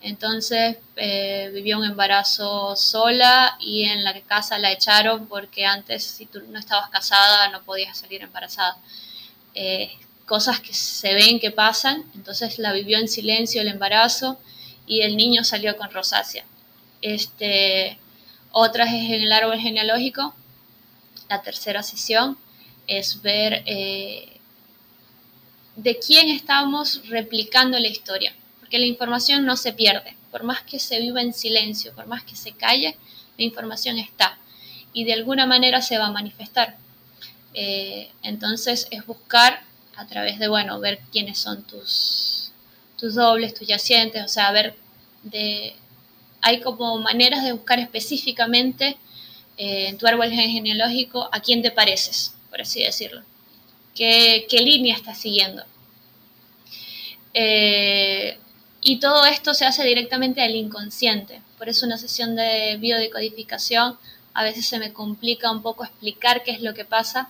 Entonces 0.00 0.76
eh, 0.96 1.50
vivió 1.52 1.78
un 1.78 1.84
embarazo 1.84 2.76
sola 2.76 3.56
y 3.60 3.84
en 3.84 4.04
la 4.04 4.18
casa 4.22 4.58
la 4.58 4.70
echaron 4.70 5.26
porque 5.26 5.66
antes 5.66 6.04
si 6.04 6.26
tú 6.26 6.40
no 6.50 6.58
estabas 6.58 6.88
casada 6.90 7.48
no 7.48 7.62
podías 7.62 7.98
salir 7.98 8.22
embarazada. 8.22 8.76
Eh, 9.54 9.90
cosas 10.26 10.60
que 10.60 10.74
se 10.74 11.14
ven 11.14 11.40
que 11.40 11.50
pasan, 11.50 12.04
entonces 12.14 12.58
la 12.58 12.72
vivió 12.72 12.98
en 12.98 13.08
silencio 13.08 13.62
el 13.62 13.68
embarazo 13.68 14.38
y 14.86 15.00
el 15.00 15.16
niño 15.16 15.42
salió 15.42 15.76
con 15.76 15.90
rosácea. 15.90 16.44
Este, 17.02 17.98
otras 18.50 18.88
es 18.88 19.10
en 19.10 19.22
el 19.22 19.32
árbol 19.32 19.58
genealógico. 19.58 20.34
La 21.28 21.42
tercera 21.42 21.82
sesión 21.82 22.38
es 22.86 23.22
ver 23.22 23.62
eh, 23.66 24.38
de 25.76 25.98
quién 25.98 26.30
estamos 26.30 27.06
replicando 27.08 27.78
la 27.78 27.88
historia, 27.88 28.34
porque 28.60 28.78
la 28.78 28.86
información 28.86 29.44
no 29.44 29.56
se 29.56 29.72
pierde. 29.72 30.16
Por 30.30 30.42
más 30.42 30.62
que 30.62 30.78
se 30.78 31.00
viva 31.00 31.22
en 31.22 31.32
silencio, 31.32 31.94
por 31.94 32.06
más 32.06 32.22
que 32.24 32.36
se 32.36 32.52
calle, 32.52 32.96
la 33.36 33.44
información 33.44 33.98
está 33.98 34.38
y 34.92 35.04
de 35.04 35.12
alguna 35.12 35.46
manera 35.46 35.80
se 35.82 35.98
va 35.98 36.06
a 36.06 36.12
manifestar. 36.12 36.76
Eh, 37.54 38.10
entonces 38.22 38.88
es 38.90 39.06
buscar 39.06 39.62
a 39.96 40.06
través 40.06 40.38
de, 40.38 40.48
bueno, 40.48 40.80
ver 40.80 41.00
quiénes 41.12 41.38
son 41.38 41.62
tus, 41.64 42.52
tus 42.98 43.14
dobles, 43.14 43.54
tus 43.54 43.66
yacientes, 43.66 44.24
o 44.24 44.28
sea, 44.28 44.50
ver 44.52 44.74
de, 45.22 45.74
hay 46.40 46.60
como 46.60 46.98
maneras 46.98 47.44
de 47.44 47.52
buscar 47.52 47.78
específicamente 47.78 48.96
eh, 49.56 49.88
en 49.88 49.98
tu 49.98 50.06
árbol 50.06 50.30
genealógico 50.30 51.28
a 51.32 51.40
quién 51.40 51.62
te 51.62 51.70
pareces, 51.70 52.34
por 52.50 52.60
así 52.60 52.82
decirlo. 52.82 53.22
¿Qué, 53.94 54.46
línea 54.52 54.94
estás 54.94 55.18
siguiendo? 55.18 55.64
Eh, 57.34 58.38
y 58.80 59.00
todo 59.00 59.26
esto 59.26 59.54
se 59.54 59.66
hace 59.66 59.84
directamente 59.84 60.40
al 60.40 60.54
inconsciente. 60.54 61.42
Por 61.58 61.68
eso 61.68 61.84
una 61.84 61.98
sesión 61.98 62.36
de 62.36 62.76
biodecodificación 62.78 63.98
a 64.34 64.44
veces 64.44 64.66
se 64.66 64.78
me 64.78 64.92
complica 64.92 65.50
un 65.50 65.62
poco 65.62 65.84
explicar 65.84 66.44
qué 66.44 66.52
es 66.52 66.62
lo 66.62 66.74
que 66.74 66.84
pasa 66.84 67.28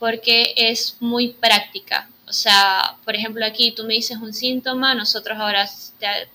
porque 0.00 0.54
es 0.56 0.96
muy 0.98 1.28
práctica. 1.34 2.08
O 2.26 2.32
sea, 2.32 2.96
por 3.04 3.14
ejemplo, 3.14 3.44
aquí 3.44 3.70
tú 3.70 3.84
me 3.84 3.94
dices 3.94 4.16
un 4.16 4.32
síntoma, 4.32 4.94
nosotros 4.94 5.38
ahora 5.38 5.68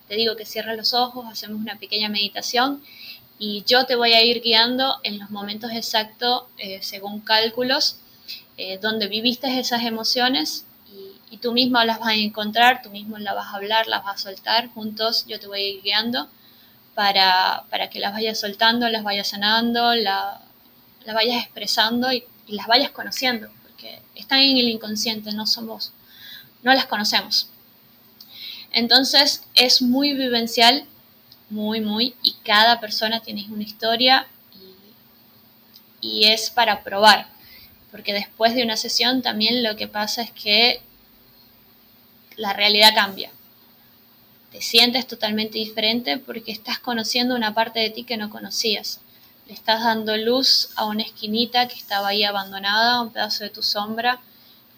te, 0.07 0.15
digo 0.15 0.35
que 0.35 0.45
cierres 0.45 0.77
los 0.77 0.93
ojos, 0.93 1.25
hacemos 1.29 1.59
una 1.59 1.77
pequeña 1.77 2.07
meditación 2.07 2.83
y 3.39 3.63
yo 3.65 3.85
te 3.85 3.95
voy 3.95 4.13
a 4.13 4.23
ir 4.23 4.41
guiando 4.41 4.97
en 5.03 5.19
los 5.19 5.31
momentos 5.31 5.71
exactos, 5.71 6.43
eh, 6.57 6.79
según 6.81 7.21
cálculos, 7.21 7.97
eh, 8.57 8.77
donde 8.81 9.07
viviste 9.07 9.59
esas 9.59 9.83
emociones 9.83 10.65
y, 11.31 11.37
tú 11.37 11.51
mismo 11.51 11.83
las 11.83 11.99
vas 11.99 12.09
a 12.09 12.15
encontrar, 12.15 12.81
tú 12.81 12.89
mismo 12.91 13.17
las 13.17 13.35
vas 13.35 13.47
a 13.47 13.57
hablar, 13.57 13.87
las 13.87 14.05
vas 14.05 14.15
a 14.15 14.29
soltar, 14.29 14.69
juntos 14.69 15.25
yo 15.27 15.37
te 15.37 15.47
voy 15.47 15.59
a 15.59 15.67
ir 15.67 15.81
guiando 15.81 16.29
para, 16.93 17.65
que 17.91 17.99
las 17.99 18.13
vayas 18.13 18.39
soltando, 18.39 18.87
las 18.87 19.03
vayas 19.03 19.27
sanando, 19.27 19.93
las 19.95 20.39
vayas 21.05 21.43
expresando 21.43 22.13
y 22.13 22.23
las 22.47 22.67
vayas 22.67 22.91
conociendo 22.91 23.49
están 24.15 24.39
en 24.39 24.57
el 24.57 24.69
inconsciente, 24.69 25.31
no 25.33 25.45
somos, 25.45 25.91
no 26.63 26.73
las 26.73 26.85
conocemos. 26.85 27.49
Entonces 28.71 29.43
es 29.55 29.81
muy 29.81 30.13
vivencial, 30.13 30.85
muy, 31.49 31.79
muy, 31.79 32.15
y 32.23 32.35
cada 32.43 32.79
persona 32.79 33.21
tiene 33.21 33.45
una 33.49 33.63
historia 33.63 34.27
y, 36.01 36.07
y 36.07 36.27
es 36.27 36.49
para 36.49 36.83
probar, 36.83 37.27
porque 37.91 38.13
después 38.13 38.55
de 38.55 38.63
una 38.63 38.77
sesión 38.77 39.21
también 39.21 39.63
lo 39.63 39.75
que 39.75 39.87
pasa 39.87 40.21
es 40.21 40.31
que 40.31 40.81
la 42.35 42.53
realidad 42.53 42.93
cambia. 42.95 43.31
Te 44.51 44.61
sientes 44.61 45.07
totalmente 45.07 45.57
diferente 45.57 46.17
porque 46.17 46.51
estás 46.51 46.79
conociendo 46.79 47.35
una 47.35 47.53
parte 47.53 47.79
de 47.79 47.89
ti 47.89 48.03
que 48.03 48.17
no 48.17 48.29
conocías 48.29 48.99
le 49.47 49.53
estás 49.53 49.83
dando 49.83 50.17
luz 50.17 50.69
a 50.75 50.85
una 50.85 51.03
esquinita 51.03 51.67
que 51.67 51.75
estaba 51.75 52.09
ahí 52.09 52.23
abandonada, 52.23 53.01
un 53.01 53.11
pedazo 53.11 53.43
de 53.43 53.49
tu 53.49 53.61
sombra 53.61 54.19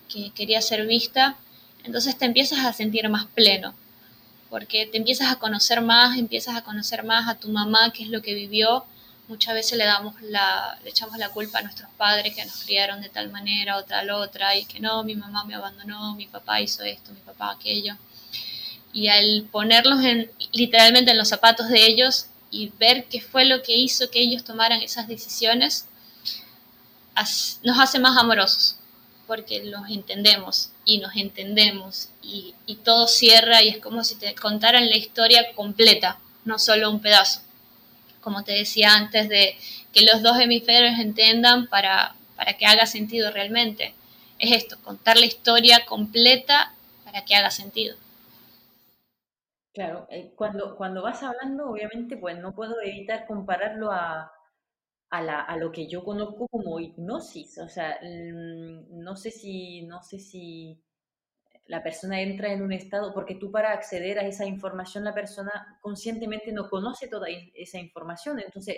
que 0.09 0.31
quería 0.31 0.61
ser 0.61 0.85
vista, 0.87 1.37
entonces 1.83 2.17
te 2.17 2.25
empiezas 2.25 2.65
a 2.65 2.73
sentir 2.73 3.07
más 3.09 3.25
pleno, 3.27 3.73
porque 4.49 4.85
te 4.85 4.97
empiezas 4.97 5.31
a 5.31 5.39
conocer 5.39 5.81
más, 5.81 6.17
empiezas 6.17 6.55
a 6.55 6.63
conocer 6.63 7.03
más 7.03 7.29
a 7.29 7.35
tu 7.35 7.49
mamá, 7.49 7.91
qué 7.93 8.03
es 8.03 8.09
lo 8.09 8.21
que 8.21 8.33
vivió. 8.33 8.85
Muchas 9.27 9.53
veces 9.53 9.77
le 9.77 9.85
damos 9.85 10.13
la, 10.21 10.79
le 10.83 10.89
echamos 10.89 11.17
la 11.17 11.29
culpa 11.29 11.59
a 11.59 11.61
nuestros 11.61 11.89
padres 11.97 12.33
que 12.33 12.45
nos 12.45 12.63
criaron 12.63 13.01
de 13.01 13.09
tal 13.09 13.29
manera 13.29 13.77
o 13.77 13.83
tal 13.83 14.09
otra, 14.09 14.55
y 14.55 14.65
que 14.65 14.79
no, 14.79 15.03
mi 15.03 15.15
mamá 15.15 15.43
me 15.43 15.55
abandonó, 15.55 16.15
mi 16.15 16.27
papá 16.27 16.61
hizo 16.61 16.83
esto, 16.83 17.11
mi 17.11 17.19
papá 17.19 17.51
aquello. 17.51 17.95
Y 18.93 19.09
al 19.09 19.47
ponerlos 19.51 20.01
en, 20.03 20.31
literalmente 20.53 21.11
en 21.11 21.17
los 21.17 21.27
zapatos 21.27 21.67
de 21.67 21.85
ellos, 21.85 22.27
y 22.51 22.71
ver 22.79 23.05
qué 23.05 23.21
fue 23.21 23.45
lo 23.45 23.61
que 23.61 23.75
hizo 23.75 24.09
que 24.09 24.19
ellos 24.19 24.43
tomaran 24.43 24.81
esas 24.81 25.07
decisiones, 25.07 25.85
nos 27.63 27.79
hace 27.79 27.99
más 27.99 28.17
amorosos, 28.17 28.77
porque 29.25 29.63
los 29.63 29.89
entendemos 29.89 30.69
y 30.85 30.99
nos 30.99 31.15
entendemos 31.15 32.09
y, 32.21 32.53
todo 32.83 33.07
cierra 33.07 33.61
y 33.61 33.69
es 33.69 33.79
como 33.79 34.03
si 34.03 34.15
te 34.15 34.33
contaran 34.35 34.89
la 34.89 34.95
historia 34.95 35.51
completa, 35.55 36.19
no 36.45 36.57
solo 36.57 36.89
un 36.89 37.01
pedazo. 37.01 37.41
Como 38.21 38.43
te 38.43 38.53
decía 38.53 38.93
antes, 38.93 39.27
de 39.27 39.57
que 39.93 40.03
los 40.03 40.21
dos 40.21 40.39
hemisferios 40.39 40.99
entiendan 40.99 41.67
para, 41.67 42.15
para 42.35 42.53
que 42.53 42.65
haga 42.65 42.85
sentido 42.85 43.31
realmente. 43.31 43.93
es 44.39 44.51
esto, 44.51 44.77
contar 44.83 45.17
la 45.17 45.25
historia 45.25 45.85
completa 45.85 46.73
para 47.03 47.25
que 47.25 47.35
haga 47.35 47.51
sentido. 47.51 47.97
Claro, 49.77 50.07
eh, 50.09 50.33
cuando, 50.35 50.75
cuando 50.75 51.03
vas 51.03 51.21
hablando, 51.21 51.69
obviamente, 51.69 52.17
pues 52.17 52.39
no 52.39 52.55
puedo 52.55 52.81
evitar 52.81 53.27
compararlo 53.27 53.91
a, 53.91 54.31
a, 55.11 55.57
lo 55.57 55.71
que 55.71 55.87
yo 55.87 56.03
conozco 56.03 56.47
como 56.47 56.79
hipnosis. 56.79 57.59
O 57.59 57.69
sea, 57.69 57.99
mm, 58.01 59.03
no 59.03 59.15
sé 59.15 59.29
si, 59.29 59.83
no 59.83 60.01
sé 60.01 60.17
si 60.17 60.83
la 61.67 61.83
persona 61.83 62.21
entra 62.21 62.51
en 62.51 62.63
un 62.63 62.73
estado, 62.73 63.13
porque 63.13 63.35
tú 63.35 63.51
para 63.51 63.71
acceder 63.71 64.17
a 64.17 64.25
esa 64.27 64.47
información, 64.47 65.03
la 65.03 65.13
persona 65.13 65.77
conscientemente 65.81 66.51
no 66.51 66.69
conoce 66.69 67.07
toda 67.07 67.27
esa 67.53 67.77
información. 67.77 68.39
Entonces, 68.39 68.77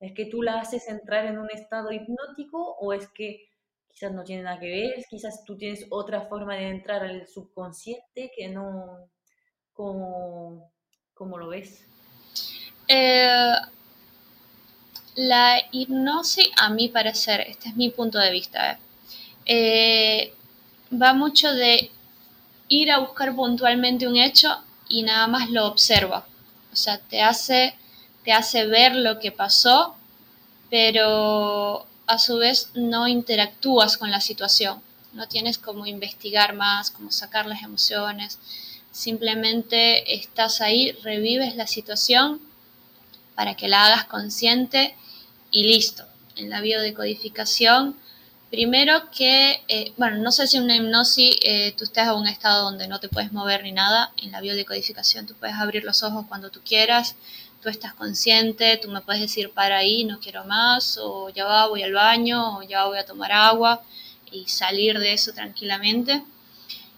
¿es 0.00 0.12
que 0.14 0.24
tú 0.24 0.42
la 0.42 0.60
haces 0.60 0.88
entrar 0.88 1.26
en 1.26 1.38
un 1.38 1.50
estado 1.50 1.92
hipnótico 1.92 2.76
o 2.80 2.94
es 2.94 3.08
que 3.08 3.50
quizás 3.88 4.12
no 4.14 4.24
tiene 4.24 4.44
nada 4.44 4.58
que 4.58 4.70
ver, 4.70 5.04
quizás 5.10 5.44
tú 5.44 5.58
tienes 5.58 5.86
otra 5.90 6.22
forma 6.22 6.56
de 6.56 6.68
entrar 6.68 7.02
al 7.02 7.26
subconsciente 7.28 8.32
que 8.34 8.48
no, 8.48 9.10
¿cómo, 11.14 11.38
lo 11.38 11.48
ves? 11.48 11.86
Eh, 12.88 13.52
la 15.14 15.62
hipnosis, 15.72 16.48
a 16.56 16.70
mi 16.70 16.88
parecer, 16.88 17.40
este 17.40 17.70
es 17.70 17.76
mi 17.76 17.90
punto 17.90 18.18
de 18.18 18.30
vista, 18.30 18.78
eh, 19.46 20.34
va 20.90 21.14
mucho 21.14 21.52
de 21.52 21.90
ir 22.68 22.90
a 22.90 22.98
buscar 22.98 23.34
puntualmente 23.34 24.06
un 24.06 24.16
hecho 24.16 24.62
y 24.88 25.02
nada 25.02 25.26
más 25.26 25.50
lo 25.50 25.66
observa. 25.66 26.26
O 26.72 26.76
sea, 26.76 26.98
te 26.98 27.22
hace, 27.22 27.74
te 28.24 28.32
hace 28.32 28.66
ver 28.66 28.94
lo 28.94 29.18
que 29.18 29.32
pasó, 29.32 29.96
pero 30.68 31.86
a 32.06 32.18
su 32.18 32.36
vez 32.38 32.70
no 32.74 33.08
interactúas 33.08 33.96
con 33.96 34.10
la 34.10 34.20
situación. 34.20 34.80
No 35.12 35.26
tienes 35.26 35.58
como 35.58 35.86
investigar 35.86 36.54
más, 36.54 36.90
como 36.90 37.10
sacar 37.10 37.46
las 37.46 37.62
emociones. 37.62 38.38
Simplemente 39.00 40.12
estás 40.12 40.60
ahí, 40.60 40.92
revives 41.02 41.56
la 41.56 41.66
situación 41.66 42.38
para 43.34 43.56
que 43.56 43.66
la 43.66 43.86
hagas 43.86 44.04
consciente 44.04 44.94
y 45.50 45.62
listo. 45.62 46.04
En 46.36 46.50
la 46.50 46.60
biodecodificación, 46.60 47.96
primero 48.50 49.10
que, 49.10 49.62
eh, 49.68 49.94
bueno, 49.96 50.18
no 50.18 50.30
sé 50.30 50.46
si 50.46 50.58
en 50.58 50.64
una 50.64 50.76
hipnosis 50.76 51.34
eh, 51.42 51.72
tú 51.78 51.84
estás 51.84 52.08
en 52.08 52.14
un 52.16 52.26
estado 52.26 52.64
donde 52.64 52.88
no 52.88 53.00
te 53.00 53.08
puedes 53.08 53.32
mover 53.32 53.62
ni 53.62 53.72
nada. 53.72 54.12
En 54.18 54.32
la 54.32 54.42
biodecodificación 54.42 55.24
tú 55.24 55.32
puedes 55.32 55.56
abrir 55.56 55.82
los 55.84 56.02
ojos 56.02 56.26
cuando 56.28 56.50
tú 56.50 56.60
quieras, 56.62 57.16
tú 57.62 57.70
estás 57.70 57.94
consciente, 57.94 58.76
tú 58.76 58.90
me 58.90 59.00
puedes 59.00 59.22
decir 59.22 59.50
para 59.50 59.78
ahí, 59.78 60.04
no 60.04 60.20
quiero 60.20 60.44
más, 60.44 60.98
o 61.00 61.30
ya 61.30 61.46
va, 61.46 61.68
voy 61.68 61.82
al 61.84 61.94
baño, 61.94 62.58
o 62.58 62.62
ya 62.64 62.84
voy 62.84 62.98
a 62.98 63.06
tomar 63.06 63.32
agua 63.32 63.82
y 64.30 64.46
salir 64.48 64.98
de 64.98 65.14
eso 65.14 65.32
tranquilamente. 65.32 66.22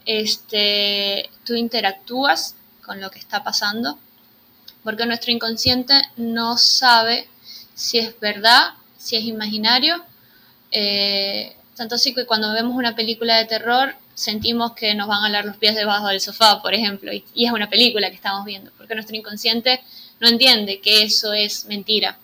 Este, 0.07 1.31
tú 1.45 1.55
interactúas 1.55 2.57
con 2.85 3.01
lo 3.01 3.11
que 3.11 3.19
está 3.19 3.45
pasando, 3.45 3.99
porque 4.83 5.07
nuestro 5.07 5.33
inconsciente 5.33 5.95
no 6.17 6.59
sabe 6.59 7.29
si 7.75 7.99
es 7.99 8.19
verdad, 8.21 8.71
si 8.99 9.17
es 9.17 9.25
imaginario. 9.25 10.05
Eh, 10.71 11.55
tanto 11.77 11.95
así 11.95 12.15
que 12.15 12.27
cuando 12.27 12.53
vemos 12.53 12.77
una 12.77 12.95
película 12.95 13.37
de 13.37 13.45
terror 13.45 13.95
sentimos 14.15 14.73
que 14.73 14.95
nos 14.95 15.09
van 15.09 15.23
a 15.23 15.27
alar 15.27 15.45
los 15.45 15.57
pies 15.57 15.75
debajo 15.75 16.09
del 16.09 16.21
sofá, 16.21 16.61
por 16.61 16.75
ejemplo, 16.75 17.13
y, 17.13 17.25
y 17.35 17.47
es 17.47 17.53
una 17.53 17.71
película 17.71 18.11
que 18.11 18.17
estamos 18.17 18.45
viendo, 18.45 18.71
porque 18.77 18.95
nuestro 18.95 19.17
inconsciente 19.17 19.81
no 20.21 20.29
entiende 20.29 20.81
que 20.81 21.03
eso 21.03 21.33
es 21.33 21.65
mentira. 21.67 22.19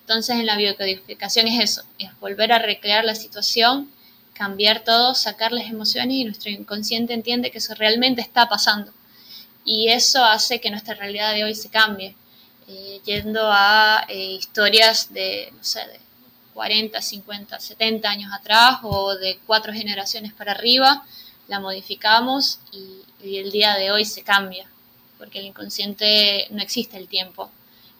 Entonces 0.00 0.36
en 0.36 0.46
la 0.46 0.56
biocodificación 0.56 1.48
es 1.48 1.62
eso, 1.62 1.82
es 1.98 2.10
volver 2.20 2.52
a 2.52 2.58
recrear 2.58 3.04
la 3.04 3.14
situación, 3.14 3.90
cambiar 4.34 4.84
todo, 4.84 5.14
sacar 5.14 5.52
las 5.52 5.70
emociones 5.70 6.16
y 6.16 6.24
nuestro 6.24 6.50
inconsciente 6.50 7.14
entiende 7.14 7.50
que 7.50 7.58
eso 7.58 7.74
realmente 7.74 8.20
está 8.20 8.48
pasando. 8.48 8.92
Y 9.64 9.88
eso 9.88 10.24
hace 10.24 10.60
que 10.60 10.70
nuestra 10.70 10.94
realidad 10.94 11.32
de 11.32 11.44
hoy 11.44 11.54
se 11.54 11.70
cambie, 11.70 12.14
eh, 12.68 13.00
yendo 13.04 13.40
a 13.50 14.04
eh, 14.08 14.32
historias 14.32 15.12
de, 15.12 15.50
no 15.56 15.64
sé, 15.64 15.80
de 15.80 16.00
40, 16.52 17.00
50, 17.00 17.60
70 17.60 18.08
años 18.10 18.32
atrás 18.32 18.78
o 18.82 19.14
de 19.14 19.38
cuatro 19.46 19.72
generaciones 19.72 20.32
para 20.32 20.52
arriba, 20.52 21.04
la 21.48 21.60
modificamos 21.60 22.60
y 22.72 23.38
el 23.38 23.50
día 23.50 23.74
de 23.74 23.90
hoy 23.90 24.04
se 24.04 24.22
cambia 24.22 24.68
porque 25.18 25.38
el 25.38 25.46
inconsciente 25.46 26.46
no 26.50 26.62
existe 26.62 26.98
el 26.98 27.08
tiempo, 27.08 27.50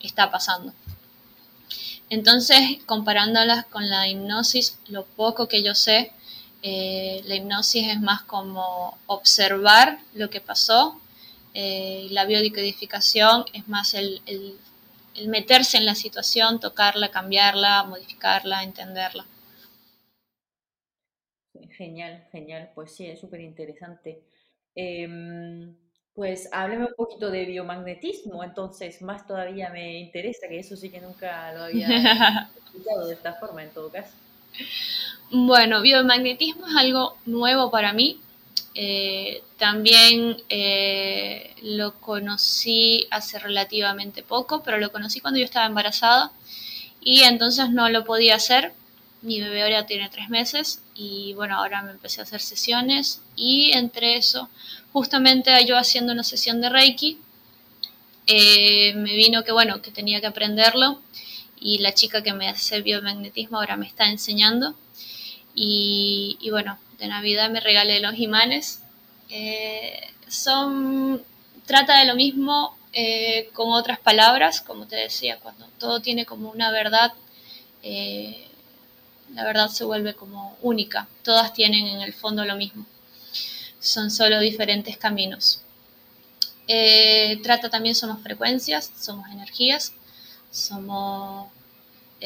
está 0.01 0.31
pasando. 0.31 0.73
Entonces, 2.11 2.61
comparándolas 2.85 3.65
con 3.67 3.89
la 3.89 4.09
hipnosis, 4.09 4.79
lo 4.89 5.05
poco 5.05 5.49
que 5.49 5.63
yo 5.63 5.75
sé, 5.75 6.13
eh, 6.65 7.23
la 7.27 7.37
hipnosis 7.37 7.89
es 7.89 8.01
más 8.01 8.23
como 8.23 8.99
observar 9.07 10.01
lo 10.15 10.31
que 10.31 10.41
pasó, 10.41 11.01
eh, 11.55 12.09
la 12.11 12.25
biodicodificación 12.25 13.45
es 13.53 13.69
más 13.69 13.95
el, 13.95 14.21
el 15.15 15.29
meterse 15.29 15.77
en 15.77 15.87
la 15.87 15.95
situación, 15.95 16.61
tocarla, 16.61 17.11
cambiarla, 17.11 17.85
modificarla, 17.85 18.65
entenderla. 18.65 19.25
Genial, 21.77 22.27
genial, 22.33 22.71
pues 22.75 22.95
sí, 22.95 23.07
es 23.07 23.21
súper 23.21 23.41
interesante. 23.41 24.25
Em, 24.75 25.77
pues 26.15 26.49
hábleme 26.53 26.87
un 26.87 26.95
poquito 26.97 27.31
de 27.31 27.45
biomagnetismo, 27.45 28.43
entonces 28.45 29.03
más 29.03 29.27
todavía 29.27 29.71
me 29.71 29.99
interesa, 29.99 30.49
que 30.49 30.59
eso 30.59 30.77
sí 30.77 30.91
que 30.91 31.01
nunca 31.01 31.53
lo 31.53 31.65
había 31.65 31.89
escuchado 32.57 33.07
de 33.07 33.15
esta 33.15 33.35
forma 33.35 33.63
en 33.63 33.73
todo 33.73 33.91
caso. 33.91 34.15
Bueno, 35.31 35.83
biomagnetismo 35.83 36.67
es 36.67 36.77
algo 36.77 37.17
nuevo 37.27 37.71
para 37.71 37.93
mí. 37.93 38.21
Eh, 38.75 39.43
también 39.59 40.37
eh, 40.49 41.55
lo 41.63 41.95
conocí 42.01 43.07
hace 43.11 43.39
relativamente 43.39 44.23
poco, 44.23 44.63
pero 44.63 44.79
lo 44.79 44.93
conocí 44.93 45.21
cuando 45.21 45.39
yo 45.39 45.45
estaba 45.45 45.67
embarazada 45.67 46.33
y 47.01 47.23
entonces 47.23 47.71
no 47.71 47.89
lo 47.89 48.05
podía 48.05 48.37
hacer. 48.37 48.73
Mi 49.23 49.41
bebé 49.41 49.63
ahora 49.63 49.87
tiene 49.87 50.09
tres 50.11 50.29
meses 50.29 50.83
y 50.95 51.33
bueno, 51.35 51.57
ahora 51.57 51.83
me 51.83 51.93
empecé 51.93 52.21
a 52.21 52.25
hacer 52.25 52.41
sesiones 52.41 53.23
y 53.37 53.73
entre 53.73 54.17
eso 54.17 54.49
justamente 54.93 55.51
yo 55.67 55.77
haciendo 55.77 56.13
una 56.13 56.23
sesión 56.23 56.61
de 56.61 56.69
Reiki, 56.69 57.19
eh, 58.27 58.95
me 58.95 59.15
vino 59.17 59.43
que 59.43 59.53
bueno, 59.53 59.83
que 59.83 59.91
tenía 59.91 60.21
que 60.21 60.27
aprenderlo 60.27 61.01
y 61.65 61.79
la 61.79 61.93
chica 61.93 62.23
que 62.23 62.33
me 62.33 62.49
hace 62.49 62.81
biomagnetismo 62.81 63.59
ahora 63.59 63.77
me 63.77 63.89
está 63.89 64.07
enseñando. 64.09 64.77
Y, 65.57 66.39
bueno, 66.51 66.79
de 66.99 67.09
Navidad 67.09 67.51
me 67.51 67.59
regalé 67.59 67.99
los 67.99 68.17
imanes. 68.19 68.83
Eh, 69.31 70.01
son, 70.29 71.25
trata 71.67 71.99
de 71.99 72.07
lo 72.07 72.15
mismo 72.15 72.77
eh, 72.93 73.51
con 73.53 73.73
otras 73.73 73.99
palabras, 73.99 74.61
como 74.61 74.87
te 74.87 74.95
decía, 74.95 75.41
cuando 75.41 75.67
todo 75.81 76.01
tiene 76.01 76.25
como 76.25 76.51
una 76.51 76.71
verdad, 76.71 77.13
la 79.35 79.45
verdad 79.45 79.69
se 79.69 79.85
vuelve 79.85 80.15
como 80.15 80.57
única. 80.63 81.09
Todas 81.25 81.53
tienen 81.53 81.89
en 81.89 82.01
el 82.01 82.13
fondo 82.13 82.45
lo 82.45 82.55
mismo 82.55 82.87
son 83.85 84.11
solo 84.11 84.41
diferentes 84.41 84.97
caminos. 84.97 85.61
Eh, 86.67 87.39
trata 87.43 87.69
también 87.69 87.95
somos 87.95 88.23
frecuencias, 88.23 88.91
somos 88.99 89.29
energías, 89.31 89.93
somos 90.51 91.53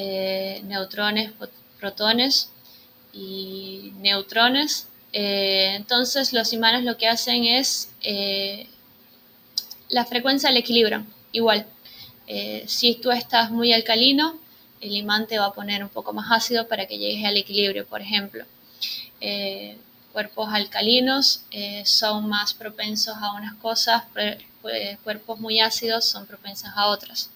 eh, 0.01 0.63
neutrones, 0.65 1.33
protones 1.81 2.51
y 3.13 3.93
neutrones. 3.99 4.87
Eh, 5.13 5.73
entonces 5.75 6.33
los 6.33 6.53
imanes 6.53 6.85
lo 6.85 6.97
que 6.97 7.09
hacen 7.09 7.45
es 7.45 7.91
la 9.89 10.05
frecuencia 10.05 10.53
la 10.53 10.61
equilibran, 10.61 11.07
igual. 11.33 11.67
si 12.67 12.95
tú 12.95 13.11
estás 13.11 13.51
muy 13.51 13.73
alcalino, 13.73 14.39
el 14.81 14.95
imán 14.95 15.27
te 15.27 15.39
va 15.39 15.47
a 15.47 15.53
poner 15.53 15.83
un 15.83 15.89
poco 15.89 16.13
más 16.13 16.31
ácido 16.31 16.69
para 16.69 16.87
que 16.87 16.99
llegues 16.99 17.25
al 17.25 17.37
equilibrio, 17.37 17.87
por 17.87 18.01
ejemplo 18.01 18.45
cuerpos 20.19 20.49
alcalinos 20.53 21.43
eh, 21.53 21.85
son 21.87 22.29
más 22.29 22.53
propensos 22.53 23.17
a 23.19 23.35
unas 23.35 23.55
cosas, 23.55 24.03
cuerpos 25.05 25.39
muy 25.39 25.61
ácidos 25.61 26.07
son 26.07 26.27
propensos 26.27 26.71
a 26.75 26.89
otras. 26.89 27.31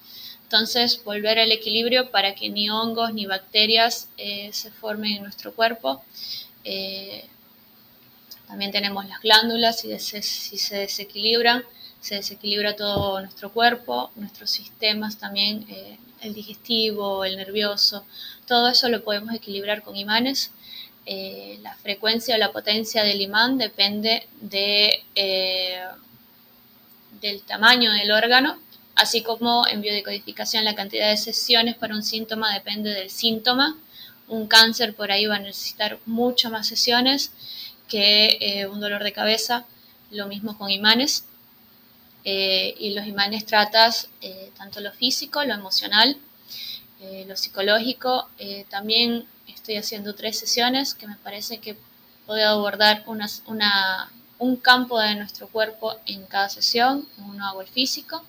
Entonces, 0.52 1.02
volver 1.02 1.38
al 1.38 1.50
equilibrio 1.50 2.10
para 2.10 2.34
que 2.34 2.50
ni 2.50 2.68
hongos 2.68 3.14
ni 3.14 3.24
bacterias 3.24 4.08
eh, 4.18 4.50
se 4.52 4.70
formen 4.70 5.12
en 5.12 5.22
nuestro 5.22 5.54
cuerpo. 5.54 6.02
Eh, 6.64 7.24
también 8.46 8.70
tenemos 8.70 9.08
las 9.08 9.20
glándulas, 9.20 9.82
y 9.86 9.98
si 9.98 10.58
se 10.58 10.76
desequilibran, 10.76 11.62
se 12.00 12.16
desequilibra 12.16 12.76
todo 12.76 13.20
nuestro 13.20 13.50
cuerpo, 13.50 14.10
nuestros 14.16 14.50
sistemas 14.50 15.16
también, 15.16 15.66
el 16.20 16.34
digestivo, 16.34 17.24
el 17.24 17.38
nervioso, 17.38 18.04
todo 18.46 18.68
eso 18.68 18.90
lo 18.90 19.02
podemos 19.02 19.34
equilibrar 19.34 19.82
con 19.82 19.96
imanes 19.96 20.50
eh, 21.04 21.58
la 21.62 21.74
frecuencia 21.74 22.36
o 22.36 22.38
la 22.38 22.52
potencia 22.52 23.02
del 23.02 23.20
imán 23.20 23.58
depende 23.58 24.28
de, 24.40 25.02
eh, 25.16 25.82
del 27.20 27.42
tamaño 27.42 27.90
del 27.90 28.12
órgano, 28.12 28.58
así 28.94 29.22
como 29.22 29.66
en 29.66 29.80
biodecodificación 29.80 30.64
la 30.64 30.74
cantidad 30.74 31.10
de 31.10 31.16
sesiones 31.16 31.76
para 31.76 31.94
un 31.94 32.02
síntoma 32.02 32.52
depende 32.52 32.90
del 32.90 33.10
síntoma. 33.10 33.76
un 34.28 34.46
cáncer 34.46 34.94
por 34.94 35.10
ahí 35.12 35.26
va 35.26 35.36
a 35.36 35.40
necesitar 35.40 35.98
muchas 36.06 36.50
más 36.50 36.66
sesiones 36.66 37.32
que 37.88 38.38
eh, 38.40 38.66
un 38.66 38.80
dolor 38.80 39.02
de 39.02 39.12
cabeza, 39.12 39.66
lo 40.10 40.26
mismo 40.26 40.56
con 40.56 40.70
imanes. 40.70 41.24
Eh, 42.24 42.74
y 42.78 42.94
los 42.94 43.04
imanes 43.06 43.44
tratas 43.44 44.08
tanto 44.56 44.80
lo 44.80 44.92
físico, 44.92 45.44
lo 45.44 45.54
emocional, 45.54 46.16
lo 47.26 47.36
psicológico. 47.36 48.28
también 48.70 49.26
estoy 49.48 49.76
haciendo 49.76 50.14
tres 50.14 50.38
sesiones 50.38 50.94
que 50.94 51.06
me 51.06 51.16
parece 51.16 51.58
que 51.58 51.76
puedo 52.26 52.48
abordar 52.48 53.04
una, 53.06 54.10
un 54.38 54.56
campo 54.56 54.98
de 54.98 55.14
nuestro 55.14 55.48
cuerpo 55.48 55.94
en 56.06 56.26
cada 56.26 56.48
sesión. 56.48 57.06
Uno 57.18 57.46
hago 57.46 57.62
el 57.62 57.68
físico, 57.68 58.24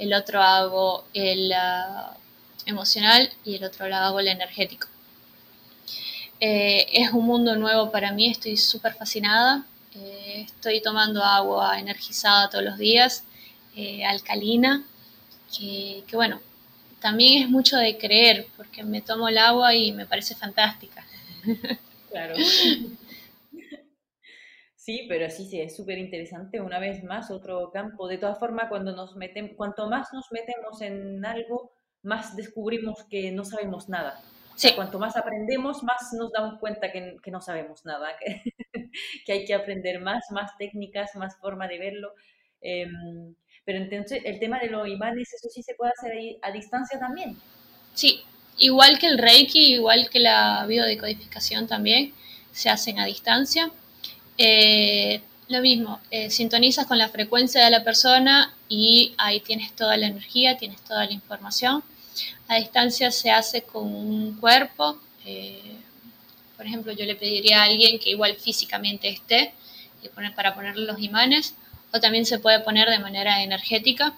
el 0.00 0.14
otro 0.14 0.42
hago 0.42 1.04
el 1.12 1.52
ah, 1.52 2.16
emocional 2.64 3.30
y 3.44 3.56
el 3.56 3.64
otro 3.64 3.86
lo 3.86 3.96
hago 3.96 4.20
el 4.20 4.28
energético. 4.28 4.88
Eh, 6.40 6.86
es 6.92 7.12
un 7.12 7.26
mundo 7.26 7.54
nuevo 7.56 7.90
para 7.90 8.10
mí, 8.10 8.30
estoy 8.30 8.56
súper 8.56 8.94
fascinada. 8.94 9.66
Eh, 9.94 10.46
estoy 10.46 10.80
tomando 10.80 11.22
agua 11.22 11.78
energizada 11.78 12.48
todos 12.48 12.64
los 12.64 12.78
días, 12.78 13.24
eh, 13.76 14.04
alcalina, 14.06 14.82
que, 15.54 16.02
que, 16.06 16.16
bueno, 16.16 16.40
también 17.00 17.42
es 17.42 17.50
mucho 17.50 17.76
de 17.76 17.98
creer, 17.98 18.46
porque 18.56 18.82
me 18.82 19.02
tomo 19.02 19.28
el 19.28 19.36
agua 19.36 19.74
y 19.74 19.92
me 19.92 20.06
parece 20.06 20.34
fantástica. 20.34 21.04
Claro. 22.10 22.34
Sí, 24.90 25.06
pero 25.08 25.30
sí, 25.30 25.46
sí, 25.46 25.60
es 25.60 25.76
súper 25.76 25.98
interesante. 25.98 26.60
Una 26.60 26.80
vez 26.80 27.04
más, 27.04 27.30
otro 27.30 27.70
campo. 27.70 28.08
De 28.08 28.18
todas 28.18 28.40
formas, 28.40 28.68
cuando 28.68 28.90
nos 28.90 29.14
metemos, 29.14 29.52
cuanto 29.56 29.88
más 29.88 30.08
nos 30.12 30.32
metemos 30.32 30.82
en 30.82 31.24
algo, 31.24 31.70
más 32.02 32.34
descubrimos 32.34 33.04
que 33.04 33.30
no 33.30 33.44
sabemos 33.44 33.88
nada. 33.88 34.20
Sí. 34.56 34.72
cuanto 34.74 34.98
más 34.98 35.16
aprendemos, 35.16 35.84
más 35.84 36.12
nos 36.18 36.32
damos 36.32 36.58
cuenta 36.58 36.90
que, 36.90 37.18
que 37.22 37.30
no 37.30 37.40
sabemos 37.40 37.84
nada, 37.84 38.08
que, 38.20 38.42
que, 39.24 39.32
hay 39.32 39.44
que 39.44 39.54
aprender 39.54 40.00
más, 40.00 40.24
más 40.32 40.58
técnicas, 40.58 41.14
más 41.14 41.36
forma 41.36 41.68
de 41.68 41.78
verlo. 41.78 42.12
Em, 42.60 43.36
pero 43.64 43.78
entonces, 43.78 44.22
el 44.24 44.40
tema 44.40 44.58
de 44.58 44.70
los 44.70 44.88
imanes, 44.88 45.32
eso 45.32 45.48
sí 45.50 45.62
se 45.62 45.76
puede 45.76 45.92
hacer 45.96 46.10
ahí 46.10 46.36
a 46.42 46.50
distancia 46.50 46.98
también. 46.98 47.36
Sí, 47.94 48.24
igual 48.58 48.98
que 48.98 49.06
el 49.06 49.18
Reiki, 49.18 49.74
igual 49.74 50.10
que 50.10 50.18
la 50.18 50.66
biodecodificación 50.66 51.68
también, 51.68 52.12
se 52.50 52.70
hacen 52.70 52.98
a 52.98 53.06
distancia. 53.06 53.70
Eh, 54.42 55.20
lo 55.48 55.60
mismo, 55.60 56.00
eh, 56.10 56.30
sintonizas 56.30 56.86
con 56.86 56.96
la 56.96 57.10
frecuencia 57.10 57.62
de 57.62 57.70
la 57.70 57.84
persona 57.84 58.54
y 58.70 59.12
ahí 59.18 59.40
tienes 59.40 59.76
toda 59.76 59.98
la 59.98 60.06
energía, 60.06 60.56
tienes 60.56 60.80
toda 60.80 61.04
la 61.04 61.12
información. 61.12 61.84
A 62.48 62.54
distancia 62.56 63.10
se 63.10 63.30
hace 63.30 63.60
con 63.62 63.94
un 63.94 64.38
cuerpo. 64.40 64.98
Eh, 65.26 65.76
por 66.56 66.64
ejemplo, 66.64 66.92
yo 66.92 67.04
le 67.04 67.16
pediría 67.16 67.60
a 67.60 67.64
alguien 67.64 67.98
que 67.98 68.08
igual 68.10 68.34
físicamente 68.36 69.10
esté 69.10 69.52
y 70.02 70.08
poner, 70.08 70.34
para 70.34 70.54
ponerle 70.54 70.86
los 70.86 71.00
imanes, 71.00 71.54
o 71.92 72.00
también 72.00 72.24
se 72.24 72.38
puede 72.38 72.60
poner 72.60 72.88
de 72.88 72.98
manera 72.98 73.42
energética. 73.42 74.14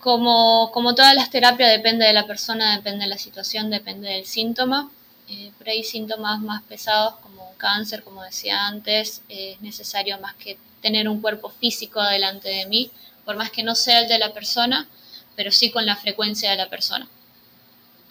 como, 0.00 0.70
como 0.72 0.94
todas 0.94 1.14
las 1.14 1.28
terapias, 1.30 1.70
depende 1.70 2.06
de 2.06 2.12
la 2.14 2.26
persona, 2.26 2.76
depende 2.76 3.04
de 3.04 3.10
la 3.10 3.18
situación, 3.18 3.70
depende 3.70 4.08
del 4.08 4.24
síntoma. 4.24 4.90
Eh, 5.28 5.50
por 5.58 5.68
ahí 5.68 5.82
síntomas 5.82 6.40
más 6.40 6.62
pesados 6.62 7.16
como 7.16 7.50
un 7.50 7.56
cáncer, 7.56 8.02
como 8.04 8.22
decía 8.22 8.66
antes, 8.66 9.22
es 9.28 9.60
necesario 9.60 10.18
más 10.20 10.34
que 10.36 10.56
tener 10.80 11.08
un 11.08 11.20
cuerpo 11.20 11.50
físico 11.50 12.02
delante 12.02 12.48
de 12.48 12.66
mí, 12.66 12.90
por 13.24 13.36
más 13.36 13.50
que 13.50 13.64
no 13.64 13.74
sea 13.74 14.02
el 14.02 14.08
de 14.08 14.18
la 14.18 14.32
persona, 14.32 14.88
pero 15.34 15.50
sí 15.50 15.70
con 15.70 15.84
la 15.84 15.96
frecuencia 15.96 16.50
de 16.50 16.56
la 16.56 16.70
persona. 16.70 17.08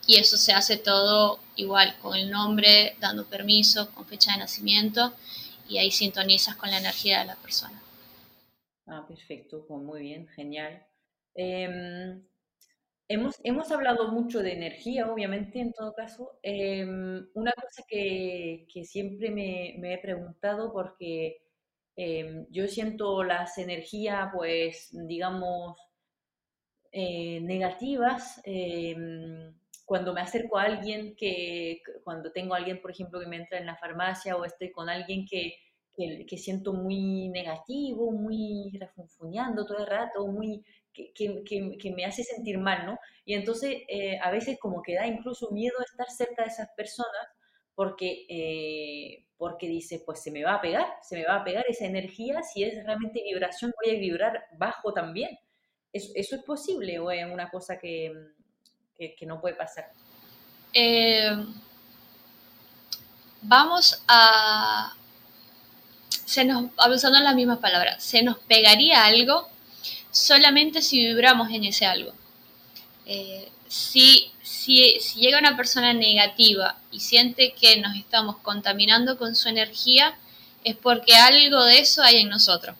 Y 0.08 0.18
eso 0.18 0.38
se 0.38 0.54
hace 0.54 0.78
todo 0.78 1.40
igual, 1.56 1.96
con 2.02 2.16
el 2.16 2.30
nombre, 2.30 2.96
dando 3.00 3.26
permiso, 3.26 3.90
con 3.92 4.06
fecha 4.06 4.34
de 4.34 4.40
nacimiento, 4.40 5.14
y 5.68 5.78
ahí 5.78 5.92
sintonizas 5.92 6.56
con 6.56 6.70
la 6.70 6.78
energía 6.78 7.20
de 7.20 7.26
la 7.26 7.36
persona. 7.36 7.82
Ah, 8.88 9.06
perfecto, 9.08 9.66
pues 9.68 9.82
muy 9.82 10.02
bien, 10.02 10.28
genial. 10.28 10.86
Em, 11.34 12.24
Hemos, 13.08 13.36
hemos 13.44 13.72
hablado 13.72 14.12
mucho 14.12 14.42
de 14.42 14.54
energía, 14.54 15.12
obviamente, 15.12 15.60
en 15.60 15.74
todo 15.74 15.94
caso. 15.94 16.40
Em, 16.42 17.28
una 17.36 17.52
cosa 17.54 17.84
que, 17.88 18.66
que 18.74 18.84
siempre 18.84 19.30
me, 19.30 19.76
me, 19.80 19.94
he 19.94 19.98
preguntado, 20.00 20.74
porque 20.74 21.38
em, 21.96 22.48
yo 22.50 22.68
siento 22.68 23.24
las 23.24 23.58
energías, 23.60 24.30
pues, 24.34 24.90
digamos, 25.08 25.78
eh, 26.92 27.42
negativas, 27.42 28.42
em, 28.46 29.54
cuando 29.86 30.14
me 30.14 30.22
acerco 30.22 30.58
a 30.58 30.64
alguien 30.64 31.16
que, 31.16 31.82
cuando 32.04 32.32
tengo 32.32 32.56
a 32.56 32.58
alguien, 32.58 32.82
por 32.82 32.92
ejemplo, 32.92 33.20
que 33.20 33.28
me 33.28 33.36
entra 33.38 33.60
en 33.60 33.66
la 33.68 33.76
farmacia 33.78 34.36
o 34.38 34.46
estoy 34.46 34.72
con 34.72 34.90
alguien 34.90 35.26
que, 35.28 35.56
que, 35.96 36.26
que 36.26 36.38
siento 36.38 36.74
muy 36.74 37.30
negativo, 37.30 38.12
muy 38.12 38.72
refunfuñando 38.80 39.66
todo 39.66 39.80
el 39.80 39.88
rato, 39.88 40.28
muy 40.28 40.64
que, 40.96 41.94
me 41.96 42.06
hace 42.06 42.24
sentir 42.24 42.58
mal, 42.58 42.86
¿no? 42.86 43.00
Y 43.26 43.34
entonces 43.34 43.78
eh, 43.88 44.18
a 44.22 44.32
veces 44.32 44.58
como 44.60 44.82
que 44.82 44.96
da 44.96 45.08
incluso 45.08 45.52
miedo 45.52 45.76
estar 45.84 46.10
cerca 46.10 46.44
de 46.44 46.50
esas 46.50 46.70
personas 46.76 47.28
porque, 47.74 48.26
eh, 48.30 49.26
porque 49.38 49.68
dice, 49.68 50.02
pues 50.06 50.24
se 50.24 50.32
me 50.32 50.44
va 50.44 50.56
a 50.56 50.62
pegar, 50.62 50.88
se 51.02 51.18
me 51.18 51.26
va 51.26 51.38
a 51.38 51.44
pegar 51.44 51.66
esa 51.68 51.86
energía, 51.86 52.42
si 52.44 52.64
es 52.64 52.84
realmente 52.86 53.22
vibración 53.24 53.74
voy 53.84 53.96
a 53.96 54.00
vibrar 54.00 54.46
bajo 54.58 54.94
también. 54.94 55.38
¿Eso, 55.92 56.12
es 56.16 56.44
posible 56.44 57.00
o 57.00 57.10
es 57.10 57.26
una 57.26 57.50
cosa 57.50 57.78
que, 57.78 58.12
no 59.22 59.40
puede 59.40 59.56
pasar? 59.56 59.92
Eh, 60.74 61.32
vamos 63.42 64.04
a... 64.08 64.94
Se 66.26 66.44
nos, 66.44 66.66
usando 66.94 67.20
las 67.20 67.36
mismas 67.36 67.60
palabras, 67.60 68.04
se 68.04 68.24
nos 68.24 68.38
pegaría 68.40 69.06
algo 69.06 69.48
solamente 70.12 70.82
si 70.82 71.06
vibramos 71.06 71.50
en 71.52 71.66
ese 71.66 71.86
algo. 71.86 72.14
Eh, 73.06 73.52
si, 73.68 74.32
si, 74.42 75.00
llega 75.16 75.40
una 75.40 75.58
persona 75.58 75.94
negativa 75.94 76.78
y 76.92 77.00
siente 77.00 77.54
que 77.54 77.80
nos 77.80 77.96
estamos 77.96 78.38
contaminando 78.38 79.18
con 79.18 79.36
su 79.36 79.50
energía, 79.50 80.18
es 80.64 80.76
porque 80.76 81.16
algo 81.16 81.64
de 81.66 81.80
eso 81.80 82.02
hay 82.02 82.18
en 82.18 82.30
nosotros. 82.30 82.76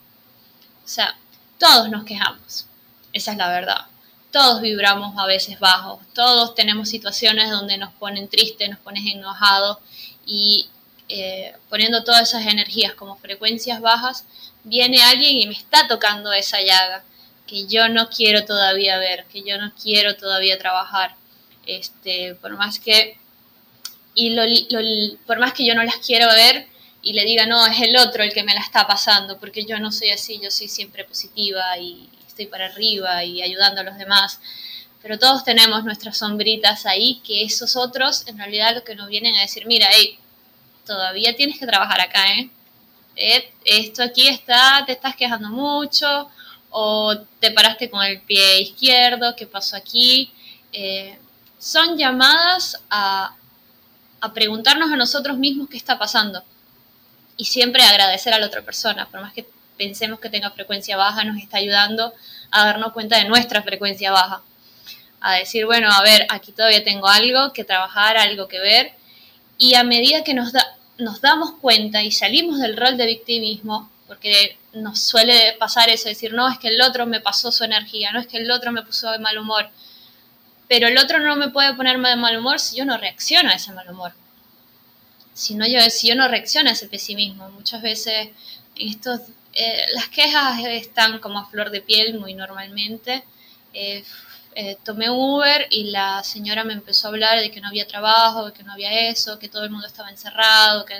O 0.84 0.88
sea, 0.88 1.18
todos 1.60 1.90
nos 1.90 2.06
quejamos, 2.06 2.66
esa 3.14 3.32
es 3.32 3.38
la 3.38 3.50
verdad. 3.50 3.86
Todos 4.32 4.62
vibramos 4.62 5.18
a 5.18 5.26
veces 5.26 5.60
bajos, 5.60 6.00
todos 6.14 6.56
tenemos 6.56 6.90
situaciones 6.90 7.50
donde 7.50 7.78
nos 7.78 7.94
ponen 7.94 8.28
tristes, 8.28 8.70
nos 8.70 8.80
ponen 8.80 9.08
enojados 9.08 9.78
y 10.26 10.68
eh, 11.10 11.54
poniendo 11.70 12.04
todas 12.04 12.30
esas 12.30 12.48
energías 12.48 12.94
como 12.94 13.18
frecuencias 13.18 13.82
bajas, 13.82 14.26
viene 14.64 15.02
alguien 15.04 15.42
y 15.42 15.48
me 15.48 15.54
está 15.54 15.88
tocando 15.88 16.34
esa 16.34 16.62
llaga 16.62 17.04
que 17.48 17.68
yo 17.68 17.90
no 17.90 18.10
quiero 18.10 18.46
todavía 18.46 18.98
ver, 18.98 19.26
que 19.26 19.44
yo 19.44 19.58
no 19.58 19.72
quiero 19.82 20.16
todavía 20.16 20.58
trabajar. 20.58 21.16
Este, 21.66 22.36
por 22.36 22.56
más 22.58 22.80
que 22.80 23.18
y 24.16 24.36
por 25.26 25.40
más 25.40 25.54
que 25.54 25.66
yo 25.66 25.76
no 25.76 25.84
las 25.84 25.98
quiero 25.98 26.28
ver 26.28 26.68
y 27.02 27.14
le 27.14 27.24
diga, 27.24 27.46
no, 27.46 27.66
es 27.68 27.80
el 27.82 27.96
otro 27.98 28.24
el 28.24 28.34
que 28.34 28.44
me 28.44 28.54
la 28.54 28.62
está 28.62 28.88
pasando, 28.88 29.38
porque 29.40 29.64
yo 29.66 29.78
no 29.80 29.92
soy 29.92 30.10
así, 30.10 30.40
yo 30.42 30.50
soy 30.50 30.68
siempre 30.70 31.04
positiva 31.04 31.78
y 31.78 32.10
estoy 32.28 32.48
para 32.48 32.66
arriba 32.66 33.24
y 33.24 33.44
ayudando 33.44 33.82
a 33.82 33.84
los 33.84 33.98
demás. 33.98 34.40
Pero 35.02 35.20
todos 35.20 35.44
tenemos 35.44 35.84
nuestras 35.84 36.18
sombritas 36.18 36.88
ahí, 36.88 37.22
que 37.24 37.44
esos 37.44 37.76
otros 37.76 38.26
en 38.28 38.40
realidad 38.40 38.74
lo 38.74 38.84
que 38.84 38.96
nos 38.96 39.08
vienen 39.08 39.36
a 39.36 39.42
decir, 39.42 39.68
mira, 39.68 39.88
hey, 39.92 40.18
todavía 40.86 41.36
tienes 41.36 41.60
que 41.60 41.66
trabajar 41.66 42.02
acá, 42.02 42.32
¿eh? 42.34 42.50
eh 43.16 43.52
esto 43.66 44.04
aquí 44.04 44.28
está, 44.28 44.84
te 44.86 44.92
estás 44.94 45.16
quejando 45.16 45.50
mucho, 45.50 46.30
o 46.70 47.18
te 47.40 47.52
paraste 47.52 47.90
con 47.90 48.04
el 48.04 48.22
pie 48.22 48.62
izquierdo, 48.62 49.36
¿qué 49.36 49.48
pasó 49.48 49.76
aquí? 49.76 50.32
Eh, 50.74 51.18
son 51.58 51.98
llamadas 51.98 52.82
a, 52.90 53.36
a 54.22 54.34
preguntarnos 54.34 54.92
a 54.92 54.96
nosotros 54.96 55.38
mismos 55.38 55.70
qué 55.70 55.78
está 55.78 55.98
pasando 55.98 56.44
y 57.38 57.46
siempre 57.46 57.84
agradecer 57.84 58.34
a 58.34 58.40
la 58.40 58.48
otra 58.48 58.62
persona, 58.62 59.08
por 59.10 59.22
más 59.22 59.34
que 59.34 59.46
pensemos 59.78 60.20
que 60.20 60.30
tenga 60.30 60.52
frecuencia 60.52 60.98
baja, 60.98 61.24
nos 61.24 61.38
está 61.38 61.58
ayudando 61.58 62.14
a 62.52 62.66
darnos 62.66 62.94
cuenta 62.94 63.18
de 63.18 63.26
nuestra 63.26 63.62
frecuencia 63.62 64.12
baja. 64.12 64.42
A 65.22 65.34
decir, 65.36 65.66
bueno, 65.66 65.92
a 65.92 66.02
ver, 66.02 66.26
aquí 66.30 66.52
todavía 66.52 66.84
tengo 66.84 67.08
algo 67.08 67.52
que 67.52 67.64
trabajar, 67.64 68.18
algo 68.18 68.48
que 68.48 68.60
ver. 68.60 68.94
Y 69.58 69.74
a 69.74 69.84
medida 69.84 70.24
que 70.24 70.34
nos, 70.34 70.52
da, 70.54 70.75
nos 70.98 71.22
damos 71.22 71.54
cuenta 71.54 72.04
y 72.04 72.12
salimos 72.12 72.60
del 72.60 72.78
rol 72.78 72.98
de 72.98 73.06
victimismo, 73.06 73.90
porque 74.08 74.58
nos 74.74 75.00
suele 75.02 75.54
pasar 75.60 75.90
eso, 75.90 76.10
decir, 76.10 76.34
no, 76.34 76.50
es 76.50 76.60
que 76.60 76.70
el 76.70 76.82
otro 76.82 77.06
me 77.06 77.22
pasó 77.22 77.52
su 77.52 77.64
energía, 77.64 78.12
no 78.12 78.20
es 78.20 78.28
que 78.28 78.38
el 78.38 78.52
otro 78.52 78.72
me 78.72 78.84
puso 78.84 79.12
de 79.12 79.20
mal 79.20 79.38
humor, 79.38 79.70
pero 80.68 80.88
el 80.88 80.98
otro 80.98 81.20
no 81.20 81.36
me 81.36 81.50
puede 81.50 81.74
ponerme 81.74 82.10
de 82.10 82.16
mal 82.16 82.38
humor 82.38 82.60
si 82.60 82.78
yo 82.78 82.86
no 82.86 82.98
reacciono 82.98 83.50
a 83.50 83.54
ese 83.54 83.72
mal 83.72 83.90
humor. 83.90 84.14
Si, 85.34 85.54
no, 85.56 85.68
yo, 85.68 85.80
si 85.90 86.08
yo 86.08 86.16
no 86.16 86.28
reacciono 86.28 86.70
a 86.70 86.74
ese 86.74 86.88
pesimismo, 86.88 87.50
muchas 87.50 87.82
veces 87.82 88.30
estos, 88.76 89.22
eh, 89.54 89.86
las 89.94 90.08
quejas 90.10 90.60
están 90.66 91.20
como 91.20 91.40
a 91.40 91.50
flor 91.50 91.72
de 91.72 91.82
piel 91.82 92.18
muy 92.20 92.34
normalmente. 92.34 93.24
Eh, 93.74 94.04
eh, 94.58 94.78
tomé 94.84 95.10
Uber 95.10 95.68
y 95.70 95.92
la 95.92 96.24
señora 96.24 96.64
me 96.64 96.72
empezó 96.72 97.08
a 97.08 97.12
hablar 97.12 97.40
de 97.40 97.52
que 97.52 97.60
no 97.60 97.68
había 97.68 97.86
trabajo, 97.86 98.46
de 98.46 98.54
que 98.54 98.64
no 98.64 98.72
había 98.72 99.10
eso, 99.10 99.38
que 99.38 99.50
todo 99.50 99.66
el 99.66 99.70
mundo 99.70 99.86
estaba 99.86 100.10
encerrado, 100.10 100.86
que... 100.86 100.96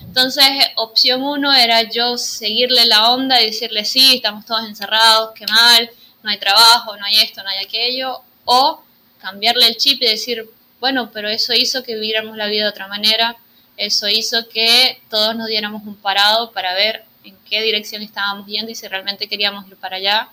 Entonces, 0.00 0.44
opción 0.76 1.22
uno 1.22 1.52
era 1.54 1.82
yo 1.82 2.18
seguirle 2.18 2.84
la 2.84 3.12
onda 3.12 3.40
y 3.40 3.46
decirle, 3.46 3.84
sí, 3.86 4.16
estamos 4.16 4.44
todos 4.44 4.66
encerrados, 4.66 5.32
qué 5.34 5.46
mal, 5.46 5.90
no 6.22 6.30
hay 6.30 6.38
trabajo, 6.38 6.96
no 6.96 7.04
hay 7.06 7.18
esto, 7.20 7.42
no 7.42 7.48
hay 7.48 7.64
aquello, 7.64 8.20
o 8.44 8.82
cambiarle 9.20 9.66
el 9.66 9.76
chip 9.76 10.02
y 10.02 10.06
decir, 10.06 10.48
bueno, 10.80 11.10
pero 11.12 11.28
eso 11.28 11.54
hizo 11.54 11.82
que 11.82 11.94
viviéramos 11.94 12.36
la 12.36 12.46
vida 12.46 12.64
de 12.64 12.70
otra 12.70 12.88
manera, 12.88 13.36
eso 13.76 14.06
hizo 14.08 14.48
que 14.48 15.00
todos 15.08 15.34
nos 15.34 15.46
diéramos 15.46 15.82
un 15.86 15.96
parado 15.96 16.52
para 16.52 16.74
ver 16.74 17.04
en 17.24 17.36
qué 17.48 17.62
dirección 17.62 18.02
estábamos 18.02 18.46
yendo 18.46 18.70
y 18.70 18.74
si 18.74 18.86
realmente 18.86 19.28
queríamos 19.28 19.66
ir 19.66 19.76
para 19.76 19.96
allá. 19.96 20.28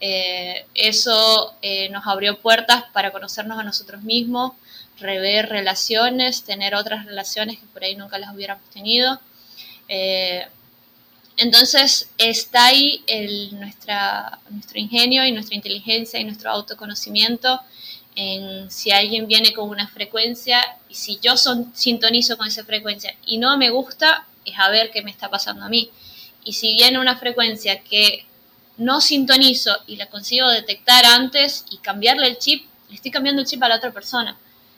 Eh, 0.00 0.64
eso 0.74 1.54
eh, 1.60 1.90
nos 1.90 2.06
abrió 2.06 2.38
puertas 2.38 2.84
para 2.92 3.12
conocernos 3.12 3.58
a 3.58 3.62
nosotros 3.62 4.02
mismos, 4.02 4.52
rever 4.98 5.48
relaciones, 5.50 6.42
tener 6.42 6.74
otras 6.74 7.04
relaciones 7.04 7.58
que 7.58 7.66
por 7.66 7.84
ahí 7.84 7.96
nunca 7.96 8.18
las 8.18 8.34
hubiéramos 8.34 8.68
tenido. 8.70 9.20
Eh, 9.88 10.46
entonces 11.36 12.10
está 12.18 12.66
ahí 12.66 13.04
nuestro 13.52 14.78
ingenio 14.78 15.24
y 15.24 15.32
nuestra 15.32 15.56
inteligencia 15.56 16.20
y 16.20 16.24
nuestro 16.24 16.50
autoconocimiento 16.50 17.60
en 18.16 18.70
si 18.70 18.90
alguien 18.90 19.26
viene 19.26 19.52
con 19.52 19.68
una 19.68 19.88
frecuencia 19.88 20.60
y 20.88 20.94
si 20.94 21.18
yo 21.22 21.34
sintonizo 21.72 22.36
con 22.36 22.48
esa 22.48 22.64
frecuencia 22.64 23.14
y 23.24 23.38
no 23.38 23.56
me 23.56 23.70
gusta, 23.70 24.26
es 24.44 24.58
a 24.58 24.68
ver 24.68 24.90
qué 24.90 25.02
me 25.02 25.10
está 25.10 25.30
pasando 25.30 25.64
a 25.64 25.68
mí. 25.68 25.90
Y 26.44 26.54
si 26.54 26.74
viene 26.74 26.98
una 26.98 27.16
frecuencia 27.16 27.80
que 27.80 28.26
no 28.80 29.02
sintonizo 29.02 29.76
y 29.86 29.96
la 29.96 30.06
consigo 30.06 30.48
detectar 30.48 31.04
antes 31.04 31.66
y 31.70 31.76
cambiarle 31.76 32.26
el 32.26 32.38
chip, 32.38 32.66
le 32.88 32.94
estoy 32.94 33.10
cambiando 33.10 33.42
el 33.42 33.46
chip 33.46 33.62
a 33.62 33.68
la 33.68 33.76
otra 33.76 33.92
persona. 33.92 34.34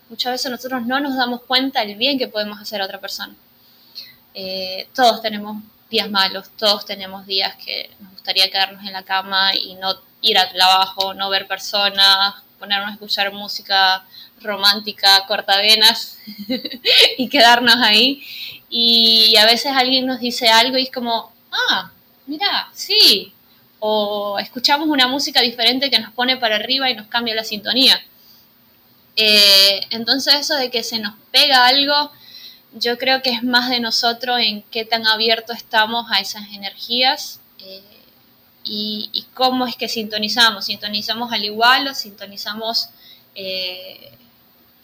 Muchas 0.08 0.32
veces 0.32 0.50
nosotros 0.50 0.84
no 0.84 0.98
nos 0.98 1.16
damos 1.16 1.42
cuenta 1.42 1.84
del 1.84 1.94
bien 1.94 2.18
que 2.18 2.26
podemos 2.26 2.60
hacer 2.60 2.82
a 2.82 2.84
otra 2.84 3.00
persona. 3.00 3.32
Eh, 4.34 4.88
todos 4.92 5.22
tenemos 5.22 5.62
días 5.88 6.10
malos, 6.10 6.50
todos 6.58 6.84
tenemos 6.84 7.26
días 7.26 7.54
que 7.64 7.90
nos 8.00 8.12
gustaría 8.12 8.50
quedarnos 8.50 8.84
en 8.84 8.92
la 8.92 9.04
cama 9.04 9.54
y 9.54 9.76
no 9.76 9.94
ir 10.20 10.36
al 10.36 10.52
trabajo, 10.52 11.14
no 11.14 11.30
ver 11.30 11.46
personas, 11.46 12.34
ponernos 12.58 12.90
a 12.90 12.92
escuchar 12.94 13.32
música 13.32 14.04
romántica, 14.40 15.24
cortavenas 15.28 16.18
y 17.18 17.28
quedarnos 17.28 17.76
ahí. 17.76 18.20
Y 18.68 19.36
a 19.36 19.46
veces 19.46 19.70
alguien 19.76 20.06
nos 20.06 20.18
dice 20.18 20.48
algo 20.48 20.76
y 20.76 20.82
es 20.82 20.90
como, 20.90 21.32
ah, 21.52 21.92
mira, 22.26 22.68
sí. 22.72 23.32
O 23.84 24.38
escuchamos 24.38 24.88
una 24.88 25.08
música 25.08 25.40
diferente 25.40 25.90
que 25.90 25.98
nos 25.98 26.12
pone 26.12 26.36
para 26.36 26.54
arriba 26.54 26.88
y 26.88 26.94
nos 26.94 27.08
cambia 27.08 27.34
la 27.34 27.42
sintonía. 27.42 28.00
Eh, 29.16 29.80
entonces 29.90 30.34
eso 30.36 30.54
de 30.54 30.70
que 30.70 30.84
se 30.84 31.00
nos 31.00 31.14
pega 31.32 31.66
algo, 31.66 32.12
yo 32.74 32.96
creo 32.96 33.22
que 33.22 33.30
es 33.30 33.42
más 33.42 33.70
de 33.70 33.80
nosotros 33.80 34.38
en 34.40 34.62
qué 34.70 34.84
tan 34.84 35.06
abierto 35.06 35.52
estamos 35.52 36.06
a 36.12 36.20
esas 36.20 36.44
energías. 36.52 37.40
Eh, 37.58 37.82
y, 38.64 39.26
cómo 39.34 39.66
es 39.66 39.74
que 39.74 39.88
sintonizamos. 39.88 40.66
¿Sintonizamos 40.66 41.32
al 41.32 41.44
igual 41.44 41.88
o 41.88 41.94
sintonizamos 41.94 42.88
eh, 43.34 44.12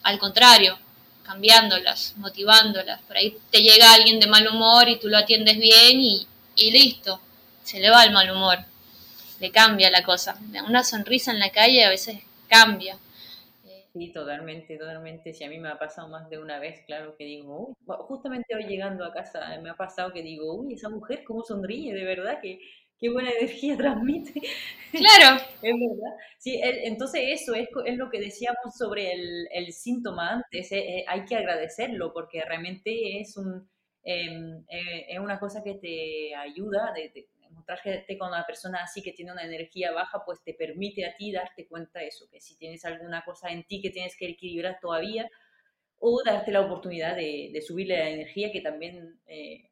al 0.03 0.19
contrario? 0.19 0.77
cambiándolas, 1.29 2.15
motivándolas. 2.17 2.99
Por 3.01 3.15
ahí 3.15 3.37
te 3.51 3.61
llega 3.61 3.93
alguien 3.93 4.19
de 4.19 4.25
mal 4.25 4.47
humor 4.47 4.89
y 4.89 4.99
tú 4.99 5.09
lo 5.09 5.17
atiendes 5.19 5.59
bien 5.59 6.01
y, 6.01 6.25
y 6.55 6.71
listo, 6.71 7.21
se 7.63 7.79
le 7.79 7.91
va 7.91 8.03
el 8.03 8.11
mal 8.11 8.31
humor, 8.31 8.57
le 9.39 9.51
cambia 9.51 9.89
la 9.89 10.03
cosa. 10.03 10.37
Una 10.67 10.83
sonrisa 10.83 11.31
en 11.31 11.39
la 11.39 11.51
calle 11.51 11.83
a 11.83 11.89
veces 11.89 12.17
cambia. 12.47 12.97
Sí, 13.93 14.11
totalmente, 14.13 14.77
totalmente. 14.77 15.33
Si 15.33 15.43
a 15.43 15.49
mí 15.49 15.57
me 15.57 15.69
ha 15.69 15.79
pasado 15.79 16.07
más 16.09 16.29
de 16.29 16.37
una 16.37 16.59
vez, 16.59 16.83
claro 16.85 17.15
que 17.17 17.25
digo, 17.25 17.73
justamente 17.85 18.55
hoy 18.55 18.65
llegando 18.65 19.03
a 19.03 19.11
casa 19.11 19.57
me 19.61 19.69
ha 19.69 19.75
pasado 19.75 20.13
que 20.13 20.21
digo, 20.21 20.53
uy, 20.53 20.73
esa 20.73 20.89
mujer 20.89 21.23
cómo 21.25 21.43
sonríe, 21.43 21.93
de 21.93 22.03
verdad 22.03 22.39
que 22.41 22.59
qué 22.99 23.09
buena 23.09 23.31
energía 23.31 23.77
transmite. 23.77 24.41
Claro. 24.91 25.41
es 25.61 25.73
verdad. 25.73 26.17
Sí, 26.37 26.59
entonces 26.63 27.21
eso 27.41 27.55
es, 27.55 27.69
es, 27.85 27.97
lo 27.97 28.09
que 28.09 28.19
decíamos 28.19 28.77
sobre 28.77 29.11
el, 29.13 29.47
el 29.51 29.73
síntoma 29.73 30.29
antes. 30.33 30.71
Eh, 30.71 30.99
eh, 30.99 31.05
hay 31.07 31.25
que 31.25 31.35
agradecerlo 31.35 32.13
porque 32.13 32.43
realmente 32.43 33.19
es, 33.19 33.37
un, 33.37 33.69
em, 34.03 34.63
eh, 34.69 35.07
es 35.09 35.19
una 35.19 35.39
cosa 35.39 35.63
que 35.63 35.75
te 35.75 36.35
ayuda. 36.35 36.93
De, 36.93 37.09
de, 37.09 37.27
encontrarte 37.69 38.17
con 38.17 38.29
una 38.29 38.45
persona 38.45 38.83
así 38.83 39.01
que 39.01 39.13
tiene 39.13 39.31
una 39.31 39.43
energía 39.43 39.91
baja, 39.91 40.23
pues 40.25 40.41
te 40.43 40.53
permite 40.53 41.05
a 41.05 41.15
ti 41.15 41.31
darte 41.31 41.67
cuenta 41.67 41.99
de 41.99 42.07
eso, 42.07 42.25
que 42.31 42.41
si 42.41 42.57
tienes 42.57 42.83
alguna 42.85 43.23
cosa 43.23 43.49
en 43.49 43.63
ti 43.65 43.81
que 43.81 43.89
tienes 43.91 44.15
que 44.17 44.27
equilibrar 44.27 44.79
todavía, 44.81 45.29
o 45.99 46.21
darte 46.23 46.51
la 46.51 46.61
oportunidad 46.61 47.15
de, 47.15 47.49
de 47.53 47.61
subirle 47.61 47.97
la 47.97 48.09
energía, 48.09 48.51
que 48.51 48.61
también 48.61 49.19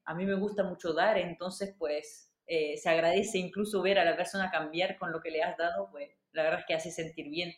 a 0.06 0.14
mí 0.14 0.26
me 0.26 0.36
gusta 0.36 0.64
mucho 0.64 0.93
dar, 0.93 1.18
entonces 1.18 1.74
pues 1.78 2.28
eh, 2.48 2.78
se 2.78 2.89
agradece 2.89 3.38
incluso 3.38 3.82
ver 3.82 4.00
a 4.00 4.06
la 4.06 4.16
persona 4.16 4.50
cambiar 4.50 4.98
con 4.98 5.12
lo 5.12 5.22
que 5.22 5.32
le 5.32 5.43
has 5.43 5.58
dado, 5.58 5.89
pues 5.91 6.12
la 6.32 6.43
verdad 6.43 6.62
es 6.62 6.66
que 6.66 6.74
hace 6.74 6.91
sentir 6.91 7.30
bien. 7.30 7.54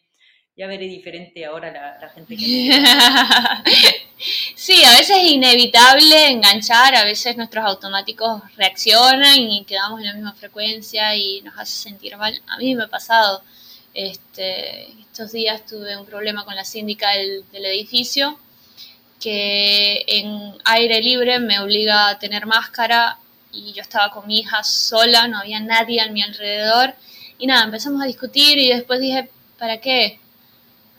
Ya 0.59 0.67
veré 0.67 0.87
diferente 0.87 1.45
ahora 1.45 1.71
la, 1.71 2.09
gente 2.09 2.35
que... 2.35 2.43
sí, 4.57 4.83
a 4.83 4.91
veces 4.91 5.15
es 5.21 5.31
inevitable 5.31 6.31
enganchar, 6.31 6.95
a 6.95 7.05
veces 7.05 7.37
nuestros 7.37 7.63
automáticos 7.63 8.41
reaccionan 8.57 9.39
y 9.39 9.63
quedamos 9.63 10.01
en 10.01 10.07
la 10.07 10.13
misma 10.15 10.33
frecuencia 10.33 11.15
y 11.15 11.39
nos 11.43 11.57
hace 11.57 11.71
sentir 11.71 12.17
mal. 12.17 12.41
A 12.47 12.57
mí 12.57 12.75
me 12.75 12.83
ha 12.83 12.87
pasado. 12.89 13.41
Este, 13.93 14.91
estos 14.99 15.31
días 15.31 15.65
tuve 15.65 15.95
un 15.95 16.05
problema 16.05 16.43
con 16.43 16.55
la 16.55 16.65
síndica 16.65 17.11
del, 17.11 17.45
del 17.53 17.65
edificio 17.67 18.37
que 19.21 20.03
en 20.07 20.55
aire 20.65 21.01
libre 21.01 21.39
me 21.39 21.61
obliga 21.61 22.09
a 22.09 22.19
tener 22.19 22.45
máscara 22.45 23.17
y 23.53 23.71
yo 23.71 23.81
estaba 23.81 24.11
con 24.11 24.27
mi 24.27 24.39
hija 24.39 24.61
sola, 24.65 25.29
no 25.29 25.37
había 25.39 25.61
nadie 25.61 26.01
a 26.01 26.11
mi 26.11 26.21
alrededor. 26.21 26.95
Y 27.37 27.47
nada, 27.47 27.63
empezamos 27.63 28.01
a 28.01 28.07
discutir 28.07 28.57
y 28.57 28.67
después 28.67 28.99
dije, 28.99 29.29
¿para 29.57 29.79
qué? 29.79 30.19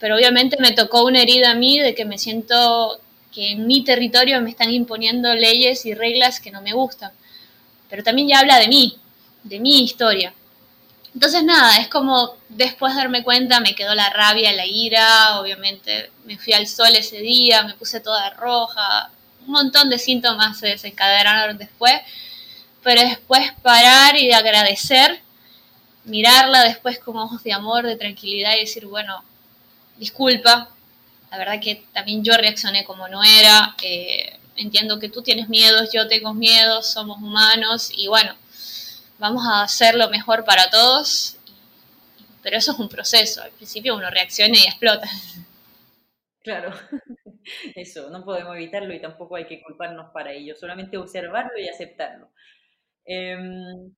Pero 0.01 0.17
obviamente 0.17 0.57
me 0.59 0.73
tocó 0.73 1.05
una 1.05 1.23
herida 1.23 1.53
a 1.53 1.55
mí 1.55 1.79
de 1.79 1.95
que 1.95 2.05
me 2.05 2.19
siento 2.19 2.99
que 3.33 3.53
en 3.53 3.67
mi 3.67 3.85
territorio 3.85 4.41
me 4.41 4.51
están 4.51 4.71
imponiendo 4.73 5.33
leyes 5.35 5.87
y 5.87 5.95
reglas 5.95 6.41
que 6.41 6.51
no 6.51 6.63
me 6.63 6.73
gustan. 6.73 7.13
Pero 7.89 8.03
también 8.03 8.29
ya 8.29 8.41
habla 8.41 8.59
de 8.59 8.69
mí, 8.69 8.99
de 9.45 9.61
mi 9.61 9.83
historia. 9.85 10.33
Entonces 11.15 11.43
nada, 11.43 11.79
es 11.79 11.89
como 11.89 12.37
después 12.49 12.95
de 12.95 13.01
darme 13.01 13.25
cuenta 13.25 13.61
me 13.61 13.75
quedó 13.75 13.95
la 13.95 14.11
rabia, 14.11 14.53
la 14.53 14.67
ira, 14.67 15.41
obviamente 15.41 16.11
me 16.25 16.39
fui 16.39 16.53
al 16.53 16.67
sol 16.67 16.95
ese 16.95 17.19
día, 17.19 17.65
me 17.65 17.75
puse 17.75 18.01
toda 18.01 18.31
roja, 18.31 19.11
un 19.45 19.53
montón 19.53 19.91
de 19.91 19.99
síntomas 19.99 20.59
se 20.59 20.69
desencadenaron 20.69 21.59
después, 21.59 21.95
pero 22.83 23.03
después 23.03 23.53
parar 23.63 24.17
y 24.17 24.29
de 24.29 24.35
agradecer, 24.35 25.21
mirarla 26.05 26.63
después 26.63 27.01
con 27.01 27.17
ojos 27.17 27.43
de 27.43 27.53
amor, 27.53 27.87
de 27.87 27.97
tranquilidad 27.97 28.55
y 28.57 28.61
decir, 28.61 28.87
bueno, 28.87 29.25
disculpa, 30.01 30.71
la 31.31 31.39
verdad 31.39 31.61
que 31.63 31.85
también 31.93 32.25
yo 32.25 32.33
reaccioné 32.37 32.85
como 32.85 33.07
no 33.07 33.23
era, 33.23 33.77
eh, 33.83 34.39
entiendo 34.57 34.99
que 34.99 35.11
tú 35.11 35.23
tienes 35.23 35.49
miedos, 35.49 35.91
yo 35.93 36.09
tengo 36.09 36.33
miedos, 36.33 36.91
somos 36.91 37.19
humanos 37.19 37.91
y 37.95 38.09
bueno, 38.09 38.35
vamos 39.19 39.47
a 39.47 39.63
hacer 39.63 39.95
lo 39.95 40.09
mejor 40.09 40.45
para 40.45 40.71
todos, 40.71 41.37
pero 42.43 42.57
eso 42.57 42.73
es 42.73 42.79
un 42.79 42.89
proceso, 42.89 43.43
al 43.43 43.51
principio 43.53 43.95
uno 43.95 44.11
reacciona 44.11 44.59
y 44.59 44.67
explota. 44.67 45.09
Claro, 46.43 46.73
eso, 47.77 48.09
no 48.09 48.25
podemos 48.25 48.57
evitarlo 48.57 48.95
y 48.95 49.01
tampoco 49.01 49.37
hay 49.37 49.47
que 49.47 49.61
culparnos 49.63 50.11
para 50.13 50.33
ello, 50.33 50.57
solamente 50.57 50.97
observarlo 50.97 51.59
y 51.59 51.69
aceptarlo. 51.69 52.31
Em, 53.05 53.95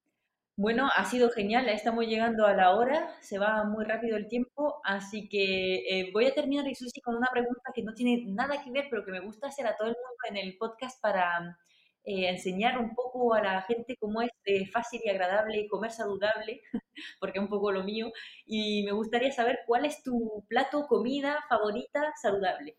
bueno, 0.57 0.91
ha 0.95 1.05
sido 1.07 1.31
genial, 1.31 1.69
estamos 1.69 2.07
llegando 2.07 2.47
a 2.47 2.55
la 2.55 2.75
hora, 2.77 3.17
se 3.21 3.39
va 3.39 3.65
muy 3.65 3.85
rápido 3.85 4.17
el 4.17 4.29
tiempo, 4.29 4.81
así 4.85 5.29
que 5.29 5.77
eh, 5.89 6.11
voy 6.13 6.27
a 6.27 6.35
terminar, 6.35 6.67
Susi, 6.75 7.01
con 7.01 7.17
una 7.17 7.29
pregunta 7.33 7.73
que 7.75 7.83
no 7.83 7.95
tiene 7.95 8.25
nada 8.27 8.63
que 8.63 8.71
ver, 8.71 8.87
pero 8.91 9.05
que 9.05 9.13
me 9.13 9.21
gusta 9.21 9.49
hacer 9.49 9.67
a 9.67 9.77
todo 9.77 9.89
el 9.89 9.95
mundo 9.95 10.19
en 10.29 10.37
el 10.37 10.57
podcast 10.59 11.01
para 11.01 11.59
eh, 12.05 12.29
enseñar 12.29 12.79
un 12.79 12.95
poco 12.95 13.33
a 13.33 13.41
la 13.43 13.63
gente 13.63 13.97
cómo 13.99 14.21
es 14.23 14.31
fácil 14.71 15.01
y 15.05 15.09
agradable 15.09 15.69
comer 15.69 15.91
saludable, 15.91 16.61
porque 17.21 17.39
es 17.39 17.43
un 17.43 17.49
poco 17.49 17.73
lo 17.73 17.83
mío, 17.83 18.13
y 18.45 18.85
me 18.85 18.93
gustaría 18.93 19.33
saber 19.33 19.61
cuál 19.67 19.87
es 19.87 20.03
tu 20.03 20.45
plato, 20.49 20.87
comida 20.87 21.39
favorita 21.49 22.13
saludable. 22.21 22.77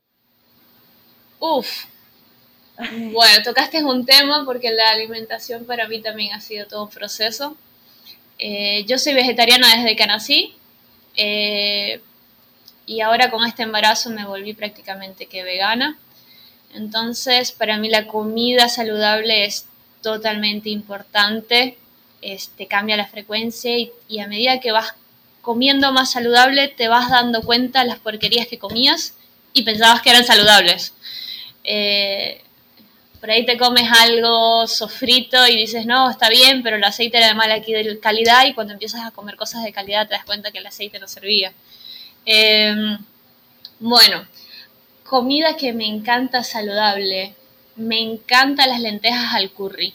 Uf, 1.39 1.85
bueno, 2.77 3.43
tocaste 3.43 3.83
un 3.83 4.05
tema 4.05 4.43
porque 4.45 4.71
la 4.71 4.91
alimentación 4.91 5.65
para 5.65 5.87
mí 5.87 6.01
también 6.01 6.33
ha 6.33 6.41
sido 6.41 6.67
todo 6.67 6.83
un 6.83 6.89
proceso. 6.89 7.55
Eh, 8.39 8.83
yo 8.87 8.97
soy 8.97 9.13
vegetariana 9.13 9.75
desde 9.75 9.95
que 9.95 10.07
nací 10.07 10.55
eh, 11.15 12.01
y 12.85 13.01
ahora 13.01 13.29
con 13.29 13.45
este 13.45 13.63
embarazo 13.63 14.09
me 14.09 14.25
volví 14.25 14.53
prácticamente 14.53 15.27
que 15.27 15.43
vegana. 15.43 15.97
Entonces, 16.73 17.51
para 17.51 17.77
mí 17.77 17.89
la 17.89 18.07
comida 18.07 18.67
saludable 18.67 19.45
es 19.45 19.67
totalmente 20.01 20.69
importante. 20.69 21.77
Este, 22.21 22.67
cambia 22.67 22.97
la 22.97 23.05
frecuencia 23.05 23.77
y, 23.77 23.91
y 24.07 24.19
a 24.19 24.27
medida 24.27 24.59
que 24.59 24.71
vas 24.71 24.95
comiendo 25.41 25.91
más 25.91 26.11
saludable 26.11 26.69
te 26.69 26.87
vas 26.87 27.09
dando 27.09 27.41
cuenta 27.41 27.83
las 27.83 27.99
porquerías 27.99 28.47
que 28.47 28.57
comías 28.57 29.13
y 29.53 29.63
pensabas 29.63 30.01
que 30.01 30.09
eran 30.09 30.25
saludables. 30.25 30.93
Eh, 31.63 32.41
por 33.23 33.31
ahí 33.31 33.45
te 33.45 33.57
comes 33.57 33.89
algo 33.89 34.67
sofrito 34.67 35.47
y 35.47 35.55
dices, 35.55 35.85
no, 35.85 36.09
está 36.09 36.27
bien, 36.27 36.61
pero 36.61 36.75
el 36.75 36.83
aceite 36.83 37.19
era 37.19 37.27
de 37.27 37.33
mala 37.33 37.61
calidad 38.01 38.45
y 38.45 38.53
cuando 38.53 38.73
empiezas 38.73 39.05
a 39.05 39.11
comer 39.11 39.37
cosas 39.37 39.63
de 39.63 39.71
calidad 39.71 40.09
te 40.09 40.13
das 40.13 40.25
cuenta 40.25 40.51
que 40.51 40.57
el 40.57 40.67
aceite 40.67 40.99
no 40.99 41.07
servía. 41.07 41.53
Em, 42.25 42.97
bueno, 43.79 44.27
comida 45.05 45.55
que 45.55 45.71
me 45.71 45.87
encanta 45.87 46.43
saludable. 46.43 47.33
Me 47.77 48.01
encantan 48.01 48.67
las 48.67 48.81
lentejas 48.81 49.33
al 49.33 49.51
curry. 49.51 49.93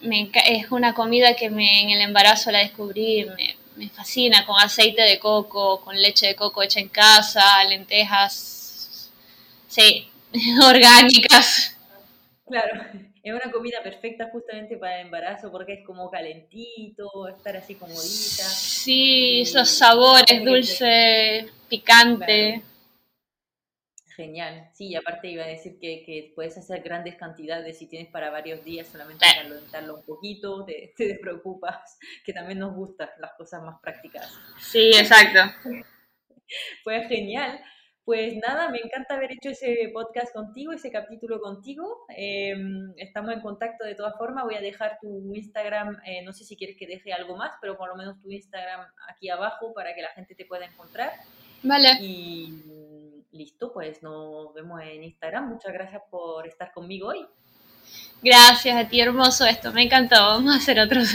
es 0.00 0.70
una 0.70 0.94
comida 0.94 1.36
que 1.36 1.50
me, 1.50 1.82
en 1.82 1.90
el 1.90 2.00
embarazo 2.00 2.50
la 2.50 2.60
descubrí, 2.60 3.26
me, 3.36 3.56
me 3.76 3.90
fascina, 3.90 4.46
con 4.46 4.58
aceite 4.58 5.02
de 5.02 5.18
coco, 5.18 5.82
con 5.82 6.00
leche 6.00 6.28
de 6.28 6.34
coco 6.34 6.62
hecha 6.62 6.80
en 6.80 6.88
casa, 6.88 7.62
lentejas. 7.64 9.10
Sí, 9.68 10.08
orgánicas. 10.68 11.76
Claro, 12.46 12.82
es 13.22 13.32
una 13.32 13.52
comida 13.52 13.82
perfecta 13.82 14.28
justamente 14.30 14.76
para 14.76 15.00
el 15.00 15.06
embarazo 15.06 15.50
porque 15.50 15.74
es 15.74 15.86
como 15.86 16.10
calentito, 16.10 17.28
estar 17.28 17.56
así 17.56 17.76
comodita. 17.76 18.44
Sí, 18.44 19.42
esos 19.42 19.70
sabores, 19.70 20.44
dulce, 20.44 21.46
picante. 21.68 22.62
Genial, 24.16 24.68
sí, 24.74 24.88
y 24.88 24.96
aparte 24.96 25.28
iba 25.28 25.44
a 25.44 25.48
decir 25.48 25.78
que, 25.80 26.32
puedes 26.34 26.58
hacer 26.58 26.82
grandes 26.82 27.14
cantidades 27.14 27.78
si 27.78 27.86
tienes 27.86 28.10
para 28.10 28.30
varios 28.30 28.62
días, 28.62 28.86
solamente 28.88 29.24
calentarlo 29.34 29.94
un 29.96 30.04
poquito, 30.04 30.64
te, 30.66 30.92
te 30.96 31.06
despreocupas, 31.06 31.98
que 32.24 32.32
también 32.32 32.58
nos 32.58 32.74
gustan 32.74 33.08
las 33.18 33.32
cosas 33.34 33.62
más 33.62 33.80
prácticas. 33.80 34.30
Sí, 34.60 34.90
exacto. 34.94 35.40
Pues 36.84 37.08
genial. 37.08 37.58
Pues 38.04 38.34
nada, 38.36 38.68
me 38.68 38.78
encanta 38.78 39.14
haber 39.14 39.30
hecho 39.30 39.50
ese 39.50 39.88
podcast 39.92 40.34
contigo, 40.34 40.72
ese 40.72 40.90
capítulo 40.90 41.40
contigo. 41.40 42.04
Em, 42.08 42.92
estamos 42.96 43.32
en 43.32 43.40
contacto 43.40 43.84
de 43.84 43.94
todas 43.94 44.16
formas. 44.18 44.42
Voy 44.44 44.56
a 44.56 44.60
dejar 44.60 44.98
tu 45.00 45.32
Instagram, 45.34 46.00
eh, 46.04 46.22
no 46.24 46.32
sé 46.32 46.44
si 46.44 46.56
quieres 46.56 46.76
que 46.76 46.88
deje 46.88 47.12
algo 47.12 47.36
más, 47.36 47.52
pero 47.60 47.76
por 47.76 47.88
lo 47.88 47.96
menos 47.96 48.20
tu 48.20 48.30
Instagram 48.30 48.80
aquí 49.08 49.28
abajo 49.30 49.72
para 49.72 49.94
que 49.94 50.02
la 50.02 50.10
gente 50.10 50.34
te 50.34 50.44
pueda 50.44 50.66
encontrar. 50.66 51.12
Vale. 51.62 51.98
Y 52.00 53.24
listo, 53.30 53.72
pues 53.72 54.02
nos 54.02 54.52
vemos 54.52 54.80
en 54.82 55.04
Instagram. 55.04 55.48
Muchas 55.48 55.72
gracias 55.72 56.02
por 56.10 56.48
estar 56.48 56.72
conmigo 56.72 57.08
hoy. 57.08 57.24
Gracias 58.20 58.76
a 58.76 58.88
ti, 58.88 59.00
hermoso 59.00 59.46
esto. 59.46 59.72
Me 59.72 59.84
encantó. 59.84 60.16
Vamos 60.16 60.52
a 60.52 60.56
hacer 60.56 60.80
otros. 60.80 61.08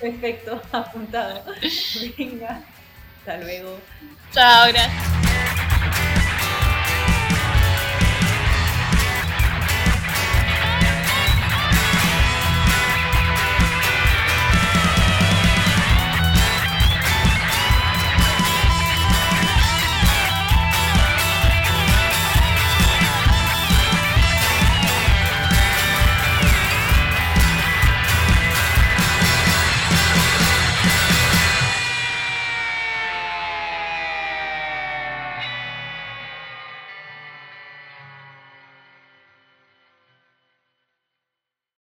Perfecto, 0.00 0.62
apuntado. 0.72 1.42
Venga, 2.16 2.62
hasta 3.28 3.44
luego. 3.44 3.78
Chao, 4.32 4.68
gracias. 4.68 5.67